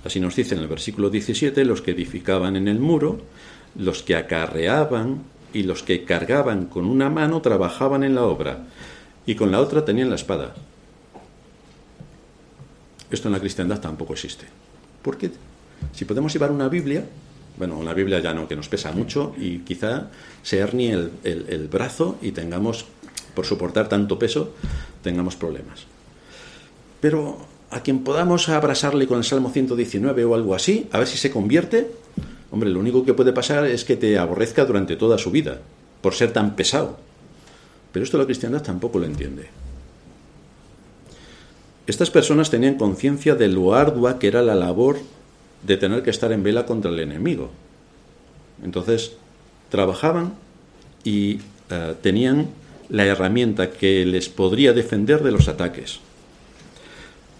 Así 0.05 0.19
nos 0.19 0.35
dice 0.35 0.53
en 0.53 0.61
el 0.61 0.67
versículo 0.67 1.09
17, 1.09 1.65
los 1.65 1.81
que 1.81 1.91
edificaban 1.91 2.55
en 2.55 2.67
el 2.67 2.79
muro, 2.79 3.19
los 3.75 4.03
que 4.03 4.15
acarreaban 4.15 5.23
y 5.53 5.63
los 5.63 5.83
que 5.83 6.03
cargaban 6.03 6.65
con 6.65 6.85
una 6.85 7.09
mano 7.09 7.41
trabajaban 7.41 8.03
en 8.03 8.15
la 8.15 8.23
obra 8.23 8.65
y 9.25 9.35
con 9.35 9.51
la 9.51 9.61
otra 9.61 9.85
tenían 9.85 10.09
la 10.09 10.15
espada. 10.15 10.53
Esto 13.09 13.27
en 13.27 13.33
la 13.33 13.39
cristiandad 13.39 13.79
tampoco 13.79 14.13
existe. 14.13 14.45
¿Por 15.01 15.17
qué? 15.17 15.31
Si 15.93 16.05
podemos 16.05 16.33
llevar 16.33 16.51
una 16.51 16.67
Biblia, 16.67 17.05
bueno, 17.57 17.77
una 17.77 17.93
Biblia 17.93 18.19
ya 18.19 18.33
no, 18.33 18.47
que 18.47 18.55
nos 18.55 18.67
pesa 18.67 18.91
mucho 18.91 19.35
y 19.37 19.59
quizá 19.59 20.09
se 20.41 20.57
hernie 20.57 20.93
el, 20.93 21.11
el, 21.23 21.67
brazo 21.67 22.17
y 22.21 22.31
tengamos, 22.31 22.85
por 23.35 23.45
soportar 23.45 23.87
tanto 23.87 24.17
peso, 24.17 24.53
tengamos 25.03 25.35
problemas. 25.35 25.85
Pero 26.99 27.45
a 27.69 27.81
quien 27.81 28.03
podamos 28.03 28.49
abrazarle 28.49 29.07
con 29.07 29.19
el 29.19 29.23
Salmo 29.23 29.51
119 29.51 30.25
o 30.25 30.33
algo 30.33 30.55
así, 30.55 30.87
a 30.91 30.97
ver 30.97 31.07
si 31.07 31.17
se 31.17 31.29
convierte, 31.29 31.91
hombre, 32.53 32.69
lo 32.69 32.79
único 32.79 33.03
que 33.03 33.15
puede 33.15 33.33
pasar 33.33 33.65
es 33.65 33.83
que 33.83 33.97
te 33.97 34.19
aborrezca 34.19 34.63
durante 34.63 34.95
toda 34.95 35.17
su 35.17 35.31
vida, 35.31 35.57
por 36.01 36.13
ser 36.13 36.33
tan 36.33 36.55
pesado. 36.55 36.99
Pero 37.91 38.05
esto 38.05 38.19
la 38.19 38.25
cristiandad 38.25 38.61
tampoco 38.61 38.99
lo 38.99 39.07
entiende. 39.07 39.47
Estas 41.87 42.11
personas 42.11 42.51
tenían 42.51 42.75
conciencia 42.75 43.33
de 43.33 43.47
lo 43.47 43.73
ardua 43.73 44.19
que 44.19 44.27
era 44.27 44.43
la 44.43 44.53
labor 44.53 44.99
de 45.63 45.77
tener 45.77 46.03
que 46.03 46.11
estar 46.11 46.31
en 46.31 46.43
vela 46.43 46.67
contra 46.67 46.91
el 46.91 46.99
enemigo. 46.99 47.49
Entonces, 48.63 49.13
trabajaban 49.69 50.35
y 51.03 51.39
eh, 51.71 51.95
tenían 52.03 52.49
la 52.89 53.03
herramienta 53.03 53.71
que 53.71 54.05
les 54.05 54.29
podría 54.29 54.73
defender 54.73 55.23
de 55.23 55.31
los 55.31 55.47
ataques. 55.47 56.01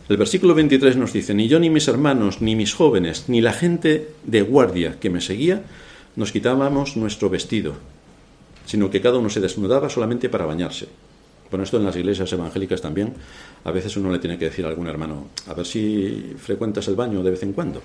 El 0.10 0.18
versículo 0.18 0.54
23 0.54 0.98
nos 0.98 1.14
dice, 1.14 1.34
ni 1.34 1.48
yo 1.48 1.60
ni 1.62 1.70
mis 1.70 1.88
hermanos, 1.88 2.42
ni 2.42 2.58
mis 2.58 2.74
jóvenes, 2.74 3.30
ni 3.30 3.40
la 3.40 3.54
gente 3.54 4.10
de 4.26 4.42
guardia 4.42 5.00
que 5.00 5.10
me 5.10 5.22
seguía, 5.22 5.64
nos 6.18 6.34
quitábamos 6.34 6.98
nuestro 6.98 7.30
vestido, 7.30 7.76
sino 8.66 8.90
que 8.90 9.00
cada 9.00 9.18
uno 9.18 9.30
se 9.30 9.40
desnudaba 9.40 9.90
solamente 9.90 10.28
para 10.28 10.46
bañarse, 10.46 10.88
Bueno, 11.50 11.64
esto 11.64 11.78
en 11.78 11.86
las 11.86 11.96
iglesias 11.96 12.34
evangélicas 12.34 12.82
también, 12.82 13.14
a 13.64 13.72
veces 13.72 13.96
uno 13.96 14.12
le 14.12 14.20
tiene 14.20 14.38
que 14.38 14.46
decir 14.46 14.66
a 14.66 14.70
algún 14.70 14.88
hermano, 14.88 15.28
a 15.48 15.54
ver 15.54 15.66
si 15.66 16.34
frecuentas 16.38 16.88
el 16.90 16.96
baño 16.96 17.24
de 17.24 17.32
vez 17.32 17.44
en 17.44 17.54
cuando. 17.54 17.82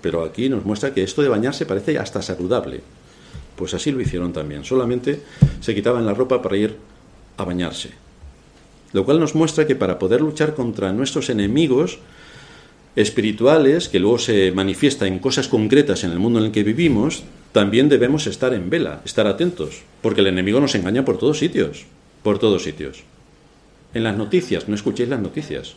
Pero 0.00 0.24
aquí 0.24 0.48
nos 0.48 0.64
muestra 0.64 0.92
que 0.92 1.02
esto 1.02 1.22
de 1.22 1.28
bañarse 1.28 1.64
parece 1.64 1.96
hasta 1.98 2.20
saludable. 2.22 2.80
Pues 3.54 3.72
así 3.72 3.92
lo 3.92 4.00
hicieron 4.00 4.32
también. 4.32 4.64
Solamente 4.64 5.22
se 5.60 5.74
quitaban 5.74 6.04
la 6.04 6.12
ropa 6.12 6.42
para 6.42 6.56
ir 6.56 6.76
a 7.36 7.44
bañarse. 7.44 8.03
Lo 8.94 9.04
cual 9.04 9.18
nos 9.18 9.34
muestra 9.34 9.66
que 9.66 9.74
para 9.74 9.98
poder 9.98 10.20
luchar 10.20 10.54
contra 10.54 10.92
nuestros 10.92 11.28
enemigos 11.28 11.98
espirituales, 12.94 13.88
que 13.88 13.98
luego 13.98 14.18
se 14.18 14.52
manifiesta 14.52 15.08
en 15.08 15.18
cosas 15.18 15.48
concretas 15.48 16.04
en 16.04 16.12
el 16.12 16.20
mundo 16.20 16.38
en 16.38 16.46
el 16.46 16.52
que 16.52 16.62
vivimos, 16.62 17.24
también 17.50 17.88
debemos 17.88 18.28
estar 18.28 18.54
en 18.54 18.70
vela, 18.70 19.02
estar 19.04 19.26
atentos, 19.26 19.82
porque 20.00 20.20
el 20.20 20.28
enemigo 20.28 20.60
nos 20.60 20.76
engaña 20.76 21.04
por 21.04 21.18
todos 21.18 21.38
sitios, 21.38 21.86
por 22.22 22.38
todos 22.38 22.62
sitios. 22.62 23.02
En 23.94 24.04
las 24.04 24.16
noticias, 24.16 24.68
no 24.68 24.76
escuchéis 24.76 25.08
las 25.08 25.20
noticias, 25.20 25.74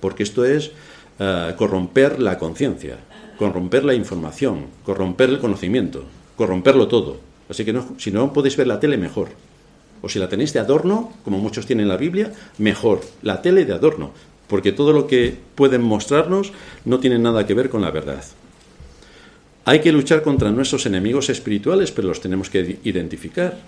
porque 0.00 0.24
esto 0.24 0.44
es 0.44 0.72
eh, 1.20 1.54
corromper 1.56 2.20
la 2.20 2.38
conciencia, 2.38 2.98
corromper 3.38 3.84
la 3.84 3.94
información, 3.94 4.66
corromper 4.84 5.30
el 5.30 5.38
conocimiento, 5.38 6.06
corromperlo 6.34 6.88
todo. 6.88 7.18
Así 7.48 7.64
que 7.64 7.80
si 7.98 8.10
no 8.10 8.32
podéis 8.32 8.56
ver 8.56 8.66
la 8.66 8.80
tele, 8.80 8.96
mejor. 8.96 9.28
O 10.02 10.08
si 10.08 10.18
la 10.18 10.28
tenéis 10.28 10.52
de 10.52 10.60
adorno, 10.60 11.12
como 11.24 11.38
muchos 11.38 11.66
tienen 11.66 11.88
la 11.88 11.96
Biblia, 11.96 12.32
mejor. 12.58 13.00
La 13.22 13.42
tele 13.42 13.64
de 13.64 13.72
adorno, 13.72 14.12
porque 14.46 14.72
todo 14.72 14.92
lo 14.92 15.06
que 15.06 15.36
pueden 15.54 15.82
mostrarnos 15.82 16.52
no 16.84 17.00
tiene 17.00 17.18
nada 17.18 17.46
que 17.46 17.54
ver 17.54 17.68
con 17.68 17.82
la 17.82 17.90
verdad. 17.90 18.24
Hay 19.64 19.80
que 19.80 19.92
luchar 19.92 20.22
contra 20.22 20.50
nuestros 20.50 20.86
enemigos 20.86 21.28
espirituales, 21.28 21.92
pero 21.92 22.08
los 22.08 22.20
tenemos 22.20 22.48
que 22.48 22.78
identificar. 22.84 23.58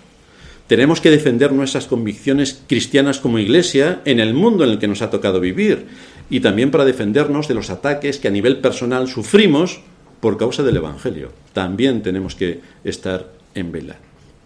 Tenemos 0.65 1.01
que 1.01 1.11
defender 1.11 1.51
nuestras 1.51 1.85
convicciones 1.85 2.63
cristianas 2.67 3.19
como 3.19 3.39
iglesia 3.39 4.01
en 4.05 4.19
el 4.19 4.33
mundo 4.33 4.63
en 4.63 4.71
el 4.71 4.79
que 4.79 4.87
nos 4.87 5.01
ha 5.01 5.09
tocado 5.09 5.39
vivir 5.39 5.85
y 6.29 6.39
también 6.39 6.71
para 6.71 6.85
defendernos 6.85 7.47
de 7.47 7.53
los 7.53 7.69
ataques 7.69 8.17
que 8.17 8.29
a 8.29 8.31
nivel 8.31 8.59
personal 8.59 9.07
sufrimos 9.09 9.81
por 10.21 10.37
causa 10.37 10.63
del 10.63 10.77
Evangelio. 10.77 11.33
También 11.53 12.01
tenemos 12.01 12.35
que 12.35 12.61
estar 12.83 13.27
en 13.53 13.71
vela. 13.71 13.97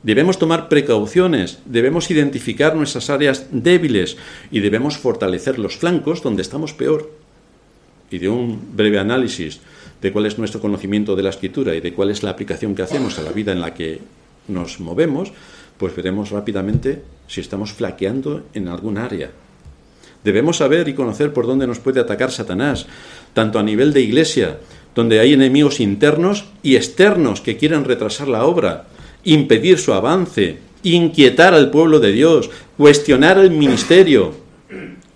Debemos 0.05 0.37
tomar 0.37 0.69
precauciones, 0.69 1.57
debemos 1.65 2.11
identificar 2.11 2.75
nuestras 2.75 3.09
áreas 3.09 3.47
débiles 3.49 4.17
y 4.51 4.59
debemos 4.59 4.99
fortalecer 4.99 5.57
los 5.57 5.77
flancos 5.77 6.21
donde 6.21 6.43
estamos 6.43 6.73
peor. 6.73 7.09
Y 8.11 8.19
de 8.19 8.29
un 8.29 8.77
breve 8.77 8.99
análisis 8.99 9.61
de 10.03 10.11
cuál 10.11 10.27
es 10.27 10.37
nuestro 10.37 10.61
conocimiento 10.61 11.15
de 11.15 11.23
la 11.23 11.31
escritura 11.31 11.73
y 11.73 11.81
de 11.81 11.91
cuál 11.91 12.11
es 12.11 12.21
la 12.21 12.29
aplicación 12.29 12.75
que 12.75 12.83
hacemos 12.83 13.17
a 13.17 13.23
la 13.23 13.31
vida 13.31 13.51
en 13.51 13.61
la 13.61 13.73
que 13.73 13.99
nos 14.47 14.79
movemos, 14.79 15.31
pues 15.79 15.95
veremos 15.95 16.29
rápidamente 16.29 17.01
si 17.27 17.41
estamos 17.41 17.73
flaqueando 17.73 18.43
en 18.53 18.67
algún 18.67 18.99
área. 18.99 19.31
Debemos 20.23 20.57
saber 20.57 20.87
y 20.87 20.93
conocer 20.93 21.33
por 21.33 21.47
dónde 21.47 21.65
nos 21.65 21.79
puede 21.79 21.99
atacar 21.99 22.29
Satanás, 22.29 22.85
tanto 23.33 23.57
a 23.57 23.63
nivel 23.63 23.91
de 23.91 24.01
iglesia, 24.01 24.59
donde 24.93 25.19
hay 25.19 25.33
enemigos 25.33 25.79
internos 25.79 26.45
y 26.61 26.75
externos 26.75 27.41
que 27.41 27.57
quieren 27.57 27.85
retrasar 27.85 28.27
la 28.27 28.45
obra, 28.45 28.85
impedir 29.25 29.77
su 29.77 29.93
avance, 29.93 30.59
inquietar 30.83 31.53
al 31.53 31.71
pueblo 31.71 31.99
de 31.99 32.13
Dios, 32.13 32.49
cuestionar 32.77 33.37
el 33.37 33.51
ministerio, 33.51 34.33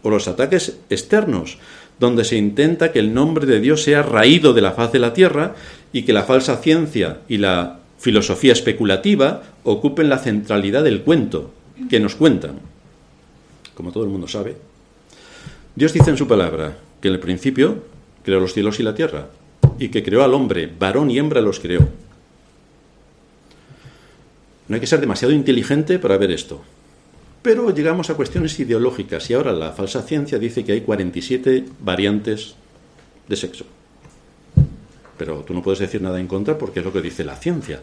o 0.01 0.09
los 0.09 0.27
ataques 0.27 0.77
externos, 0.89 1.57
donde 1.99 2.23
se 2.23 2.37
intenta 2.37 2.91
que 2.91 2.99
el 2.99 3.13
nombre 3.13 3.45
de 3.45 3.59
Dios 3.59 3.83
sea 3.83 4.03
raído 4.03 4.53
de 4.53 4.61
la 4.61 4.71
faz 4.71 4.91
de 4.91 4.99
la 4.99 5.13
tierra 5.13 5.55
y 5.93 6.03
que 6.03 6.13
la 6.13 6.23
falsa 6.23 6.57
ciencia 6.57 7.19
y 7.27 7.37
la 7.37 7.79
filosofía 7.97 8.53
especulativa 8.53 9.43
ocupen 9.63 10.09
la 10.09 10.19
centralidad 10.19 10.83
del 10.83 11.01
cuento 11.01 11.51
que 11.89 11.99
nos 11.99 12.15
cuentan. 12.15 12.59
Como 13.75 13.91
todo 13.91 14.03
el 14.03 14.09
mundo 14.09 14.27
sabe, 14.27 14.55
Dios 15.75 15.93
dice 15.93 16.09
en 16.09 16.17
su 16.17 16.27
palabra 16.27 16.77
que 17.01 17.09
en 17.09 17.15
el 17.15 17.19
principio 17.19 17.83
creó 18.23 18.39
los 18.39 18.53
cielos 18.53 18.79
y 18.79 18.83
la 18.83 18.95
tierra 18.95 19.27
y 19.77 19.89
que 19.89 20.03
creó 20.03 20.23
al 20.23 20.33
hombre, 20.33 20.69
varón 20.79 21.11
y 21.11 21.19
hembra 21.19 21.41
los 21.41 21.59
creó. 21.59 21.87
No 24.69 24.75
hay 24.75 24.79
que 24.79 24.87
ser 24.87 25.01
demasiado 25.01 25.33
inteligente 25.33 25.97
para 25.97 26.17
ver 26.17 26.29
esto. 26.29 26.61
Pero 27.41 27.73
llegamos 27.73 28.09
a 28.09 28.13
cuestiones 28.13 28.59
ideológicas 28.59 29.27
y 29.29 29.33
ahora 29.33 29.51
la 29.51 29.71
falsa 29.71 30.03
ciencia 30.03 30.37
dice 30.37 30.63
que 30.63 30.73
hay 30.73 30.81
47 30.81 31.65
variantes 31.79 32.53
de 33.27 33.35
sexo. 33.35 33.65
Pero 35.17 35.39
tú 35.39 35.55
no 35.55 35.63
puedes 35.63 35.79
decir 35.79 36.03
nada 36.03 36.19
en 36.19 36.27
contra 36.27 36.57
porque 36.57 36.79
es 36.79 36.85
lo 36.85 36.93
que 36.93 37.01
dice 37.01 37.23
la 37.23 37.35
ciencia, 37.35 37.81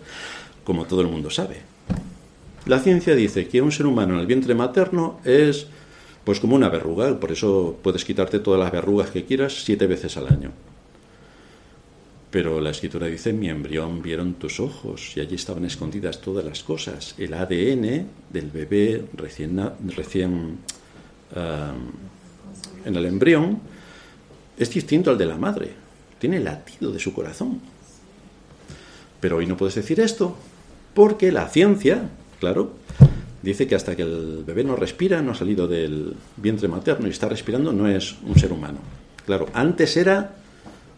como 0.63 0.85
todo 0.85 1.01
el 1.01 1.09
mundo 1.09 1.29
sabe. 1.29 1.57
La 2.67 2.79
ciencia 2.79 3.17
dice 3.17 3.49
que 3.49 3.61
un 3.61 3.73
ser 3.73 3.87
humano 3.87 4.15
en 4.15 4.21
el 4.21 4.27
vientre 4.27 4.55
materno 4.55 5.19
es 5.25 5.67
pues 6.25 6.39
como 6.39 6.55
una 6.55 6.69
verruga, 6.69 7.19
por 7.19 7.33
eso 7.33 7.79
puedes 7.83 8.05
quitarte 8.05 8.39
todas 8.39 8.61
las 8.61 8.71
verrugas 8.73 9.11
que 9.11 9.25
quieras 9.25 9.65
siete 9.65 9.89
veces 9.89 10.17
al 10.17 10.29
año. 10.29 10.53
Pero 12.37 12.61
la 12.61 12.69
escritura 12.69 13.07
dice, 13.07 13.33
mi 13.33 13.49
embrión 13.49 14.03
vieron 14.03 14.35
tus 14.35 14.61
ojos 14.61 15.17
y 15.17 15.21
allí 15.21 15.37
estaban 15.37 15.65
escondidas 15.65 16.21
todas 16.21 16.45
las 16.45 16.63
cosas. 16.63 17.15
El 17.17 17.33
ADN 17.33 18.07
del 18.29 18.51
bebé 18.53 19.07
recién, 19.15 19.59
recién 19.97 20.59
en 22.85 22.95
el 22.95 23.07
embrión 23.07 23.59
es 24.59 24.69
distinto 24.69 25.11
al 25.11 25.17
de 25.17 25.25
la 25.25 25.39
madre. 25.39 25.71
Tiene 26.19 26.37
el 26.37 26.45
latido 26.45 26.93
de 26.93 26.99
su 26.99 27.15
corazón. 27.15 27.59
Pero 29.19 29.39
hoy 29.39 29.47
no 29.47 29.57
puedes 29.57 29.77
decir 29.77 29.99
esto 29.99 30.37
porque 30.93 31.33
la 31.33 31.49
ciencia, 31.49 32.11
claro, 32.39 32.75
dice 33.41 33.67
que 33.67 33.77
hasta 33.77 33.97
que 33.97 34.03
el 34.03 34.45
bebé 34.45 34.63
no 34.63 34.77
respira, 34.77 35.23
no 35.23 35.33
ha 35.33 35.37
salido 35.37 35.67
del 35.69 36.15
vientre 36.37 36.69
materno 36.69 37.07
y 37.07 37.13
está 37.13 37.31
respirando, 37.31 37.73
no 37.73 37.89
es 37.89 38.15
un 38.27 38.39
ser 38.39 38.53
humano. 38.53 38.81
Claro, 39.25 39.49
antes 39.55 39.97
era, 39.97 40.35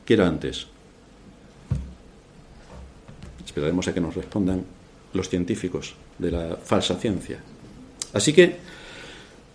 ¿qué 0.05 0.15
era 0.15 0.27
antes? 0.27 0.67
Esperaremos 3.49 3.89
a 3.89 3.95
que 3.95 4.01
nos 4.01 4.15
respondan 4.15 4.63
los 5.15 5.31
científicos 5.31 5.95
de 6.19 6.31
la 6.31 6.59
falsa 6.63 6.97
ciencia. 6.97 7.39
Así 8.13 8.35
que 8.35 8.57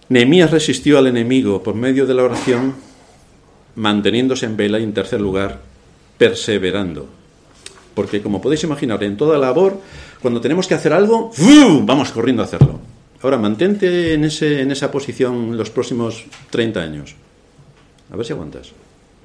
Nehemías 0.09 0.49
resistió 0.49 0.97
al 0.97 1.05
enemigo 1.05 1.61
por 1.61 1.75
medio 1.75 2.07
de 2.07 2.15
la 2.15 2.23
oración, 2.23 2.73
manteniéndose 3.75 4.47
en 4.47 4.57
vela 4.57 4.79
y 4.79 4.83
en 4.83 4.95
tercer 4.95 5.21
lugar, 5.21 5.61
perseverando. 6.17 7.07
Porque 7.93 8.23
como 8.23 8.41
podéis 8.41 8.63
imaginar, 8.63 9.03
en 9.03 9.15
toda 9.15 9.37
labor, 9.37 9.79
cuando 10.23 10.41
tenemos 10.41 10.67
que 10.67 10.73
hacer 10.73 10.91
algo, 10.91 11.29
vamos 11.83 12.11
corriendo 12.11 12.41
a 12.41 12.45
hacerlo. 12.45 12.79
Ahora, 13.21 13.37
mantente 13.37 14.15
en, 14.15 14.23
ese, 14.23 14.61
en 14.61 14.71
esa 14.71 14.89
posición 14.89 15.55
los 15.55 15.69
próximos 15.69 16.25
30 16.49 16.81
años. 16.81 17.15
A 18.11 18.17
ver 18.17 18.25
si 18.25 18.33
aguantas. 18.33 18.71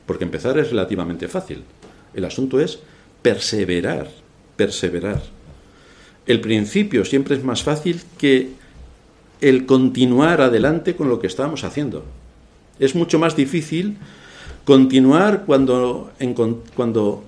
Porque 0.04 0.24
empezar 0.24 0.58
es 0.58 0.68
relativamente 0.68 1.26
fácil. 1.26 1.64
El 2.12 2.26
asunto 2.26 2.60
es 2.60 2.78
perseverar 3.22 4.08
perseverar. 4.58 5.22
El 6.26 6.42
principio 6.42 7.06
siempre 7.06 7.36
es 7.36 7.44
más 7.44 7.62
fácil 7.62 8.02
que 8.18 8.50
el 9.40 9.64
continuar 9.64 10.42
adelante 10.42 10.96
con 10.96 11.08
lo 11.08 11.20
que 11.20 11.28
estamos 11.28 11.64
haciendo. 11.64 12.04
Es 12.78 12.94
mucho 12.94 13.18
más 13.18 13.36
difícil 13.36 13.96
continuar 14.64 15.44
cuando, 15.46 16.10
cuando 16.74 17.24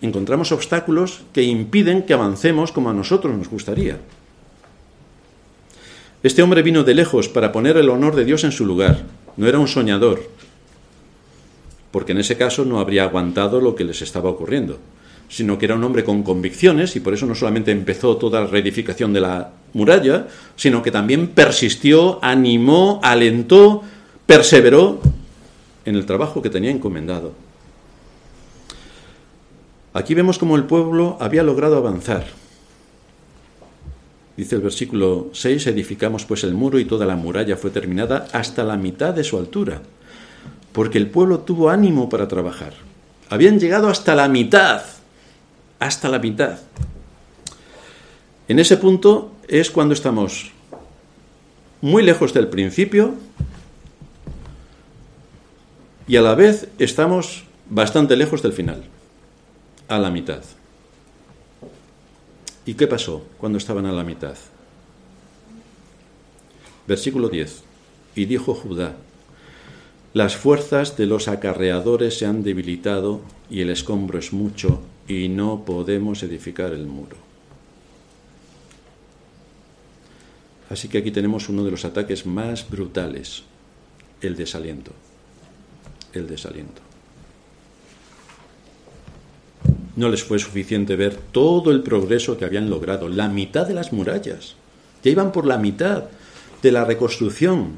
encontramos 0.00 0.52
obstáculos 0.52 1.22
que 1.34 1.42
impiden 1.42 2.04
que 2.04 2.14
avancemos 2.14 2.72
como 2.72 2.88
a 2.88 2.94
nosotros 2.94 3.36
nos 3.36 3.50
gustaría. 3.50 3.98
Este 6.22 6.42
hombre 6.42 6.62
vino 6.62 6.84
de 6.84 6.94
lejos 6.94 7.28
para 7.28 7.50
poner 7.50 7.76
el 7.76 7.90
honor 7.90 8.14
de 8.14 8.24
Dios 8.24 8.44
en 8.44 8.52
su 8.52 8.64
lugar. 8.64 9.04
No 9.36 9.48
era 9.48 9.58
un 9.58 9.68
soñador, 9.68 10.22
porque 11.90 12.12
en 12.12 12.18
ese 12.18 12.36
caso 12.36 12.64
no 12.64 12.78
habría 12.78 13.04
aguantado 13.04 13.60
lo 13.60 13.74
que 13.74 13.84
les 13.84 14.00
estaba 14.00 14.30
ocurriendo 14.30 14.78
sino 15.30 15.56
que 15.56 15.66
era 15.66 15.76
un 15.76 15.84
hombre 15.84 16.02
con 16.02 16.24
convicciones 16.24 16.96
y 16.96 17.00
por 17.00 17.14
eso 17.14 17.24
no 17.24 17.36
solamente 17.36 17.70
empezó 17.70 18.16
toda 18.16 18.40
la 18.40 18.46
reedificación 18.48 19.12
de 19.12 19.20
la 19.20 19.52
muralla, 19.72 20.26
sino 20.56 20.82
que 20.82 20.90
también 20.90 21.28
persistió, 21.28 22.18
animó, 22.20 23.00
alentó, 23.02 23.82
perseveró 24.26 25.00
en 25.84 25.94
el 25.94 26.04
trabajo 26.04 26.42
que 26.42 26.50
tenía 26.50 26.72
encomendado. 26.72 27.32
Aquí 29.94 30.14
vemos 30.14 30.36
cómo 30.36 30.56
el 30.56 30.64
pueblo 30.64 31.16
había 31.20 31.44
logrado 31.44 31.76
avanzar. 31.76 32.26
Dice 34.36 34.56
el 34.56 34.62
versículo 34.62 35.30
6, 35.32 35.68
edificamos 35.68 36.24
pues 36.24 36.42
el 36.42 36.54
muro 36.54 36.80
y 36.80 36.86
toda 36.86 37.06
la 37.06 37.14
muralla 37.14 37.56
fue 37.56 37.70
terminada 37.70 38.26
hasta 38.32 38.64
la 38.64 38.76
mitad 38.76 39.14
de 39.14 39.22
su 39.22 39.38
altura, 39.38 39.80
porque 40.72 40.98
el 40.98 41.08
pueblo 41.08 41.40
tuvo 41.40 41.70
ánimo 41.70 42.08
para 42.08 42.26
trabajar. 42.26 42.72
Habían 43.28 43.60
llegado 43.60 43.88
hasta 43.88 44.16
la 44.16 44.28
mitad 44.28 44.82
hasta 45.80 46.08
la 46.08 46.20
mitad. 46.20 46.60
En 48.46 48.58
ese 48.58 48.76
punto 48.76 49.32
es 49.48 49.70
cuando 49.70 49.94
estamos 49.94 50.52
muy 51.80 52.02
lejos 52.02 52.32
del 52.32 52.48
principio 52.48 53.14
y 56.06 56.16
a 56.16 56.22
la 56.22 56.34
vez 56.34 56.68
estamos 56.78 57.44
bastante 57.68 58.16
lejos 58.16 58.42
del 58.42 58.52
final, 58.52 58.84
a 59.88 59.98
la 59.98 60.10
mitad. 60.10 60.42
¿Y 62.66 62.74
qué 62.74 62.86
pasó 62.86 63.24
cuando 63.38 63.58
estaban 63.58 63.86
a 63.86 63.92
la 63.92 64.04
mitad? 64.04 64.36
Versículo 66.86 67.28
10. 67.28 67.62
Y 68.16 68.26
dijo 68.26 68.54
Judá, 68.54 68.96
las 70.12 70.36
fuerzas 70.36 70.96
de 70.96 71.06
los 71.06 71.28
acarreadores 71.28 72.18
se 72.18 72.26
han 72.26 72.42
debilitado 72.42 73.20
y 73.48 73.60
el 73.60 73.70
escombro 73.70 74.18
es 74.18 74.32
mucho 74.32 74.82
y 75.10 75.28
no 75.28 75.64
podemos 75.64 76.22
edificar 76.22 76.72
el 76.72 76.86
muro. 76.86 77.16
Así 80.68 80.86
que 80.86 80.98
aquí 80.98 81.10
tenemos 81.10 81.48
uno 81.48 81.64
de 81.64 81.72
los 81.72 81.84
ataques 81.84 82.26
más 82.26 82.70
brutales, 82.70 83.42
el 84.20 84.36
desaliento. 84.36 84.92
El 86.12 86.28
desaliento. 86.28 86.80
No 89.96 90.08
les 90.08 90.22
fue 90.22 90.38
suficiente 90.38 90.94
ver 90.94 91.16
todo 91.16 91.72
el 91.72 91.82
progreso 91.82 92.38
que 92.38 92.44
habían 92.44 92.70
logrado, 92.70 93.08
la 93.08 93.28
mitad 93.28 93.66
de 93.66 93.74
las 93.74 93.92
murallas. 93.92 94.54
Ya 95.02 95.10
iban 95.10 95.32
por 95.32 95.44
la 95.44 95.58
mitad 95.58 96.04
de 96.62 96.70
la 96.70 96.84
reconstrucción. 96.84 97.72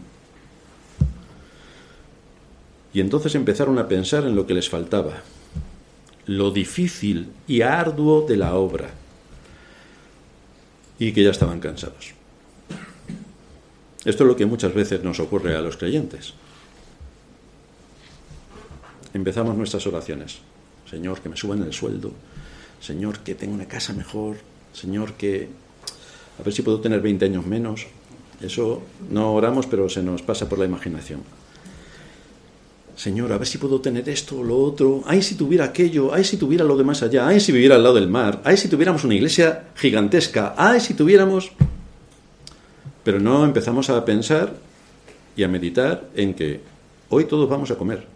Y 2.93 3.01
entonces 3.01 3.35
empezaron 3.35 3.79
a 3.79 3.89
pensar 3.89 4.25
en 4.25 4.37
lo 4.37 4.47
que 4.47 4.53
les 4.53 4.69
faltaba, 4.69 5.23
lo 6.27 6.51
difícil 6.51 7.33
y 7.49 7.63
arduo 7.63 8.27
de 8.27 8.37
la 8.37 8.55
obra, 8.55 8.91
y 10.99 11.13
que 11.13 11.23
ya 11.23 11.31
estaban 11.31 11.61
cansados. 11.61 12.13
Esto 14.05 14.25
es 14.25 14.29
lo 14.29 14.37
que 14.37 14.47
muchas 14.47 14.75
veces 14.75 15.03
nos 15.03 15.21
ocurre 15.21 15.57
a 15.57 15.61
los 15.61 15.77
creyentes. 15.77 16.35
Empezamos 19.15 19.57
nuestras 19.57 19.87
oraciones. 19.87 20.39
Señor, 20.89 21.21
que 21.21 21.29
me 21.29 21.37
suban 21.37 21.63
el 21.63 21.73
sueldo. 21.73 22.13
Señor, 22.81 23.21
que 23.21 23.35
tenga 23.35 23.55
una 23.55 23.69
casa 23.69 23.93
mejor. 23.93 24.37
Señor, 24.73 25.15
que 25.15 25.49
a 26.39 26.43
ver 26.43 26.53
si 26.53 26.63
puedo 26.63 26.81
tener 26.81 27.01
20 27.01 27.25
años 27.25 27.47
menos. 27.47 27.87
Eso 28.41 28.83
no 29.11 29.35
oramos, 29.35 29.67
pero 29.67 29.89
se 29.89 30.03
nos 30.03 30.23
pasa 30.23 30.49
por 30.49 30.59
la 30.59 30.65
imaginación. 30.65 31.23
Señor, 32.97 33.33
a 33.33 33.39
ver 33.39 33.49
si 33.49 33.59
puedo 33.59 33.81
tener 33.81 34.09
esto 34.09 34.39
o 34.39 34.45
lo 34.45 34.59
otro. 34.59 35.03
Ay, 35.07 35.23
si 35.23 35.35
tuviera 35.35 35.67
aquello. 35.67 36.13
Ay, 36.13 36.25
si 36.25 36.37
tuviera 36.37 36.65
lo 36.65 36.77
de 36.77 36.85
más 36.85 37.03
allá. 37.03 37.27
Ay, 37.27 37.41
si 37.41 37.53
viviera 37.53 37.77
al 37.77 37.83
lado 37.83 37.95
del 37.95 38.09
mar. 38.09 38.41
Ay, 38.45 38.57
si 38.57 38.69
tuviéramos 38.69 39.05
una 39.05 39.15
iglesia 39.15 39.69
gigantesca. 39.75 40.55
Ay, 40.57 40.81
si 40.81 40.95
tuviéramos... 40.95 41.53
Pero 43.03 43.19
no 43.19 43.45
empezamos 43.45 43.91
a 43.91 44.05
pensar 44.05 44.55
y 45.37 45.43
a 45.43 45.49
meditar 45.49 46.09
en 46.15 46.35
que 46.35 46.61
hoy 47.09 47.25
todos 47.25 47.49
vamos 47.49 47.71
a 47.71 47.77
comer, 47.77 48.07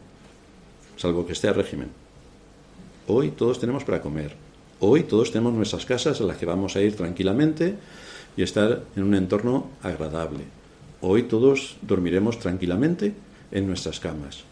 salvo 0.96 1.26
que 1.26 1.32
esté 1.32 1.48
a 1.48 1.52
régimen. 1.52 1.88
Hoy 3.08 3.30
todos 3.30 3.58
tenemos 3.58 3.84
para 3.84 4.00
comer. 4.00 4.34
Hoy 4.78 5.04
todos 5.04 5.32
tenemos 5.32 5.54
nuestras 5.54 5.86
casas 5.86 6.20
a 6.20 6.24
las 6.24 6.36
que 6.36 6.46
vamos 6.46 6.76
a 6.76 6.82
ir 6.82 6.94
tranquilamente 6.94 7.74
y 8.36 8.42
estar 8.42 8.82
en 8.94 9.02
un 9.02 9.14
entorno 9.14 9.70
agradable. 9.82 10.44
Hoy 11.00 11.24
todos 11.24 11.76
dormiremos 11.82 12.38
tranquilamente 12.38 13.14
en 13.52 13.66
nuestras 13.66 14.00
camas. 14.00 14.45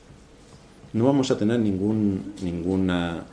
No 0.94 1.04
vamos 1.04 1.30
a 1.30 1.36
tener 1.36 1.60
ningún 1.60 2.32
ninguna 2.42 3.24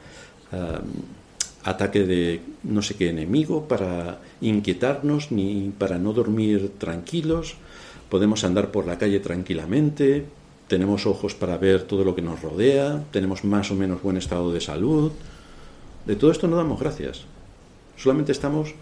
ataque 1.64 2.04
de 2.04 2.42
no 2.64 2.82
sé 2.82 2.96
qué 2.96 3.10
enemigo 3.10 3.68
para 3.68 4.20
inquietarnos 4.42 5.32
ni 5.32 5.72
para 5.78 5.98
no 5.98 6.12
dormir 6.12 6.74
tranquilos. 6.78 7.56
Podemos 8.10 8.44
andar 8.44 8.72
por 8.72 8.88
la 8.88 8.98
calle 8.98 9.20
tranquilamente, 9.20 10.26
tenemos 10.68 11.06
ojos 11.06 11.36
para 11.36 11.58
ver 11.58 11.84
todo 11.84 12.04
lo 12.04 12.16
que 12.16 12.22
nos 12.22 12.42
rodea, 12.42 13.04
tenemos 13.12 13.44
más 13.44 13.72
o 13.72 13.76
menos 13.76 14.02
buen 14.02 14.18
estado 14.18 14.52
de 14.52 14.60
salud. 14.60 15.12
De 16.06 16.16
todo 16.16 16.32
esto 16.32 16.48
no 16.48 16.58
damos 16.58 16.80
gracias. 16.80 17.22
Solamente 17.96 18.32
estamos... 18.32 18.74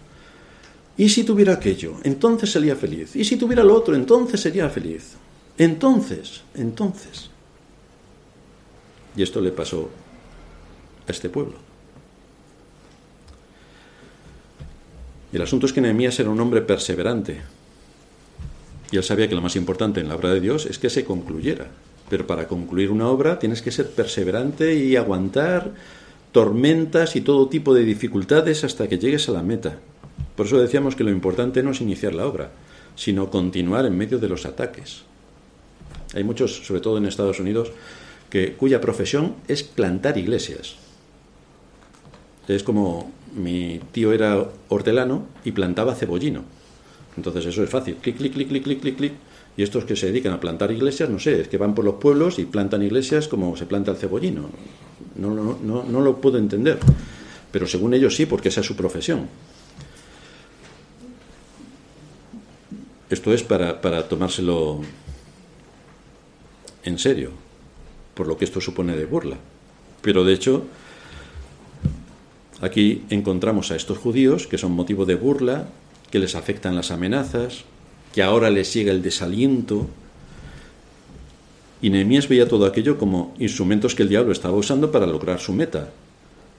¿Y 0.96 1.08
si 1.08 1.24
tuviera 1.24 1.54
aquello? 1.54 1.94
Entonces 2.02 2.50
sería 2.50 2.76
feliz. 2.76 3.14
¿Y 3.14 3.24
si 3.24 3.36
tuviera 3.36 3.62
lo 3.62 3.74
otro? 3.74 3.94
Entonces 3.94 4.40
sería 4.40 4.68
feliz. 4.68 5.16
Entonces, 5.56 6.42
entonces. 6.54 7.29
Y 9.16 9.22
esto 9.22 9.40
le 9.40 9.50
pasó 9.50 9.90
a 11.06 11.10
este 11.10 11.28
pueblo. 11.28 11.54
El 15.32 15.42
asunto 15.42 15.66
es 15.66 15.72
que 15.72 15.80
Nehemías 15.80 16.18
era 16.18 16.30
un 16.30 16.40
hombre 16.40 16.60
perseverante. 16.62 17.40
Y 18.90 18.96
él 18.96 19.04
sabía 19.04 19.28
que 19.28 19.34
lo 19.34 19.42
más 19.42 19.54
importante 19.54 20.00
en 20.00 20.08
la 20.08 20.16
obra 20.16 20.30
de 20.30 20.40
Dios 20.40 20.66
es 20.66 20.78
que 20.78 20.90
se 20.90 21.04
concluyera. 21.04 21.68
Pero 22.08 22.26
para 22.26 22.48
concluir 22.48 22.90
una 22.90 23.08
obra 23.08 23.38
tienes 23.38 23.62
que 23.62 23.70
ser 23.70 23.90
perseverante 23.90 24.74
y 24.74 24.96
aguantar 24.96 25.72
tormentas 26.32 27.14
y 27.16 27.20
todo 27.20 27.48
tipo 27.48 27.74
de 27.74 27.84
dificultades 27.84 28.64
hasta 28.64 28.88
que 28.88 28.98
llegues 28.98 29.28
a 29.28 29.32
la 29.32 29.42
meta. 29.42 29.78
Por 30.36 30.46
eso 30.46 30.60
decíamos 30.60 30.96
que 30.96 31.04
lo 31.04 31.10
importante 31.10 31.62
no 31.62 31.70
es 31.70 31.80
iniciar 31.80 32.14
la 32.14 32.26
obra, 32.26 32.50
sino 32.96 33.30
continuar 33.30 33.86
en 33.86 33.96
medio 33.96 34.18
de 34.18 34.28
los 34.28 34.46
ataques. 34.46 35.02
Hay 36.14 36.24
muchos, 36.24 36.66
sobre 36.66 36.80
todo 36.80 36.98
en 36.98 37.06
Estados 37.06 37.38
Unidos, 37.38 37.70
que, 38.30 38.54
cuya 38.54 38.80
profesión 38.80 39.34
es 39.48 39.62
plantar 39.62 40.16
iglesias. 40.16 40.76
Es 42.48 42.62
como 42.62 43.12
mi 43.34 43.80
tío 43.92 44.12
era 44.12 44.48
hortelano 44.68 45.26
y 45.44 45.52
plantaba 45.52 45.94
cebollino. 45.94 46.42
Entonces 47.16 47.46
eso 47.46 47.62
es 47.62 47.70
fácil. 47.70 47.96
Clic, 47.96 48.16
clic, 48.16 48.32
clic, 48.32 48.48
clic, 48.48 48.62
clic, 48.62 48.80
clic, 48.80 48.96
clic. 48.96 49.12
Y 49.56 49.62
estos 49.62 49.84
que 49.84 49.96
se 49.96 50.06
dedican 50.06 50.32
a 50.32 50.40
plantar 50.40 50.70
iglesias, 50.70 51.10
no 51.10 51.18
sé, 51.18 51.40
es 51.40 51.48
que 51.48 51.58
van 51.58 51.74
por 51.74 51.84
los 51.84 51.96
pueblos 51.96 52.38
y 52.38 52.46
plantan 52.46 52.82
iglesias 52.82 53.28
como 53.28 53.56
se 53.56 53.66
planta 53.66 53.90
el 53.90 53.98
cebollino. 53.98 54.48
No, 55.16 55.34
no, 55.34 55.58
no, 55.62 55.84
no 55.84 56.00
lo 56.00 56.20
puedo 56.20 56.38
entender. 56.38 56.78
Pero 57.52 57.66
según 57.66 57.94
ellos 57.94 58.14
sí, 58.14 58.26
porque 58.26 58.48
esa 58.48 58.60
es 58.60 58.66
su 58.66 58.76
profesión. 58.76 59.28
Esto 63.10 63.32
es 63.32 63.42
para, 63.42 63.80
para 63.80 64.08
tomárselo 64.08 64.80
en 66.84 66.98
serio, 66.98 67.32
por 68.14 68.26
lo 68.26 68.36
que 68.36 68.44
esto 68.44 68.60
supone 68.60 68.96
de 68.96 69.06
burla. 69.06 69.36
Pero 70.02 70.24
de 70.24 70.32
hecho, 70.32 70.64
Aquí 72.60 73.04
encontramos 73.08 73.70
a 73.70 73.76
estos 73.76 73.96
judíos 73.96 74.46
que 74.46 74.58
son 74.58 74.72
motivo 74.72 75.06
de 75.06 75.14
burla, 75.14 75.68
que 76.10 76.18
les 76.18 76.34
afectan 76.34 76.76
las 76.76 76.90
amenazas, 76.90 77.64
que 78.12 78.22
ahora 78.22 78.50
les 78.50 78.74
llega 78.74 78.92
el 78.92 79.02
desaliento. 79.02 79.86
Y 81.80 81.88
Nehemías 81.88 82.28
veía 82.28 82.48
todo 82.48 82.66
aquello 82.66 82.98
como 82.98 83.34
instrumentos 83.38 83.94
que 83.94 84.02
el 84.02 84.10
diablo 84.10 84.32
estaba 84.32 84.56
usando 84.56 84.92
para 84.92 85.06
lograr 85.06 85.40
su 85.40 85.54
meta. 85.54 85.88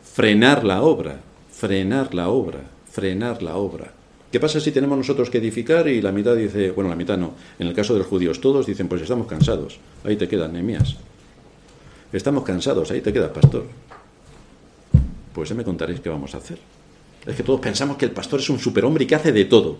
Frenar 0.03 0.63
la 0.63 0.81
obra, 0.81 1.19
frenar 1.51 2.15
la 2.15 2.29
obra, 2.29 2.61
frenar 2.89 3.43
la 3.43 3.57
obra. 3.57 3.93
¿Qué 4.31 4.39
pasa 4.39 4.59
si 4.59 4.71
tenemos 4.71 4.97
nosotros 4.97 5.29
que 5.29 5.37
edificar 5.37 5.87
y 5.87 6.01
la 6.01 6.11
mitad 6.11 6.35
dice, 6.35 6.71
bueno, 6.71 6.89
la 6.89 6.95
mitad 6.95 7.17
no, 7.17 7.33
en 7.59 7.67
el 7.67 7.73
caso 7.75 7.93
de 7.93 7.99
los 7.99 8.07
judíos 8.07 8.41
todos 8.41 8.65
dicen, 8.65 8.87
pues 8.87 9.01
estamos 9.01 9.27
cansados, 9.27 9.77
ahí 10.03 10.15
te 10.15 10.27
queda 10.27 10.47
Nehemías. 10.47 10.95
Estamos 12.13 12.43
cansados, 12.43 12.91
ahí 12.91 13.01
te 13.01 13.13
queda 13.13 13.31
pastor 13.31 13.65
pues 15.33 15.49
ya 15.49 15.55
me 15.55 15.63
contaréis 15.63 15.99
qué 15.99 16.09
vamos 16.09 16.33
a 16.35 16.37
hacer. 16.37 16.59
Es 17.25 17.35
que 17.35 17.43
todos 17.43 17.59
pensamos 17.59 17.97
que 17.97 18.05
el 18.05 18.11
pastor 18.11 18.39
es 18.39 18.49
un 18.49 18.59
superhombre 18.59 19.03
y 19.03 19.07
que 19.07 19.15
hace 19.15 19.31
de 19.31 19.45
todo. 19.45 19.77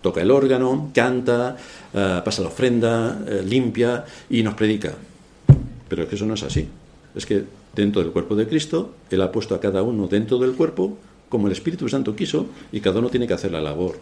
Toca 0.00 0.20
el 0.20 0.30
órgano, 0.30 0.90
canta, 0.94 1.56
eh, 1.92 2.20
pasa 2.24 2.42
la 2.42 2.48
ofrenda, 2.48 3.20
eh, 3.26 3.42
limpia 3.44 4.04
y 4.30 4.42
nos 4.42 4.54
predica. 4.54 4.92
Pero 5.88 6.02
es 6.02 6.08
que 6.08 6.14
eso 6.14 6.26
no 6.26 6.34
es 6.34 6.42
así. 6.42 6.68
Es 7.14 7.26
que 7.26 7.44
dentro 7.74 8.02
del 8.02 8.12
cuerpo 8.12 8.36
de 8.36 8.46
Cristo, 8.46 8.94
Él 9.10 9.22
ha 9.22 9.32
puesto 9.32 9.54
a 9.54 9.60
cada 9.60 9.82
uno 9.82 10.06
dentro 10.06 10.38
del 10.38 10.52
cuerpo 10.52 10.96
como 11.28 11.48
el 11.48 11.52
Espíritu 11.52 11.88
Santo 11.88 12.14
quiso 12.14 12.46
y 12.70 12.80
cada 12.80 13.00
uno 13.00 13.08
tiene 13.08 13.26
que 13.26 13.34
hacer 13.34 13.50
la 13.50 13.60
labor 13.60 13.98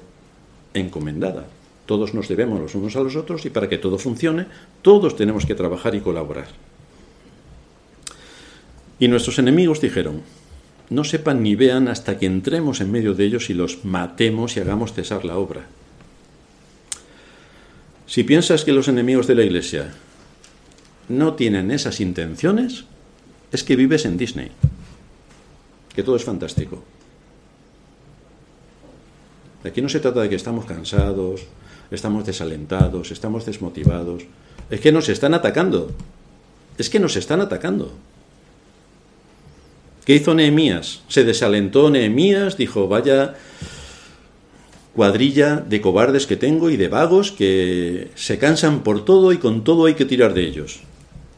encomendada. 0.74 1.46
Todos 1.86 2.14
nos 2.14 2.28
debemos 2.28 2.60
los 2.60 2.74
unos 2.74 2.94
a 2.96 3.00
los 3.00 3.16
otros 3.16 3.44
y 3.46 3.50
para 3.50 3.68
que 3.68 3.78
todo 3.78 3.98
funcione, 3.98 4.46
todos 4.82 5.16
tenemos 5.16 5.46
que 5.46 5.54
trabajar 5.54 5.94
y 5.94 6.00
colaborar. 6.00 6.46
Y 9.02 9.08
nuestros 9.08 9.40
enemigos 9.40 9.80
dijeron, 9.80 10.22
no 10.88 11.02
sepan 11.02 11.42
ni 11.42 11.56
vean 11.56 11.88
hasta 11.88 12.20
que 12.20 12.26
entremos 12.26 12.80
en 12.80 12.92
medio 12.92 13.14
de 13.14 13.24
ellos 13.24 13.50
y 13.50 13.54
los 13.54 13.84
matemos 13.84 14.56
y 14.56 14.60
hagamos 14.60 14.92
cesar 14.92 15.24
la 15.24 15.38
obra. 15.38 15.66
Si 18.06 18.22
piensas 18.22 18.64
que 18.64 18.70
los 18.70 18.86
enemigos 18.86 19.26
de 19.26 19.34
la 19.34 19.42
Iglesia 19.42 19.92
no 21.08 21.34
tienen 21.34 21.72
esas 21.72 21.98
intenciones, 21.98 22.84
es 23.50 23.64
que 23.64 23.74
vives 23.74 24.04
en 24.04 24.16
Disney, 24.16 24.52
que 25.96 26.04
todo 26.04 26.14
es 26.14 26.22
fantástico. 26.22 26.84
Aquí 29.64 29.82
no 29.82 29.88
se 29.88 29.98
trata 29.98 30.20
de 30.20 30.28
que 30.28 30.36
estamos 30.36 30.64
cansados, 30.64 31.40
estamos 31.90 32.24
desalentados, 32.24 33.10
estamos 33.10 33.46
desmotivados. 33.46 34.22
Es 34.70 34.80
que 34.80 34.92
nos 34.92 35.08
están 35.08 35.34
atacando. 35.34 35.90
Es 36.78 36.88
que 36.88 37.00
nos 37.00 37.16
están 37.16 37.40
atacando. 37.40 37.96
¿Qué 40.04 40.16
hizo 40.16 40.34
Nehemías? 40.34 41.02
Se 41.08 41.22
desalentó 41.22 41.88
Nehemías, 41.88 42.56
dijo, 42.56 42.88
vaya 42.88 43.34
cuadrilla 44.94 45.56
de 45.56 45.80
cobardes 45.80 46.26
que 46.26 46.36
tengo 46.36 46.70
y 46.70 46.76
de 46.76 46.88
vagos 46.88 47.32
que 47.32 48.08
se 48.14 48.38
cansan 48.38 48.82
por 48.82 49.04
todo 49.04 49.32
y 49.32 49.38
con 49.38 49.64
todo 49.64 49.86
hay 49.86 49.94
que 49.94 50.04
tirar 50.04 50.34
de 50.34 50.42
ellos. 50.42 50.80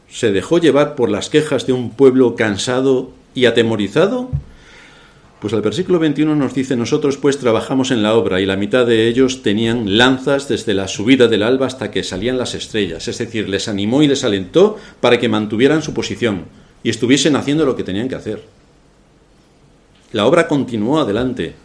¿Se 0.09 0.31
dejó 0.31 0.57
llevar 0.57 0.95
por 0.95 1.09
las 1.09 1.29
quejas 1.29 1.67
de 1.67 1.73
un 1.73 1.91
pueblo 1.91 2.35
cansado 2.35 3.11
y 3.35 3.45
atemorizado? 3.45 4.29
Pues 5.39 5.53
el 5.53 5.61
versículo 5.61 5.99
21 5.99 6.35
nos 6.35 6.55
dice, 6.55 6.75
nosotros 6.75 7.17
pues 7.17 7.37
trabajamos 7.37 7.91
en 7.91 8.01
la 8.01 8.15
obra 8.15 8.41
y 8.41 8.47
la 8.47 8.57
mitad 8.57 8.85
de 8.87 9.07
ellos 9.07 9.43
tenían 9.43 9.97
lanzas 9.97 10.47
desde 10.47 10.73
la 10.73 10.87
subida 10.87 11.27
del 11.27 11.43
alba 11.43 11.67
hasta 11.67 11.91
que 11.91 12.03
salían 12.03 12.39
las 12.39 12.55
estrellas, 12.55 13.07
es 13.07 13.17
decir, 13.19 13.47
les 13.47 13.67
animó 13.67 14.01
y 14.01 14.07
les 14.07 14.23
alentó 14.23 14.77
para 15.01 15.19
que 15.19 15.29
mantuvieran 15.29 15.83
su 15.83 15.93
posición 15.93 16.45
y 16.81 16.89
estuviesen 16.89 17.35
haciendo 17.35 17.65
lo 17.65 17.75
que 17.75 17.83
tenían 17.83 18.07
que 18.07 18.15
hacer. 18.15 18.54
La 20.11 20.25
obra 20.25 20.47
continuó 20.47 20.99
adelante, 20.99 21.55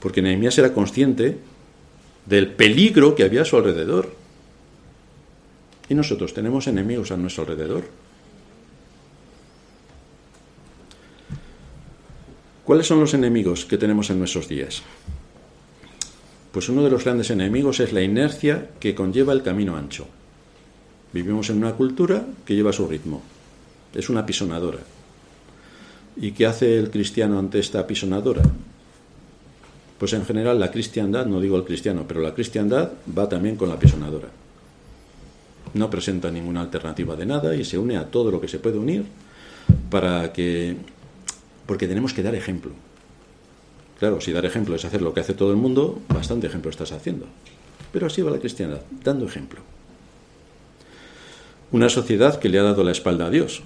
porque 0.00 0.22
Nehemías 0.22 0.58
era 0.58 0.72
consciente 0.72 1.38
del 2.26 2.52
peligro 2.52 3.14
que 3.14 3.24
había 3.24 3.42
a 3.42 3.44
su 3.44 3.56
alrededor. 3.56 4.12
Y 5.88 5.94
nosotros 5.94 6.34
tenemos 6.34 6.66
enemigos 6.66 7.10
a 7.12 7.16
nuestro 7.16 7.44
alrededor. 7.44 7.84
¿Cuáles 12.64 12.88
son 12.88 12.98
los 12.98 13.14
enemigos 13.14 13.64
que 13.64 13.78
tenemos 13.78 14.10
en 14.10 14.18
nuestros 14.18 14.48
días? 14.48 14.82
Pues 16.50 16.68
uno 16.68 16.82
de 16.82 16.90
los 16.90 17.04
grandes 17.04 17.30
enemigos 17.30 17.78
es 17.78 17.92
la 17.92 18.02
inercia 18.02 18.70
que 18.80 18.94
conlleva 18.94 19.32
el 19.32 19.42
camino 19.42 19.76
ancho. 19.76 20.08
Vivimos 21.12 21.48
en 21.50 21.58
una 21.58 21.74
cultura 21.74 22.26
que 22.44 22.56
lleva 22.56 22.72
su 22.72 22.88
ritmo. 22.88 23.22
Es 23.94 24.08
una 24.08 24.26
pisonadora. 24.26 24.80
¿Y 26.16 26.32
qué 26.32 26.46
hace 26.46 26.78
el 26.78 26.90
cristiano 26.90 27.38
ante 27.38 27.58
esta 27.58 27.86
pisonadora? 27.86 28.42
Pues 29.98 30.12
en 30.12 30.24
general 30.24 30.58
la 30.58 30.70
cristiandad, 30.70 31.26
no 31.26 31.40
digo 31.40 31.56
el 31.56 31.64
cristiano, 31.64 32.04
pero 32.06 32.20
la 32.20 32.34
cristiandad 32.34 32.92
va 33.16 33.28
también 33.28 33.56
con 33.56 33.68
la 33.68 33.78
pisonadora. 33.78 34.28
No 35.74 35.90
presenta 35.90 36.30
ninguna 36.30 36.62
alternativa 36.62 37.16
de 37.16 37.26
nada 37.26 37.54
y 37.54 37.64
se 37.64 37.78
une 37.78 37.96
a 37.96 38.06
todo 38.06 38.30
lo 38.30 38.40
que 38.40 38.48
se 38.48 38.58
puede 38.58 38.78
unir 38.78 39.04
para 39.90 40.32
que 40.32 40.76
porque 41.66 41.88
tenemos 41.88 42.14
que 42.14 42.22
dar 42.22 42.34
ejemplo. 42.34 42.72
Claro, 43.98 44.20
si 44.20 44.32
dar 44.32 44.44
ejemplo 44.44 44.74
es 44.74 44.84
hacer 44.84 45.02
lo 45.02 45.12
que 45.12 45.20
hace 45.20 45.34
todo 45.34 45.50
el 45.50 45.56
mundo, 45.56 46.00
bastante 46.08 46.46
ejemplo 46.46 46.70
estás 46.70 46.92
haciendo. 46.92 47.26
Pero 47.92 48.06
así 48.06 48.22
va 48.22 48.30
la 48.30 48.38
cristiandad, 48.38 48.80
dando 49.02 49.26
ejemplo. 49.26 49.60
Una 51.72 51.88
sociedad 51.88 52.38
que 52.38 52.48
le 52.48 52.58
ha 52.58 52.62
dado 52.62 52.84
la 52.84 52.92
espalda 52.92 53.26
a 53.26 53.30
Dios 53.30 53.62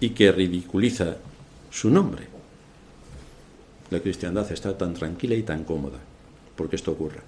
y 0.00 0.10
que 0.10 0.32
ridiculiza 0.32 1.16
su 1.74 1.90
nombre. 1.90 2.28
La 3.90 3.98
cristiandad 3.98 4.50
está 4.52 4.78
tan 4.78 4.94
tranquila 4.94 5.34
y 5.34 5.42
tan 5.42 5.64
cómoda 5.64 5.98
porque 6.54 6.76
esto 6.76 6.92
ocurra. 6.92 7.20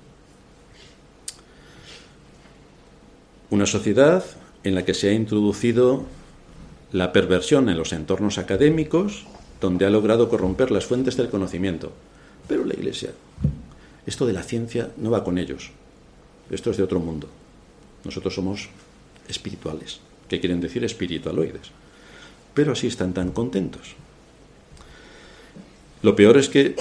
Una 3.50 3.66
sociedad 3.66 4.24
en 4.62 4.76
la 4.76 4.84
que 4.84 4.94
se 4.94 5.08
ha 5.08 5.12
introducido 5.12 6.04
la 6.92 7.12
perversión 7.12 7.68
en 7.68 7.76
los 7.76 7.92
entornos 7.92 8.38
académicos 8.38 9.26
donde 9.60 9.84
ha 9.84 9.90
logrado 9.90 10.28
corromper 10.28 10.70
las 10.70 10.86
fuentes 10.86 11.16
del 11.16 11.28
conocimiento. 11.28 11.90
Pero 12.46 12.64
la 12.64 12.74
Iglesia, 12.74 13.10
esto 14.06 14.26
de 14.26 14.32
la 14.32 14.44
ciencia 14.44 14.92
no 14.96 15.10
va 15.10 15.24
con 15.24 15.38
ellos. 15.38 15.72
Esto 16.50 16.70
es 16.70 16.76
de 16.76 16.84
otro 16.84 17.00
mundo. 17.00 17.28
Nosotros 18.04 18.34
somos 18.34 18.68
espirituales, 19.28 19.98
que 20.28 20.38
quieren 20.38 20.60
decir 20.60 20.84
espiritualoides. 20.84 21.72
Pero 22.54 22.72
así 22.72 22.86
están 22.86 23.12
tan 23.12 23.32
contentos. 23.32 23.96
Lo 26.02 26.14
peor 26.14 26.36
es 26.36 26.48
que 26.48 26.76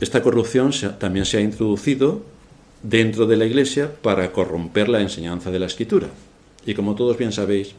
esta 0.00 0.22
corrupción 0.22 0.72
también 0.98 1.24
se 1.24 1.38
ha 1.38 1.40
introducido 1.40 2.22
dentro 2.82 3.26
de 3.26 3.36
la 3.36 3.44
Iglesia 3.46 3.90
para 4.02 4.32
corromper 4.32 4.88
la 4.88 5.00
enseñanza 5.00 5.50
de 5.50 5.58
la 5.58 5.66
Escritura. 5.66 6.08
Y 6.66 6.74
como 6.74 6.94
todos 6.94 7.16
bien 7.16 7.32
sabéis, 7.32 7.74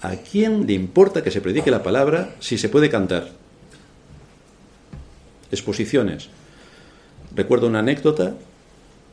¿a 0.00 0.16
quién 0.16 0.66
le 0.66 0.74
importa 0.74 1.22
que 1.22 1.30
se 1.30 1.40
predique 1.40 1.70
la 1.70 1.82
palabra 1.82 2.34
si 2.40 2.58
se 2.58 2.68
puede 2.68 2.88
cantar? 2.88 3.30
exposiciones. 5.50 6.28
Recuerdo 7.34 7.66
una 7.66 7.80
anécdota 7.80 8.34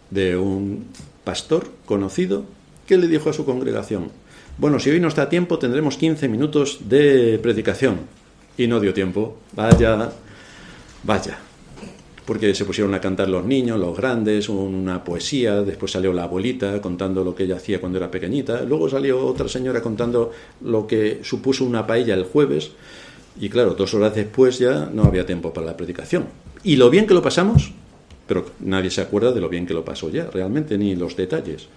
de 0.09 0.37
un 0.37 0.87
pastor 1.23 1.69
conocido 1.85 2.45
que 2.87 2.97
le 2.97 3.07
dijo 3.07 3.29
a 3.29 3.33
su 3.33 3.45
congregación, 3.45 4.11
bueno, 4.57 4.79
si 4.79 4.89
hoy 4.89 4.99
no 4.99 5.07
está 5.07 5.29
tiempo 5.29 5.57
tendremos 5.57 5.97
15 5.97 6.27
minutos 6.27 6.79
de 6.89 7.39
predicación. 7.41 8.01
Y 8.55 8.67
no 8.67 8.79
dio 8.79 8.93
tiempo. 8.93 9.37
Vaya, 9.53 10.11
vaya. 11.03 11.37
Porque 12.25 12.55
se 12.55 12.63
pusieron 12.63 12.93
a 12.93 13.01
cantar 13.01 13.27
los 13.27 13.43
niños, 13.45 13.77
los 13.77 13.97
grandes, 13.97 14.47
una 14.47 15.03
poesía, 15.03 15.61
después 15.61 15.91
salió 15.91 16.13
la 16.13 16.23
abuelita 16.23 16.81
contando 16.81 17.23
lo 17.23 17.35
que 17.35 17.43
ella 17.43 17.57
hacía 17.57 17.81
cuando 17.81 17.97
era 17.97 18.09
pequeñita, 18.09 18.61
luego 18.63 18.89
salió 18.89 19.25
otra 19.25 19.49
señora 19.49 19.81
contando 19.81 20.31
lo 20.61 20.87
que 20.87 21.19
supuso 21.23 21.65
una 21.65 21.85
paella 21.85 22.13
el 22.13 22.23
jueves, 22.23 22.71
y 23.39 23.49
claro, 23.49 23.73
dos 23.73 23.93
horas 23.93 24.15
después 24.15 24.59
ya 24.59 24.89
no 24.93 25.03
había 25.03 25.25
tiempo 25.25 25.51
para 25.53 25.65
la 25.65 25.75
predicación. 25.75 26.27
Y 26.63 26.77
lo 26.77 26.89
bien 26.89 27.07
que 27.07 27.13
lo 27.13 27.21
pasamos, 27.21 27.71
pero 28.27 28.45
nadie 28.59 28.89
se 28.89 29.01
acuerda 29.01 29.31
de 29.31 29.41
lo 29.41 29.49
bien 29.49 29.65
que 29.65 29.73
lo 29.73 29.83
pasó 29.83 30.09
ya, 30.09 30.29
realmente, 30.31 30.77
ni 30.77 30.95
los 30.95 31.17
detalles. 31.17 31.67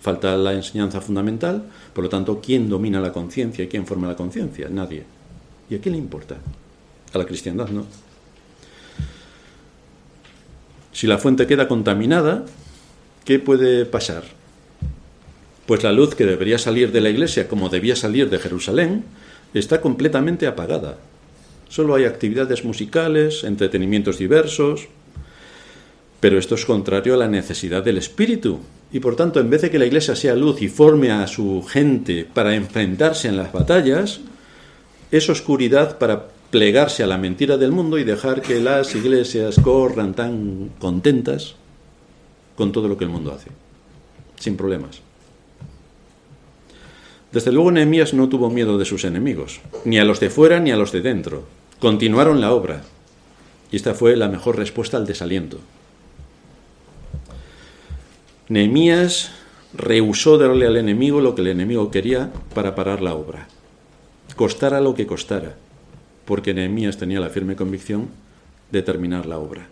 Falta 0.00 0.36
la 0.36 0.54
enseñanza 0.54 1.00
fundamental, 1.00 1.64
por 1.92 2.04
lo 2.04 2.10
tanto, 2.10 2.40
¿quién 2.42 2.68
domina 2.68 3.00
la 3.00 3.12
conciencia 3.12 3.64
y 3.64 3.68
quién 3.68 3.86
forma 3.86 4.08
la 4.08 4.16
conciencia? 4.16 4.68
Nadie. 4.68 5.04
¿Y 5.68 5.74
a 5.76 5.80
quién 5.80 5.92
le 5.92 5.98
importa? 5.98 6.38
A 7.12 7.18
la 7.18 7.26
cristiandad, 7.26 7.68
¿no? 7.68 7.84
Si 10.92 11.06
la 11.06 11.18
fuente 11.18 11.46
queda 11.46 11.68
contaminada, 11.68 12.44
¿qué 13.24 13.38
puede 13.38 13.86
pasar? 13.86 14.24
Pues 15.66 15.82
la 15.82 15.92
luz 15.92 16.14
que 16.14 16.26
debería 16.26 16.58
salir 16.58 16.90
de 16.90 17.00
la 17.00 17.10
iglesia, 17.10 17.46
como 17.46 17.68
debía 17.68 17.94
salir 17.94 18.28
de 18.28 18.38
Jerusalén, 18.38 19.04
está 19.54 19.80
completamente 19.80 20.46
apagada. 20.46 20.98
Solo 21.68 21.94
hay 21.94 22.04
actividades 22.04 22.64
musicales, 22.64 23.44
entretenimientos 23.44 24.18
diversos, 24.18 24.88
pero 26.18 26.38
esto 26.38 26.56
es 26.56 26.64
contrario 26.64 27.14
a 27.14 27.18
la 27.18 27.28
necesidad 27.28 27.84
del 27.84 27.98
espíritu. 27.98 28.58
Y 28.92 28.98
por 28.98 29.14
tanto, 29.14 29.38
en 29.38 29.48
vez 29.48 29.62
de 29.62 29.70
que 29.70 29.78
la 29.78 29.86
iglesia 29.86 30.16
sea 30.16 30.34
luz 30.34 30.60
y 30.60 30.68
forme 30.68 31.12
a 31.12 31.26
su 31.28 31.62
gente 31.62 32.26
para 32.32 32.54
enfrentarse 32.54 33.28
en 33.28 33.36
las 33.36 33.52
batallas, 33.52 34.20
es 35.12 35.30
oscuridad 35.30 35.98
para 35.98 36.26
plegarse 36.50 37.02
a 37.02 37.06
la 37.06 37.18
mentira 37.18 37.56
del 37.56 37.72
mundo 37.72 37.98
y 37.98 38.04
dejar 38.04 38.42
que 38.42 38.60
las 38.60 38.94
iglesias 38.94 39.56
corran 39.62 40.14
tan 40.14 40.70
contentas 40.78 41.54
con 42.56 42.72
todo 42.72 42.88
lo 42.88 42.98
que 42.98 43.04
el 43.04 43.10
mundo 43.10 43.32
hace, 43.32 43.50
sin 44.38 44.56
problemas. 44.56 45.00
Desde 47.32 47.52
luego 47.52 47.70
Nehemías 47.70 48.12
no 48.12 48.28
tuvo 48.28 48.50
miedo 48.50 48.76
de 48.76 48.84
sus 48.84 49.04
enemigos, 49.04 49.60
ni 49.84 49.98
a 49.98 50.04
los 50.04 50.18
de 50.18 50.30
fuera 50.30 50.58
ni 50.58 50.72
a 50.72 50.76
los 50.76 50.90
de 50.90 51.00
dentro. 51.00 51.44
Continuaron 51.78 52.40
la 52.40 52.52
obra. 52.52 52.82
Y 53.70 53.76
esta 53.76 53.94
fue 53.94 54.16
la 54.16 54.28
mejor 54.28 54.56
respuesta 54.56 54.96
al 54.96 55.06
desaliento. 55.06 55.60
Nehemías 58.48 59.30
rehusó 59.72 60.38
darle 60.38 60.66
al 60.66 60.76
enemigo 60.76 61.20
lo 61.20 61.36
que 61.36 61.42
el 61.42 61.46
enemigo 61.46 61.92
quería 61.92 62.32
para 62.52 62.74
parar 62.74 63.00
la 63.00 63.14
obra, 63.14 63.46
costara 64.34 64.80
lo 64.80 64.94
que 64.94 65.06
costara, 65.06 65.54
porque 66.30 66.54
Nehemías 66.54 66.96
tenía 66.96 67.18
la 67.18 67.28
firme 67.28 67.56
convicción 67.56 68.06
de 68.70 68.82
terminar 68.82 69.26
la 69.26 69.38
obra. 69.38 69.66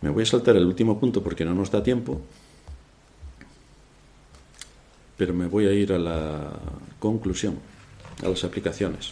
Me 0.00 0.08
voy 0.08 0.22
a 0.22 0.26
saltar 0.26 0.56
el 0.56 0.64
último 0.64 0.98
punto 0.98 1.22
porque 1.22 1.44
no 1.44 1.54
nos 1.54 1.70
da 1.70 1.82
tiempo, 1.82 2.22
pero 5.18 5.34
me 5.34 5.44
voy 5.44 5.66
a 5.66 5.72
ir 5.74 5.92
a 5.92 5.98
la 5.98 6.52
conclusión, 6.98 7.58
a 8.24 8.30
las 8.30 8.44
aplicaciones. 8.44 9.10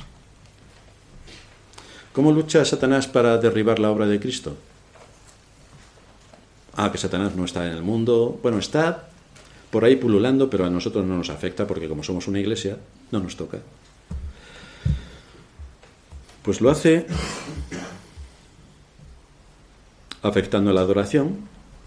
¿Cómo 2.14 2.32
lucha 2.32 2.64
Satanás 2.64 3.06
para 3.06 3.36
derribar 3.36 3.78
la 3.80 3.90
obra 3.90 4.06
de 4.06 4.18
Cristo? 4.18 4.56
Ah, 6.74 6.90
que 6.90 6.96
Satanás 6.96 7.36
no 7.36 7.44
está 7.44 7.66
en 7.66 7.74
el 7.74 7.82
mundo. 7.82 8.40
Bueno, 8.42 8.56
está 8.56 9.10
por 9.70 9.84
ahí 9.84 9.96
pululando, 9.96 10.48
pero 10.48 10.64
a 10.64 10.70
nosotros 10.70 11.04
no 11.04 11.18
nos 11.18 11.28
afecta 11.28 11.66
porque 11.66 11.86
como 11.86 12.02
somos 12.02 12.28
una 12.28 12.40
iglesia, 12.40 12.78
no 13.10 13.20
nos 13.20 13.36
toca. 13.36 13.58
Pues 16.44 16.60
lo 16.60 16.70
hace 16.70 17.06
afectando 20.22 20.70
a 20.70 20.74
la 20.74 20.82
adoración, 20.82 21.38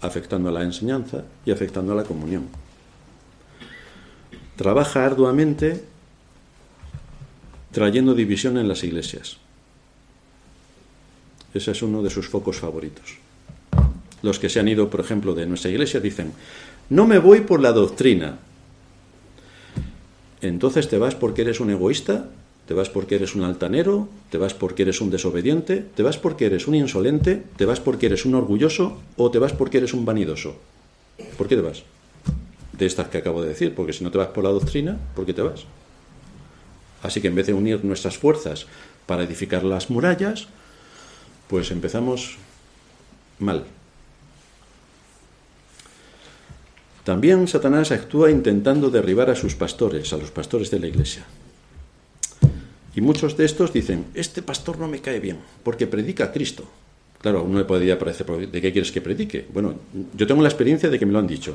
afectando 0.02 0.50
a 0.50 0.52
la 0.52 0.62
enseñanza 0.62 1.24
y 1.46 1.52
afectando 1.52 1.94
a 1.94 1.96
la 1.96 2.04
comunión 2.04 2.48
trabaja 4.58 5.06
arduamente 5.06 5.84
trayendo 7.70 8.12
división 8.14 8.58
en 8.58 8.66
las 8.66 8.82
iglesias. 8.82 9.38
Ese 11.54 11.70
es 11.70 11.80
uno 11.80 12.02
de 12.02 12.10
sus 12.10 12.28
focos 12.28 12.58
favoritos. 12.58 13.16
Los 14.20 14.40
que 14.40 14.48
se 14.48 14.58
han 14.58 14.66
ido, 14.66 14.90
por 14.90 14.98
ejemplo, 14.98 15.34
de 15.34 15.46
nuestra 15.46 15.70
iglesia 15.70 16.00
dicen, 16.00 16.32
no 16.90 17.06
me 17.06 17.18
voy 17.18 17.42
por 17.42 17.60
la 17.60 17.72
doctrina. 17.72 18.38
Entonces 20.40 20.88
te 20.88 20.98
vas 20.98 21.14
porque 21.14 21.42
eres 21.42 21.60
un 21.60 21.70
egoísta, 21.70 22.28
te 22.68 22.74
vas 22.74 22.90
porque 22.90 23.16
eres 23.16 23.34
un 23.34 23.42
altanero, 23.42 24.08
te 24.30 24.38
vas 24.38 24.54
porque 24.54 24.82
eres 24.82 25.00
un 25.00 25.10
desobediente, 25.10 25.84
te 25.96 26.04
vas 26.04 26.18
porque 26.18 26.46
eres 26.46 26.68
un 26.68 26.76
insolente, 26.76 27.42
te 27.56 27.64
vas 27.64 27.80
porque 27.80 28.06
eres 28.06 28.24
un 28.24 28.36
orgulloso 28.36 28.98
o 29.16 29.30
te 29.30 29.38
vas 29.38 29.52
porque 29.52 29.78
eres 29.78 29.92
un 29.92 30.04
vanidoso. 30.04 30.54
¿Por 31.36 31.48
qué 31.48 31.56
te 31.56 31.62
vas? 31.62 31.82
de 32.78 32.86
estas 32.86 33.08
que 33.08 33.18
acabo 33.18 33.42
de 33.42 33.48
decir, 33.48 33.74
porque 33.74 33.92
si 33.92 34.04
no 34.04 34.10
te 34.10 34.18
vas 34.18 34.28
por 34.28 34.44
la 34.44 34.50
doctrina, 34.50 34.96
¿por 35.14 35.26
qué 35.26 35.34
te 35.34 35.42
vas? 35.42 35.64
Así 37.02 37.20
que 37.20 37.28
en 37.28 37.34
vez 37.34 37.46
de 37.46 37.52
unir 37.52 37.84
nuestras 37.84 38.16
fuerzas 38.16 38.66
para 39.06 39.24
edificar 39.24 39.64
las 39.64 39.90
murallas, 39.90 40.46
pues 41.48 41.70
empezamos 41.70 42.36
mal. 43.38 43.64
También 47.04 47.48
Satanás 47.48 47.90
actúa 47.90 48.30
intentando 48.30 48.90
derribar 48.90 49.30
a 49.30 49.34
sus 49.34 49.54
pastores, 49.54 50.12
a 50.12 50.18
los 50.18 50.30
pastores 50.30 50.70
de 50.70 50.78
la 50.78 50.88
iglesia. 50.88 51.24
Y 52.98 53.00
muchos 53.00 53.36
de 53.36 53.44
estos 53.44 53.72
dicen, 53.72 54.06
este 54.14 54.42
pastor 54.42 54.76
no 54.80 54.88
me 54.88 55.00
cae 55.00 55.20
bien, 55.20 55.38
porque 55.62 55.86
predica 55.86 56.24
a 56.24 56.32
Cristo. 56.32 56.64
Claro, 57.22 57.44
uno 57.44 57.56
le 57.56 57.64
podría 57.64 57.96
parecer, 57.96 58.26
¿de 58.26 58.60
qué 58.60 58.72
quieres 58.72 58.90
que 58.90 59.00
predique? 59.00 59.46
Bueno, 59.54 59.76
yo 60.16 60.26
tengo 60.26 60.42
la 60.42 60.48
experiencia 60.48 60.90
de 60.90 60.98
que 60.98 61.06
me 61.06 61.12
lo 61.12 61.20
han 61.20 61.28
dicho. 61.28 61.54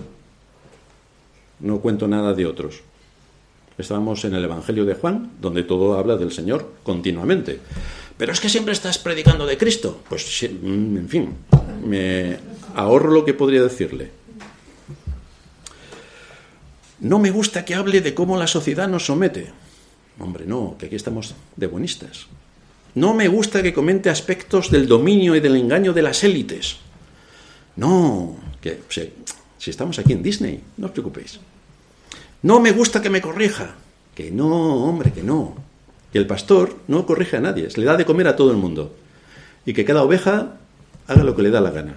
No 1.60 1.82
cuento 1.82 2.08
nada 2.08 2.34
de 2.34 2.46
otros. 2.46 2.80
Estábamos 3.78 4.24
en 4.24 4.36
el 4.36 4.46
Evangelio 4.46 4.86
de 4.86 4.94
Juan, 4.94 5.32
donde 5.42 5.64
todo 5.64 5.98
habla 5.98 6.16
del 6.16 6.32
Señor 6.32 6.76
continuamente. 6.82 7.60
Pero 8.16 8.32
es 8.32 8.40
que 8.40 8.48
siempre 8.48 8.72
estás 8.72 8.98
predicando 8.98 9.46
de 9.46 9.58
Cristo. 9.58 10.00
Pues, 10.08 10.48
mm, 10.50 10.98
en 10.98 11.10
fin, 11.10 11.36
me 11.86 12.38
ahorro 12.74 13.12
lo 13.12 13.26
que 13.26 13.34
podría 13.34 13.64
decirle. 13.64 14.12
No 17.02 17.20
me 17.20 17.32
gusta 17.32 17.66
que 17.66 17.76
hable 17.76 18.00
de 18.00 18.14
cómo 18.14 18.38
la 18.38 18.48
sociedad 18.48 18.88
nos 18.88 19.08
somete. 19.08 19.52
Hombre, 20.20 20.46
no, 20.46 20.76
que 20.78 20.88
aquí 20.88 20.96
estamos 20.96 21.36
de 21.56 21.68
buenistas. 21.68 22.28
No 22.96 23.14
me 23.14 23.28
gusta 23.28 23.64
que 23.64 23.74
comente 23.74 24.10
aspectos 24.10 24.70
del 24.70 24.88
dominio 24.88 25.36
y 25.36 25.40
del 25.40 25.56
engaño 25.56 25.94
de 25.94 26.04
las 26.04 26.24
élites. 26.24 26.78
No, 27.76 28.36
que 28.62 28.82
si 29.58 29.70
estamos 29.70 29.98
aquí 29.98 30.14
en 30.14 30.22
Disney, 30.22 30.62
no 30.78 30.88
os 30.88 30.92
preocupéis. 30.92 31.40
No 32.44 32.60
me 32.60 32.72
gusta 32.72 33.02
que 33.02 33.10
me 33.10 33.22
corrija. 33.22 33.76
Que 34.14 34.30
no, 34.30 34.86
hombre, 34.86 35.12
que 35.12 35.24
no. 35.24 35.56
Que 36.12 36.20
el 36.20 36.28
pastor 36.28 36.78
no 36.88 37.08
corrige 37.08 37.38
a 37.38 37.42
nadie, 37.42 37.70
se 37.72 37.80
le 37.80 37.88
da 37.88 37.98
de 37.98 38.06
comer 38.06 38.28
a 38.28 38.36
todo 38.36 38.52
el 38.52 38.58
mundo. 38.58 38.94
Y 39.66 39.74
que 39.74 39.86
cada 39.86 40.04
oveja 40.04 40.58
haga 41.08 41.24
lo 41.24 41.36
que 41.36 41.42
le 41.42 41.50
da 41.50 41.62
la 41.62 41.72
gana, 41.72 41.96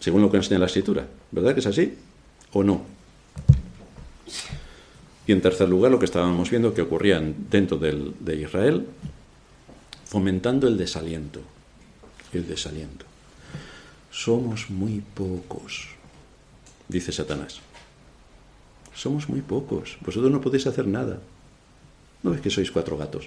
según 0.00 0.20
lo 0.20 0.30
que 0.30 0.36
enseña 0.36 0.58
la 0.58 0.66
escritura. 0.66 1.06
¿Verdad 1.30 1.54
que 1.54 1.60
es 1.60 1.66
así? 1.66 1.94
¿O 2.52 2.62
no? 2.62 2.82
Y 5.26 5.32
en 5.32 5.40
tercer 5.40 5.68
lugar, 5.68 5.90
lo 5.90 5.98
que 5.98 6.04
estábamos 6.04 6.50
viendo 6.50 6.74
que 6.74 6.82
ocurría 6.82 7.20
dentro 7.50 7.78
de 7.78 8.36
Israel, 8.36 8.86
fomentando 10.04 10.68
el 10.68 10.76
desaliento. 10.76 11.40
El 12.32 12.46
desaliento. 12.46 13.06
Somos 14.10 14.70
muy 14.70 15.00
pocos, 15.00 15.88
dice 16.88 17.10
Satanás. 17.10 17.60
Somos 18.94 19.28
muy 19.28 19.40
pocos. 19.40 19.98
Vosotros 20.04 20.30
no 20.30 20.40
podéis 20.40 20.66
hacer 20.66 20.86
nada. 20.86 21.18
¿No 22.22 22.30
ves 22.30 22.40
que 22.40 22.50
sois 22.50 22.70
cuatro 22.70 22.96
gatos? 22.96 23.26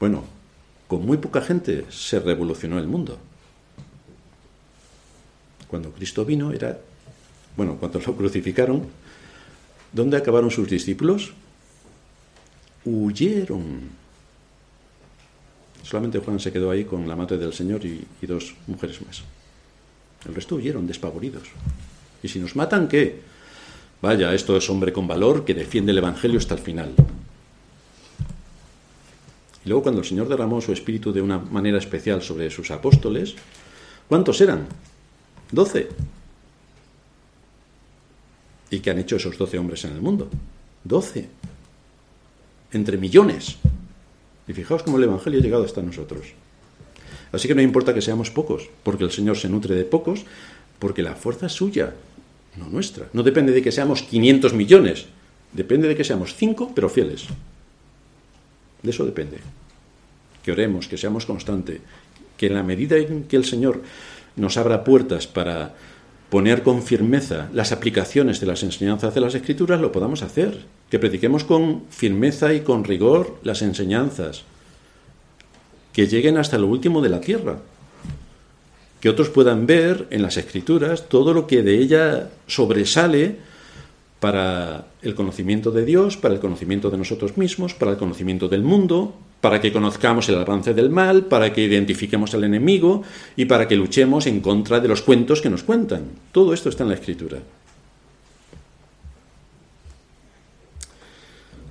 Bueno, 0.00 0.24
con 0.88 1.06
muy 1.06 1.16
poca 1.18 1.40
gente 1.40 1.86
se 1.90 2.18
revolucionó 2.18 2.78
el 2.78 2.86
mundo. 2.86 3.18
Cuando 5.68 5.90
Cristo 5.92 6.24
vino 6.24 6.52
era, 6.52 6.78
bueno, 7.56 7.76
cuando 7.76 8.00
lo 8.00 8.16
crucificaron, 8.16 8.86
¿dónde 9.96 10.18
acabaron 10.18 10.50
sus 10.50 10.68
discípulos? 10.68 11.32
Huyeron. 12.84 13.80
Solamente 15.82 16.18
Juan 16.18 16.38
se 16.38 16.52
quedó 16.52 16.70
ahí 16.70 16.84
con 16.84 17.08
la 17.08 17.16
madre 17.16 17.38
del 17.38 17.52
Señor 17.52 17.84
y, 17.84 18.04
y 18.20 18.26
dos 18.26 18.54
mujeres 18.66 19.00
más. 19.02 19.22
El 20.28 20.34
resto 20.34 20.56
huyeron 20.56 20.86
despavoridos. 20.86 21.48
¿Y 22.22 22.28
si 22.28 22.38
nos 22.38 22.54
matan 22.56 22.88
qué? 22.88 23.20
Vaya, 24.02 24.34
esto 24.34 24.56
es 24.56 24.68
hombre 24.68 24.92
con 24.92 25.08
valor 25.08 25.44
que 25.44 25.54
defiende 25.54 25.92
el 25.92 25.98
Evangelio 25.98 26.38
hasta 26.38 26.54
el 26.54 26.60
final. 26.60 26.92
Y 29.64 29.68
luego 29.68 29.82
cuando 29.82 30.02
el 30.02 30.06
Señor 30.06 30.28
derramó 30.28 30.60
su 30.60 30.72
espíritu 30.72 31.12
de 31.12 31.22
una 31.22 31.38
manera 31.38 31.78
especial 31.78 32.22
sobre 32.22 32.50
sus 32.50 32.70
apóstoles, 32.70 33.34
¿cuántos 34.08 34.40
eran? 34.40 34.66
Doce. 35.50 35.88
¿Y 38.70 38.80
qué 38.80 38.90
han 38.90 38.98
hecho 38.98 39.16
esos 39.16 39.38
doce 39.38 39.58
hombres 39.58 39.84
en 39.84 39.92
el 39.92 40.00
mundo? 40.00 40.28
Doce. 40.84 41.28
Entre 42.72 42.96
millones. 42.96 43.56
Y 44.48 44.52
fijaos 44.52 44.82
cómo 44.82 44.98
el 44.98 45.04
Evangelio 45.04 45.40
ha 45.40 45.42
llegado 45.42 45.64
hasta 45.64 45.82
nosotros. 45.82 46.28
Así 47.32 47.48
que 47.48 47.54
no 47.54 47.62
importa 47.62 47.94
que 47.94 48.02
seamos 48.02 48.30
pocos, 48.30 48.68
porque 48.82 49.04
el 49.04 49.10
Señor 49.10 49.36
se 49.36 49.48
nutre 49.48 49.74
de 49.74 49.84
pocos, 49.84 50.24
porque 50.78 51.02
la 51.02 51.14
fuerza 51.14 51.46
es 51.46 51.52
suya, 51.52 51.94
no 52.56 52.68
nuestra. 52.68 53.08
No 53.12 53.22
depende 53.22 53.52
de 53.52 53.62
que 53.62 53.72
seamos 53.72 54.02
500 54.02 54.54
millones, 54.54 55.06
depende 55.52 55.88
de 55.88 55.96
que 55.96 56.04
seamos 56.04 56.34
cinco, 56.34 56.72
pero 56.74 56.88
fieles. 56.88 57.26
De 58.82 58.90
eso 58.90 59.04
depende. 59.04 59.38
Que 60.44 60.52
oremos, 60.52 60.86
que 60.86 60.96
seamos 60.96 61.26
constantes, 61.26 61.80
que 62.36 62.46
en 62.46 62.54
la 62.54 62.62
medida 62.62 62.96
en 62.96 63.24
que 63.24 63.36
el 63.36 63.44
Señor 63.44 63.82
nos 64.36 64.56
abra 64.56 64.84
puertas 64.84 65.26
para 65.26 65.74
poner 66.36 66.62
con 66.62 66.82
firmeza 66.82 67.48
las 67.54 67.72
aplicaciones 67.72 68.40
de 68.40 68.46
las 68.46 68.62
enseñanzas 68.62 69.14
de 69.14 69.22
las 69.22 69.34
Escrituras, 69.34 69.80
lo 69.80 69.90
podamos 69.90 70.20
hacer. 70.20 70.64
Que 70.90 70.98
prediquemos 70.98 71.44
con 71.44 71.84
firmeza 71.88 72.52
y 72.52 72.60
con 72.60 72.84
rigor 72.84 73.38
las 73.42 73.62
enseñanzas. 73.62 74.42
Que 75.94 76.06
lleguen 76.06 76.36
hasta 76.36 76.58
lo 76.58 76.66
último 76.66 77.00
de 77.00 77.08
la 77.08 77.22
tierra 77.22 77.56
que 79.00 79.08
otros 79.08 79.30
puedan 79.30 79.66
ver 79.66 80.08
en 80.10 80.20
las 80.20 80.36
escrituras 80.36 81.08
todo 81.08 81.32
lo 81.32 81.46
que 81.46 81.62
de 81.62 81.78
ella 81.78 82.28
sobresale 82.46 83.36
para 84.20 84.86
el 85.02 85.14
conocimiento 85.14 85.70
de 85.70 85.84
Dios, 85.84 86.16
para 86.16 86.34
el 86.34 86.40
conocimiento 86.40 86.90
de 86.90 86.98
nosotros 86.98 87.36
mismos, 87.36 87.74
para 87.74 87.92
el 87.92 87.96
conocimiento 87.96 88.48
del 88.48 88.62
mundo, 88.62 89.14
para 89.40 89.60
que 89.60 89.72
conozcamos 89.72 90.28
el 90.28 90.36
avance 90.36 90.74
del 90.74 90.90
mal, 90.90 91.26
para 91.26 91.52
que 91.52 91.64
identifiquemos 91.64 92.34
al 92.34 92.44
enemigo 92.44 93.02
y 93.36 93.44
para 93.44 93.68
que 93.68 93.76
luchemos 93.76 94.26
en 94.26 94.40
contra 94.40 94.80
de 94.80 94.88
los 94.88 95.02
cuentos 95.02 95.40
que 95.40 95.50
nos 95.50 95.62
cuentan. 95.62 96.04
Todo 96.32 96.54
esto 96.54 96.68
está 96.68 96.82
en 96.82 96.88
la 96.88 96.94
escritura. 96.94 97.38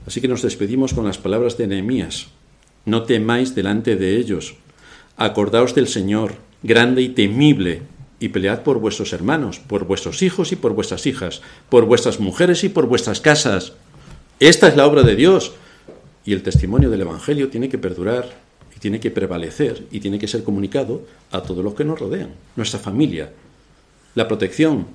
Así 0.05 0.21
que 0.21 0.27
nos 0.27 0.43
despedimos 0.43 0.93
con 0.93 1.05
las 1.05 1.17
palabras 1.17 1.57
de 1.57 1.65
Nehemías. 1.65 2.27
No 2.85 3.03
temáis 3.03 3.55
delante 3.55 3.95
de 3.95 4.17
ellos. 4.17 4.55
Acordaos 5.17 5.73
del 5.73 5.87
Señor 5.87 6.35
grande 6.65 7.03
y 7.03 7.09
temible, 7.09 7.83
y 8.19 8.29
pelead 8.29 8.63
por 8.63 8.79
vuestros 8.79 9.13
hermanos, 9.13 9.59
por 9.59 9.85
vuestros 9.85 10.21
hijos 10.21 10.51
y 10.51 10.55
por 10.55 10.73
vuestras 10.73 11.05
hijas, 11.05 11.41
por 11.69 11.85
vuestras 11.85 12.19
mujeres 12.19 12.63
y 12.63 12.69
por 12.69 12.87
vuestras 12.87 13.19
casas. 13.19 13.73
Esta 14.39 14.67
es 14.67 14.75
la 14.75 14.85
obra 14.85 15.03
de 15.03 15.15
Dios. 15.15 15.53
Y 16.25 16.33
el 16.33 16.43
testimonio 16.43 16.89
del 16.89 17.01
Evangelio 17.01 17.49
tiene 17.49 17.69
que 17.69 17.77
perdurar 17.77 18.29
y 18.75 18.79
tiene 18.79 18.99
que 18.99 19.11
prevalecer 19.11 19.85
y 19.91 19.99
tiene 19.99 20.17
que 20.17 20.27
ser 20.27 20.43
comunicado 20.43 21.05
a 21.31 21.41
todos 21.41 21.63
los 21.63 21.75
que 21.75 21.85
nos 21.85 21.99
rodean, 21.99 22.31
nuestra 22.55 22.79
familia. 22.79 23.31
La 24.15 24.27
protección 24.27 24.87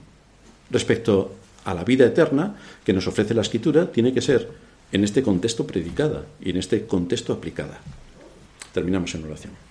respecto 0.71 1.33
a 1.65 1.75
la 1.75 1.85
vida 1.85 2.07
eterna 2.07 2.57
que 2.85 2.93
nos 2.93 3.07
ofrece 3.07 3.35
la 3.35 3.43
Escritura 3.43 3.93
tiene 3.93 4.13
que 4.13 4.23
ser 4.23 4.49
en 4.93 5.05
este 5.05 5.23
contexto 5.23 5.67
predicada 5.67 6.27
y 6.41 6.51
en 6.51 6.57
este 6.57 6.87
contexto 6.87 7.33
aplicada. 7.33 7.81
Terminamos 8.73 9.15
en 9.15 9.25
oración. 9.25 9.70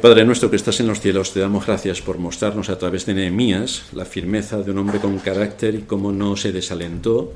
Padre 0.00 0.24
nuestro 0.24 0.50
que 0.50 0.56
estás 0.56 0.80
en 0.80 0.86
los 0.86 1.00
cielos, 1.00 1.32
te 1.32 1.40
damos 1.40 1.66
gracias 1.66 2.00
por 2.00 2.18
mostrarnos 2.18 2.68
a 2.68 2.78
través 2.78 3.06
de 3.06 3.14
Nehemías 3.14 3.84
la 3.92 4.04
firmeza 4.04 4.58
de 4.62 4.70
un 4.70 4.78
hombre 4.78 4.98
con 4.98 5.18
carácter 5.18 5.74
y 5.74 5.82
cómo 5.82 6.12
no 6.12 6.36
se 6.36 6.52
desalentó 6.52 7.32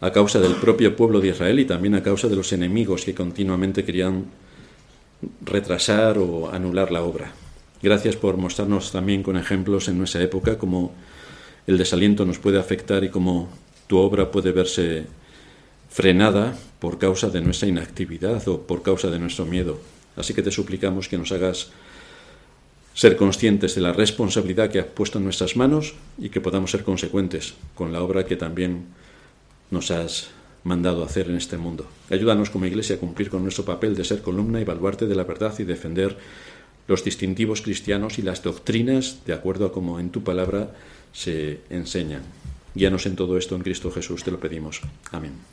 a 0.00 0.10
causa 0.10 0.40
del 0.40 0.56
propio 0.56 0.94
pueblo 0.96 1.20
de 1.20 1.28
Israel 1.28 1.58
y 1.58 1.64
también 1.64 1.94
a 1.94 2.02
causa 2.02 2.28
de 2.28 2.36
los 2.36 2.52
enemigos 2.52 3.04
que 3.04 3.14
continuamente 3.14 3.84
querían 3.84 4.26
retrasar 5.42 6.18
o 6.18 6.50
anular 6.50 6.92
la 6.92 7.02
obra. 7.02 7.32
Gracias 7.82 8.16
por 8.16 8.36
mostrarnos 8.36 8.92
también 8.92 9.22
con 9.22 9.36
ejemplos 9.36 9.88
en 9.88 9.98
nuestra 9.98 10.22
época 10.22 10.58
cómo 10.58 10.92
el 11.66 11.78
desaliento 11.78 12.24
nos 12.26 12.38
puede 12.38 12.58
afectar 12.58 13.04
y 13.04 13.10
cómo 13.10 13.48
tu 13.86 13.98
obra 13.98 14.30
puede 14.30 14.52
verse 14.52 15.06
frenada 15.88 16.56
por 16.78 16.98
causa 16.98 17.30
de 17.30 17.40
nuestra 17.40 17.68
inactividad 17.68 18.46
o 18.48 18.62
por 18.62 18.82
causa 18.82 19.08
de 19.08 19.18
nuestro 19.18 19.46
miedo. 19.46 19.78
Así 20.16 20.34
que 20.34 20.42
te 20.42 20.50
suplicamos 20.50 21.08
que 21.08 21.18
nos 21.18 21.32
hagas 21.32 21.70
ser 22.94 23.16
conscientes 23.16 23.74
de 23.74 23.82
la 23.82 23.92
responsabilidad 23.92 24.70
que 24.70 24.80
has 24.80 24.86
puesto 24.86 25.18
en 25.18 25.24
nuestras 25.24 25.54
manos 25.54 25.94
y 26.18 26.30
que 26.30 26.40
podamos 26.40 26.70
ser 26.70 26.82
consecuentes 26.82 27.54
con 27.74 27.92
la 27.92 28.02
obra 28.02 28.24
que 28.24 28.36
también 28.36 28.86
nos 29.70 29.90
has 29.90 30.28
mandado 30.64 31.04
hacer 31.04 31.28
en 31.28 31.36
este 31.36 31.58
mundo. 31.58 31.86
Ayúdanos 32.10 32.50
como 32.50 32.66
Iglesia 32.66 32.96
a 32.96 32.98
cumplir 32.98 33.30
con 33.30 33.42
nuestro 33.42 33.64
papel 33.64 33.94
de 33.94 34.04
ser 34.04 34.22
columna 34.22 34.60
y 34.60 34.64
baluarte 34.64 35.06
de 35.06 35.14
la 35.14 35.24
verdad 35.24 35.54
y 35.58 35.64
defender 35.64 36.16
los 36.88 37.04
distintivos 37.04 37.62
cristianos 37.62 38.18
y 38.18 38.22
las 38.22 38.42
doctrinas 38.42 39.18
de 39.26 39.34
acuerdo 39.34 39.66
a 39.66 39.72
como 39.72 40.00
en 40.00 40.10
tu 40.10 40.24
palabra 40.24 40.74
se 41.12 41.60
enseñan. 41.70 42.22
Guíanos 42.74 43.06
en 43.06 43.16
todo 43.16 43.36
esto 43.38 43.54
en 43.56 43.62
Cristo 43.62 43.90
Jesús, 43.90 44.24
te 44.24 44.30
lo 44.30 44.40
pedimos. 44.40 44.80
Amén. 45.12 45.32